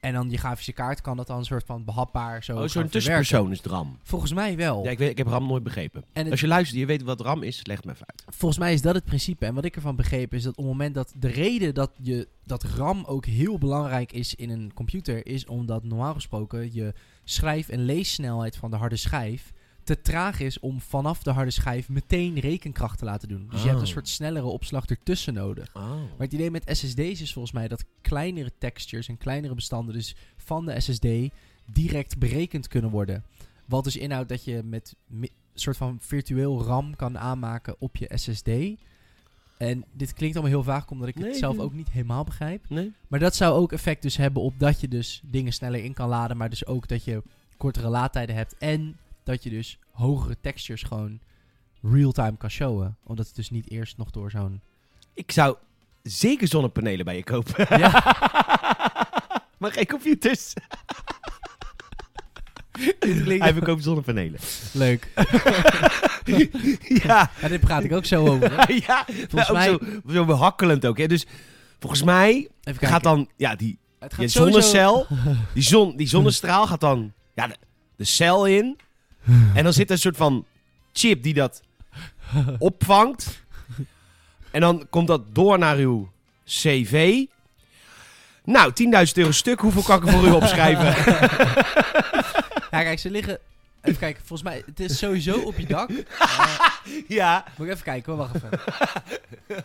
[0.00, 2.88] en dan je grafische kaart kan dat dan een soort van behapbaar zo Oh, zo'n
[2.88, 3.98] tussenpersoon is RAM.
[4.02, 4.84] Volgens mij wel.
[4.84, 6.04] Ja, ik, weet, ik heb RAM nooit begrepen.
[6.12, 8.24] en het, Als je luistert, je weet wat RAM is, leg het me even uit.
[8.36, 9.46] Volgens mij is dat het principe.
[9.46, 12.28] En wat ik ervan begreep is dat op het moment dat de reden dat, je,
[12.44, 16.94] dat RAM ook heel belangrijk is in een computer, is omdat normaal gesproken je
[17.24, 19.52] schrijf- en leessnelheid van de harde schijf
[19.84, 23.46] te traag is om vanaf de harde schijf meteen rekenkracht te laten doen.
[23.50, 23.92] Dus je hebt een Oh.
[23.92, 25.68] soort snellere opslag ertussen nodig.
[25.74, 25.90] Oh.
[25.90, 30.16] Maar het idee met SSD's is volgens mij dat kleinere textures en kleinere bestanden dus
[30.36, 31.06] van de SSD
[31.72, 33.24] direct berekend kunnen worden.
[33.66, 38.10] Wat dus inhoudt dat je met mi- soort van virtueel RAM kan aanmaken op je
[38.14, 38.48] SSD.
[39.58, 41.64] En dit klinkt allemaal heel vaag, omdat ik Nee, het zelf nee.
[41.64, 42.64] ook niet helemaal begrijp.
[42.68, 42.92] Nee?
[43.08, 46.08] Maar dat zou ook effect dus hebben op dat je dus dingen sneller in kan
[46.08, 46.36] laden.
[46.36, 47.22] Maar dus ook dat je
[47.56, 48.54] kortere laadtijden hebt.
[48.58, 51.20] En dat je dus hogere textures gewoon
[51.82, 52.96] real-time kan showen.
[53.04, 54.60] Omdat het dus niet eerst nog door zo'n...
[55.14, 55.56] Ik zou
[56.02, 57.66] zeker zonnepanelen bij je kopen.
[57.78, 57.90] Ja.
[59.58, 60.52] maar geen computers.
[63.24, 64.40] Hij verkoopt zonnepanelen.
[64.72, 65.08] leuk.
[67.02, 67.30] ja.
[67.40, 68.56] Ja, dit praat ik ook zo over.
[68.56, 68.72] hè.
[68.86, 69.04] ja.
[69.06, 69.68] Volgens ook mij...
[69.68, 69.78] zo,
[70.12, 70.98] zo behakkelend ook.
[70.98, 71.06] Hè?
[71.06, 71.26] Dus
[71.78, 73.28] volgens mij gaat dan...
[73.36, 75.06] Ja, die, het gaat zonnecel...
[75.54, 77.56] Die, zon, die zonnestraal gaat dan ja, de,
[77.96, 78.78] de cel in.
[79.54, 80.44] En dan zit er een soort van
[80.92, 81.62] chip die dat
[82.58, 83.42] opvangt.
[84.50, 86.10] En dan komt dat door naar uw
[86.44, 87.24] cv.
[88.44, 88.72] Nou,
[89.06, 89.60] 10.000 euro stuk.
[89.60, 90.94] Hoeveel kan ik er voor u opschrijven?
[92.70, 93.38] Ja, kijk, ze liggen...
[93.82, 94.62] Even kijken, volgens mij...
[94.66, 95.90] Het is sowieso op je dak.
[97.08, 97.44] Ja.
[97.56, 98.60] moet ik even kijken hoor, wacht even.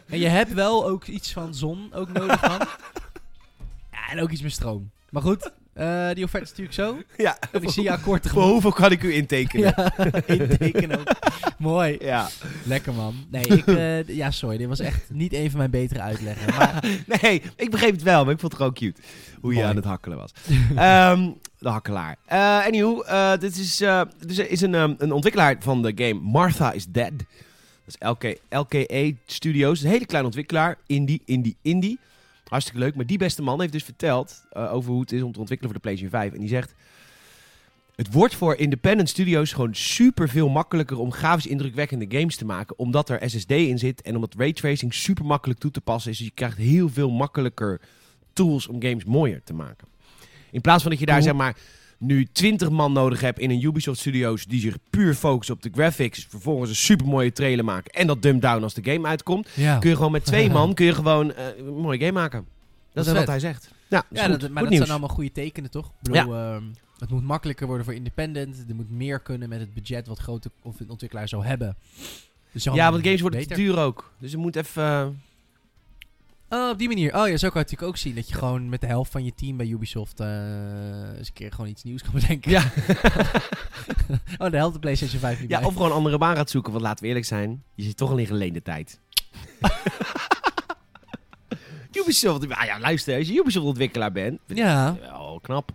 [0.08, 2.60] En je hebt wel ook iets van zon ook nodig dan.
[3.92, 4.92] Ja, en ook iets met stroom.
[5.10, 6.98] Maar goed, eh, die offerte stuur ik zo.
[7.18, 7.38] ja.
[7.52, 8.52] En ik zie je akkoord Voor tegemoet.
[8.52, 9.74] hoeveel kan ik u intekenen?
[9.98, 11.08] Ja, intekenen ook.
[11.58, 11.98] Mooi.
[12.00, 12.30] Ja.
[12.64, 13.16] Lekker man.
[13.30, 14.58] Nee, ik, eh, ja, sorry.
[14.58, 16.54] Dit was echt niet een van mijn betere uitleggen.
[16.58, 16.84] Maar
[17.22, 19.02] Nee, ik begreep het wel, maar ik vond het gewoon cute.
[19.42, 20.32] Hoe je aan het hakkelen was.
[20.76, 22.18] Ehm, de hakkelaar.
[22.66, 23.78] Anyhow, eh, dit is,
[24.26, 27.14] dus er is een, ehm, een ontwikkelaar van de game Martha is Dead.
[27.86, 29.82] Dat is LK, LKA Studios.
[29.84, 30.78] Een hele kleine ontwikkelaar.
[30.88, 32.00] Indie, indie, indie.
[32.50, 32.96] Hartstikke leuk.
[32.96, 35.74] Maar die beste man heeft dus verteld eh, over hoe het is om te ontwikkelen
[35.74, 36.34] voor de PlayStation 5.
[36.34, 36.74] En die zegt...
[37.96, 42.80] Het wordt voor independent studios gewoon super veel makkelijker om grafisch indrukwekkende games te maken.
[42.80, 46.18] Omdat er SSD in zit en omdat raytracing super makkelijk toe te passen is.
[46.18, 47.82] Dus je krijgt heel veel makkelijker
[48.34, 49.88] tools om games mooier te maken.
[50.52, 51.58] In plaats van dat je daar zeg maar
[52.06, 55.70] nu 20 man nodig hebt in een Ubisoft Studios die zich puur focussen op de
[55.74, 59.78] graphics, vervolgens een supermooie trailer maken en dat dump down als de game uitkomt, Ja,
[59.78, 62.46] kun je gewoon met twee man kun je gewoon eh, een mooie game maken.
[62.94, 63.72] Dat, is wat hij zegt.
[63.90, 64.78] Ja, dat is ja dat, maar Goed dat nieuws.
[64.78, 65.86] zijn allemaal goede tekenen, toch?
[65.86, 66.64] Ik bedoel, ehm,
[67.00, 68.66] het moet makkelijker worden voor independent.
[68.70, 71.76] Er moet meer kunnen met het budget wat grote of ontwikkelaar zou hebben.
[72.52, 74.12] Dus Ja, want games worden te duur ook.
[74.20, 75.22] Dus je moet even...
[76.50, 77.16] eh, Oh, op die manier.
[77.22, 78.16] Oh ja, zo kan je natuurlijk ook zien.
[78.16, 80.28] Dat je gewoon met de helft van je team bij Ubisoft eh,
[81.18, 82.52] eens een keer gewoon iets nieuws kan bedenken.
[82.52, 82.64] ja.
[84.38, 85.68] oh, de helft de PlayStation 5 niet ja, bij.
[85.68, 86.72] of gewoon een andere baan gaat zoeken.
[86.72, 89.00] Want laten we eerlijk zijn, je zit toch al in geleende tijd.
[91.94, 95.72] Ubisoft, ah ja, luister, als je Ubisoft-ontwikkelaar bent, vind ik Ja, wel knap.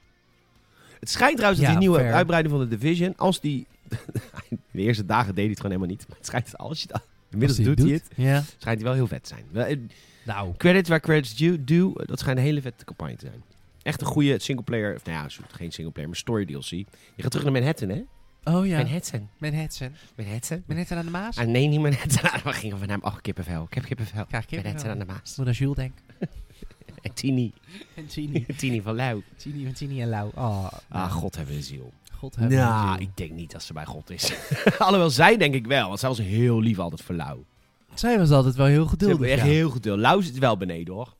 [1.01, 2.15] Het schijnt trouwens dat Ja, die nieuwe fair.
[2.15, 3.67] uitbreiding van de Division, als die...
[4.71, 6.09] de eerste dagen deed hij het gewoon helemaal niet.
[6.09, 7.03] Maar het schijnt dat als je het...
[7.31, 8.13] Inmiddels doet hij het het.
[8.17, 8.43] Ja.
[8.59, 9.45] Schijnt hij wel heel vet te zijn.
[10.23, 13.43] Nou, Credits waar credits due, due, dat schijnt een hele vette campagne te zijn.
[13.83, 16.71] Echt een goede singleplayer, of nou ja, zo- geen singleplayer, maar story DLC.
[16.71, 18.01] Je gaat terug naar Manhattan, hè?
[18.45, 18.77] oh ja.
[18.77, 19.29] Manhattan.
[19.39, 19.91] Manhattan.
[20.17, 20.63] Manhattan.
[20.67, 21.37] Manhattan aan de Maas?
[21.37, 22.31] Ah, nee, niet Manhattan.
[22.45, 23.01] We gingen van hem.
[23.03, 23.65] Oh, kippenvel.
[23.65, 24.25] Ik heb kippenvel.
[24.27, 25.37] Krijg ik Manhattan aan de Maas.
[25.37, 26.05] Moet aan Jules denken.
[27.03, 27.53] En Tini.
[27.95, 28.47] En Tini.
[28.57, 29.23] Tini van Lauw.
[29.37, 30.31] Tini van Tini en Lau.
[30.35, 31.93] Oh, Ah, God hebben een ziel.
[32.13, 33.07] God hebben Nou, ziel.
[33.09, 34.33] ik denk niet dat ze bij God is.
[34.79, 35.87] Alhoewel, zij denk ik wel.
[35.89, 37.45] Want zij was heel lief altijd voor Lauw.
[37.95, 39.19] Zij was altijd wel heel Ze geduldig.
[39.19, 39.53] hebben echt ja.
[39.53, 39.97] heel deel.
[39.97, 41.15] Lauw zit wel beneden, hoor.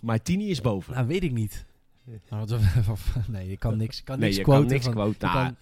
[0.00, 0.94] Maar Tini is boven.
[0.94, 1.64] Nou, weet ik niet.
[2.30, 2.60] Nou, wat-
[3.28, 4.62] nee, je kan niks, kan nee, niks je quoten.
[4.62, 5.28] kan niks van- quoten.
[5.28, 5.56] je Nou, kan-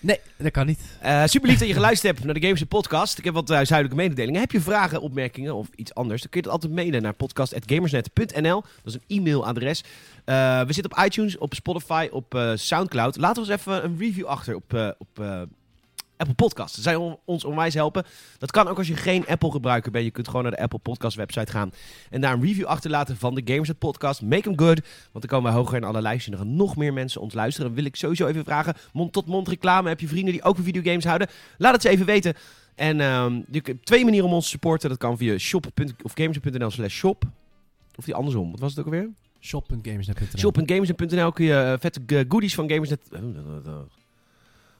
[0.00, 0.80] Nee, dat kan niet.
[1.00, 3.18] Eh, super lief dat je geluisterd hebt naar de Games Podcast.
[3.18, 4.40] Ik heb wat uh, zuidelijke mededelingen.
[4.40, 6.20] Heb je vragen, opmerkingen of iets anders?
[6.20, 8.60] Dan kun je dat altijd mailen naar podcast.gamersnet.nl.
[8.62, 9.84] Dat is een e-mailadres.
[10.24, 13.16] Eh, we zitten op iTunes, op Spotify, op eh, Soundcloud.
[13.16, 15.42] Laten we eens even een review achter op, eh, op eh,
[16.16, 16.76] Apple Podcasts.
[16.76, 18.04] Dat zou on- ons onwijs helpen.
[18.38, 20.04] Dat kan ook als je geen Apple gebruiker bent.
[20.04, 21.72] Je kunt gewoon naar de Apple Podcast website gaan
[22.10, 24.22] en daar een review achterlaten van de Gamersnet Podcast.
[24.22, 24.80] Make them good,
[25.12, 26.32] want dan komen wij hoger in alle lijsten.
[26.32, 27.66] En er gaan nog meer mensen ons luisteren.
[27.66, 29.88] Dan wil ik sowieso even vragen, mond-tot-mond reclame.
[29.88, 31.28] Heb je vrienden die ook van videogames houden?
[31.58, 32.34] Laat het ze even weten.
[32.74, 34.88] En ehm, je kunt twee manieren om ons te supporten.
[34.88, 35.66] Dat kan via shop.
[36.02, 37.24] of gamersnet.nl slash shop.
[37.96, 38.50] Of die andersom.
[38.50, 39.10] Wat was het ook alweer?
[39.40, 43.00] Shop.gamersnet.nl Shop.gamersnet.nl kun je eh, vette g- goodies van Gamersnet...
[43.12, 43.88] Oh, dat- dat- dat-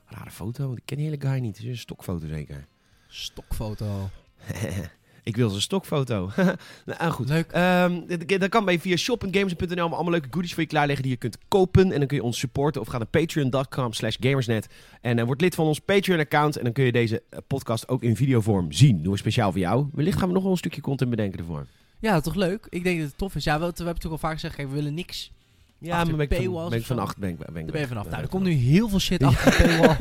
[0.09, 1.57] Rare foto, ik ken die hele guy niet.
[1.57, 2.67] Het is een stokfoto zeker.
[3.07, 4.11] Stokfoto.
[5.23, 6.31] ik wil zijn stokfoto.
[6.87, 7.29] nou, goed.
[7.29, 7.51] Leuk.
[7.51, 8.97] Ehm, dat- kan bij via.
[9.09, 11.93] Maar allemaal leuke goodies voor je klaarleggen die je kunt kopen.
[11.93, 12.81] En dan kun je ons supporten.
[12.81, 14.67] Of ga naar patreon.com slash gamersnet.
[15.01, 16.57] En eh, word lid van ons Patreon-account.
[16.57, 19.03] En dan kun je deze eh, podcast ook in videovorm zien.
[19.03, 19.89] Doen we speciaal voor jou.
[19.93, 21.67] Wellicht gaan we nog wel een stukje content bedenken ervoor.
[21.99, 22.67] Ja, toch leuk?
[22.71, 23.45] Ik denk dat het tof is.
[23.45, 24.55] Ja, we, we hebben ook al vaak gezegd.
[24.55, 25.33] Kijk, we willen niks.
[25.79, 27.87] Ja, Achter maar ben ik van, ben ik acht ben ik, ben Daar ben je
[27.87, 28.03] vanaf.
[28.05, 29.97] Nou, er ben komt nu heel veel shit achter de paywall.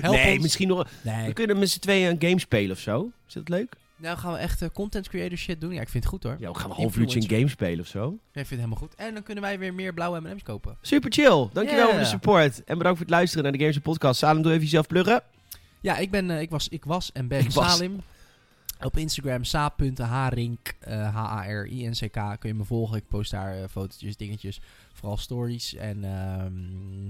[0.00, 0.42] Help Nee, ons.
[0.42, 0.88] misschien nog...
[1.02, 3.10] Nee, We kunnen met z'n tweeën een game spelen of zo.
[3.26, 3.74] Is dat leuk?
[3.96, 5.72] nou gaan we echt eh, content creator shit doen.
[5.72, 6.36] Ja, ik vind het goed hoor.
[6.38, 8.00] Ja, we gaan een half uurtje een game spelen of zo.
[8.00, 8.94] Ja, ik vind het helemaal goed.
[8.94, 10.76] En dan kunnen wij weer meer blauwe M&M's kopen.
[10.80, 11.48] Super chill.
[11.52, 11.88] Dankjewel Yeah.
[11.90, 12.64] voor de support.
[12.64, 14.18] En bedankt voor het luisteren naar de Games Podcast.
[14.18, 15.22] Salem, doe even jezelf pluggen.
[15.80, 17.72] Ja, ik, ben, eh, ik, was, ik was en ben Ik was.
[17.72, 18.00] Salim.
[18.82, 22.12] Op Instagram sa.harink, eh H-A-R-I-N-C-K.
[22.38, 22.96] Kun je me volgen.
[22.96, 24.60] Ik post daar eh, fotootjes, dingetjes.
[24.98, 25.74] Vooral stories.
[25.74, 26.52] En ehm,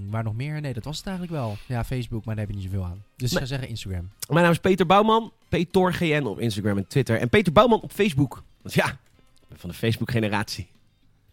[0.09, 0.61] waar nog meer?
[0.61, 1.57] Nee, dat was het eigenlijk wel.
[1.65, 3.03] Ja, Facebook, maar daar heb je niet zoveel aan.
[3.15, 4.09] Dus ik ga zeggen Instagram.
[4.29, 5.31] Mijn naam is Peter Bouwman.
[5.49, 7.19] PetorGN op Instagram en Twitter.
[7.19, 8.43] En Peter Bouwman op Facebook.
[8.61, 10.67] Want ja, ik ben van de Facebook-generatie.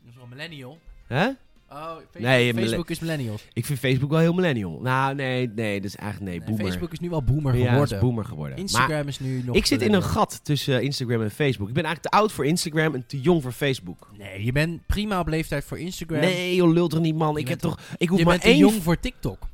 [0.00, 0.78] Dat is wel millennial.
[1.06, 1.30] Hè?
[1.70, 3.44] Oh, Facebook, Nee, Facebook is millennials.
[3.52, 4.80] Ik vind Facebook wel heel millennial.
[4.80, 6.66] Nou, nee, nee, dat is eigenlijk nee, boomer.
[6.66, 7.96] Facebook is nu wel boomer ja, geworden.
[7.96, 8.56] is boomer geworden.
[8.56, 9.56] Instagram Maar is nu nog...
[9.56, 11.68] ik zit in een gat tussen Instagram en Facebook.
[11.68, 14.10] Ik ben eigenlijk te oud voor Instagram en te jong voor Facebook.
[14.18, 16.20] Nee, je bent prima op leeftijd voor Instagram.
[16.20, 17.34] Nee, joh, lult er niet, man.
[17.34, 17.78] Je Ik heb toch...
[17.96, 19.48] Ik hoef je maar bent te jong voor TikTok.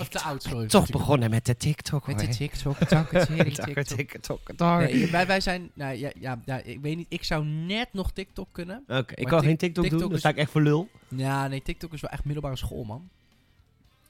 [0.00, 0.66] Of te oud, sorry.
[0.66, 2.28] Toch begonnen met de TikTok, Met de.
[2.28, 3.84] TikTok, TikTok, TikTok.
[3.96, 4.78] TikTok, TikTok.
[4.80, 8.12] Nee, wij, wij zijn, nou ja, ja, ja, ik weet niet, ik zou net nog
[8.12, 8.84] TikTok kunnen.
[8.88, 10.88] Oké, ik kan geen TikTok, TikTok doen, dan sta ik echt voor lul.
[11.08, 13.08] Ja, nee, TikTok is wel echt middelbare school, man.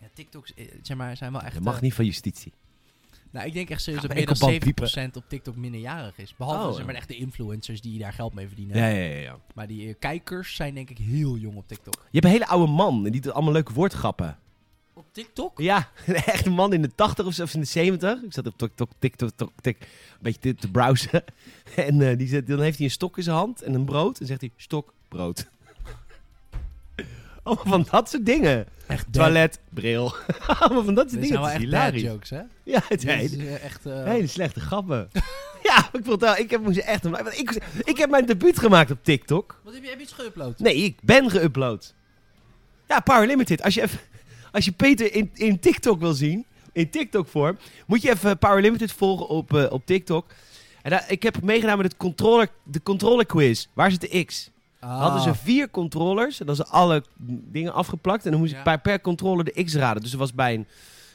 [0.01, 1.55] Ja, TikToks, eh, zeg maar, zijn wel echt...
[1.55, 2.53] Dat mag eh, niet van justitie.
[3.31, 6.35] Nou, ik denk echt serieus dat me meer dan enkelband 70% op TikTok minderjarig is.
[6.37, 8.77] Behalve, Oh, zeg maar, echt de influencers die daar geld mee verdienen.
[8.77, 9.39] Ja, ja, ja, ja.
[9.55, 11.95] Maar die eh, kijkers zijn denk ik heel jong op TikTok.
[11.95, 14.39] Je hebt een hele oude man en die doet allemaal leuke woordgrappen.
[14.97, 15.59] Op TikTok?
[15.61, 18.23] Ja, echt een man in de 80 of zelfs in de 70.
[18.23, 19.89] Ik zat op TikTok, TikTok, TikTok, tik, een
[20.21, 21.25] beetje te, te browsen.
[21.77, 24.21] En eh, die zet, dan heeft hij een stok in zijn hand en een brood.
[24.21, 25.47] En zegt hij, stok, brood.
[27.43, 28.67] Allemaal van dat soort dingen.
[28.87, 30.15] Echt Toilet, bril.
[30.59, 31.27] allemaal van dat soort Dit dingen.
[31.29, 32.03] zijn wel Het echt bad hilarisch.
[32.03, 32.41] jokes, hè?
[32.63, 33.87] Ja, het is eh, echt...
[33.87, 35.09] eh, hele slechte grappen.
[35.63, 37.05] ja, ik wel, ik heb moest echt...
[37.39, 39.61] Ik, ik heb mijn debuut gemaakt op TikTok.
[39.65, 40.57] Wat heb je, heb je iets geüpload?
[40.57, 41.93] Nee, ik ben geüpload.
[42.89, 43.63] Ja, Power Limited.
[43.63, 43.99] Als je, even,
[44.55, 48.61] als je Peter in, in TikTok wil zien, in TikTok vorm, moet je even Power
[48.61, 50.27] Limited volgen op, eh, op TikTok.
[50.83, 53.67] En daar, ik heb meegedaan met het controller, de controller quiz.
[53.73, 54.51] Waar zit de X?
[54.81, 55.01] Ah.
[55.01, 56.41] hadden ze vier controllers.
[56.41, 58.25] En dan zijn alle dingen afgeplakt.
[58.25, 58.63] En dan moest ik Ja.
[58.65, 60.03] per, per controller de X raden.
[60.03, 60.67] Dus er was bij een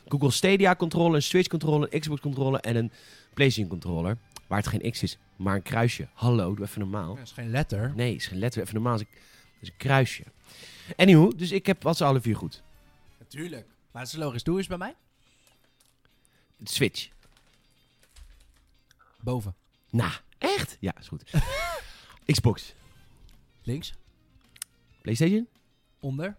[0.07, 2.91] Google Stadia controller, een Switch controller, een Xbox controller en een
[3.33, 4.17] PlayStation controller.
[4.47, 6.07] Waar het geen X is, maar een kruisje.
[6.13, 7.15] Hallo, doe even normaal.
[7.15, 7.93] Dat is geen letter.
[7.95, 8.97] Nee, is geen letter, even normaal.
[8.97, 9.05] Dat
[9.59, 10.23] is een kruisje.
[10.95, 12.61] Anywho, dus ik heb wat ze alle vier goed.
[13.29, 13.67] Natuurlijk.
[13.91, 14.43] Maar het is logisch.
[14.43, 14.95] Doe eens bij mij.
[16.63, 17.09] Switch.
[19.21, 19.55] Boven.
[19.89, 20.77] Nou, echt?
[20.79, 21.23] Ja, is goed.
[22.25, 22.73] Xbox.
[23.63, 23.93] Links.
[25.01, 25.47] PlayStation.
[25.99, 26.35] Onder.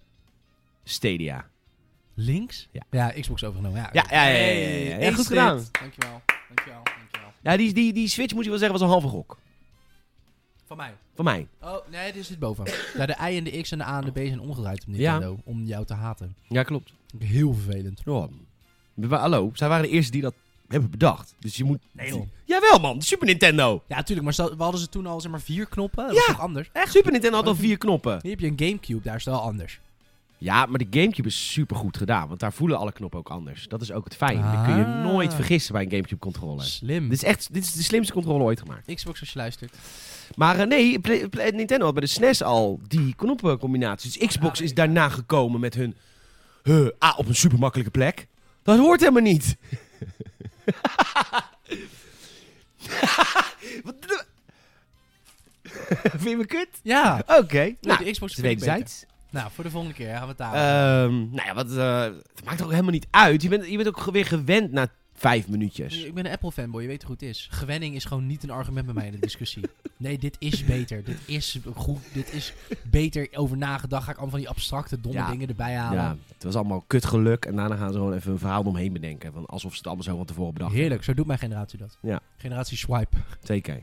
[0.84, 1.50] Stadia.
[2.14, 2.68] Links?
[2.70, 2.82] Ja.
[2.90, 3.80] Ja, Xbox overgenomen.
[3.82, 4.90] Ja, Ja, ja, ja, ja, ja, ja.
[4.90, 5.66] Ja, Hey, goed gedaan.
[5.80, 6.22] Dankjewel.
[6.48, 6.82] Dankjewel.
[6.84, 7.32] Dankjewel.
[7.42, 9.38] Ja, die, die, die Switch moet je wel zeggen was een halve gok.
[10.70, 10.94] Van mij.
[11.14, 11.46] Van mij.
[11.62, 12.64] Oh, nee, dit zit boven.
[12.96, 14.94] ja, de I en de X en de A en de B zijn omgedraaid op
[14.94, 15.12] Ja.
[15.12, 15.40] Nintendo.
[15.44, 16.34] Om jou te haten.
[16.48, 16.92] Ja, klopt.
[17.18, 18.02] Heel vervelend.
[18.04, 18.28] Ja.
[19.18, 20.34] Hallo, zij waren de eerste die dat
[20.68, 21.34] hebben bedacht.
[21.38, 21.78] Dus je moet...
[21.92, 22.26] Nee, joh.
[22.44, 23.82] Jawel man, de Super Nintendo.
[23.86, 24.22] Ja, tuurlijk.
[24.24, 26.04] Maar stel- we hadden ze toen al zeg maar vier knoppen.
[26.06, 26.20] Dat Ja.
[26.20, 26.70] is toch anders?
[26.72, 26.92] Echt?
[26.92, 28.18] Super Nintendo had al vier knoppen.
[28.22, 29.02] Hier heb je een Gamecube.
[29.02, 29.80] Daar is het wel anders.
[30.38, 32.28] Ja, maar de Gamecube is super goed gedaan.
[32.28, 33.68] Want daar voelen alle knoppen ook anders.
[33.68, 34.42] Dat is ook het fijn.
[34.42, 35.02] Dat kun je Ah.
[35.02, 36.64] nooit vergissen bij een Gamecube controller.
[36.64, 37.08] Slim.
[37.08, 38.94] Dit is echt dit is de slimste controller ooit gemaakt.
[38.94, 39.74] Xbox als je luistert.
[40.36, 44.12] Maar eh, nee, Play- Play- Nintendo had bij de SNES al die knoppencombinaties.
[44.18, 45.96] Dus Xbox is daarna gekomen met hun...
[46.62, 48.26] Huh, ah, op een super makkelijke plek.
[48.62, 49.56] Dat hoort helemaal niet.
[56.02, 56.68] Vind je me kut?
[56.82, 57.22] Ja.
[57.26, 57.58] Oké.
[57.62, 59.04] Nou, Nou, de Xbox wederzijds.
[59.30, 60.54] Nou, voor de volgende keer gaan we het daar.
[60.54, 62.02] Ehm nou ja, wat, eh,
[62.34, 63.42] het maakt ook helemaal niet uit.
[63.42, 64.88] Je bent, je bent ook weer gewend na
[65.20, 66.04] vijf minuutjes.
[66.04, 67.48] Ik ben een Apple fanboy, je weet hoe het is.
[67.50, 69.62] Gewenning is gewoon niet een argument bij mij in de discussie.
[69.96, 71.04] Nee, dit is beter.
[71.04, 71.98] Dit is goed.
[72.12, 72.52] Dit is
[72.90, 74.04] beter over nagedacht.
[74.04, 75.30] Ga ik allemaal van die abstracte, domme Ja.
[75.30, 75.98] dingen erbij halen.
[76.02, 77.44] Ja, het was allemaal kutgeluk.
[77.44, 79.32] En daarna gaan ze gewoon even een verhaal omheen bedenken.
[79.32, 81.98] Van alsof ze het allemaal zo van tevoren bedacht Heerlijk, zo doet mijn generatie dat.
[82.02, 82.20] Ja.
[82.36, 83.16] Generatie swipe.
[83.42, 83.82] Zeker.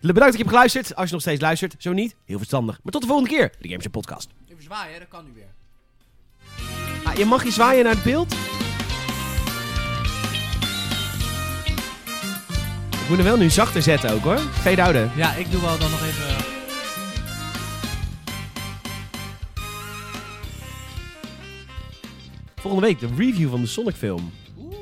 [0.00, 0.94] Bedankt dat je hebt geluisterd.
[0.96, 2.80] Als je nog steeds luistert, zo niet, heel verstandig.
[2.82, 4.28] Maar tot de volgende keer, de Games Podcast.
[4.48, 5.48] Even zwaaien, dat kan nu weer.
[7.04, 8.34] Ah, je mag je zwaaien naar het beeld.
[13.10, 14.38] Moet hem wel nu zachter zetten ook hoor.
[14.38, 15.10] Fade houden.
[15.16, 16.44] Ja, ik doe wel dan nog even...
[22.56, 24.32] Volgende week de review van de Sonic film.
[24.58, 24.74] Oeh.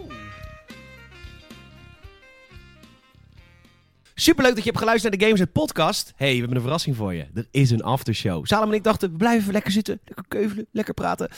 [4.15, 6.13] Superleuk dat je hebt geluisterd naar de Games Podcast.
[6.17, 7.27] hey, we hebben een verrassing voor je.
[7.35, 8.47] Er is een aftershow.
[8.47, 10.01] Salem en ik dachten, we blijven even lekker zitten.
[10.05, 11.29] Lekker keuvelen, lekker praten.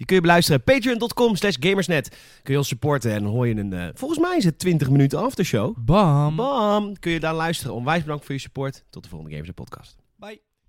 [0.00, 0.62] Die kun je beluisteren.
[0.62, 2.08] Patreon.com slash gamersnet.
[2.42, 3.72] Kun je ons supporten en dan hoor je een...
[3.72, 5.74] eh, volgens mij is het 20 minuten aftershow.
[5.78, 6.36] Bam.
[6.36, 6.98] Bam!
[6.98, 7.74] Kun je daar luisteren.
[7.74, 8.84] Onwijs bedankt voor je support.
[8.90, 9.96] Tot de volgende Games Podcast.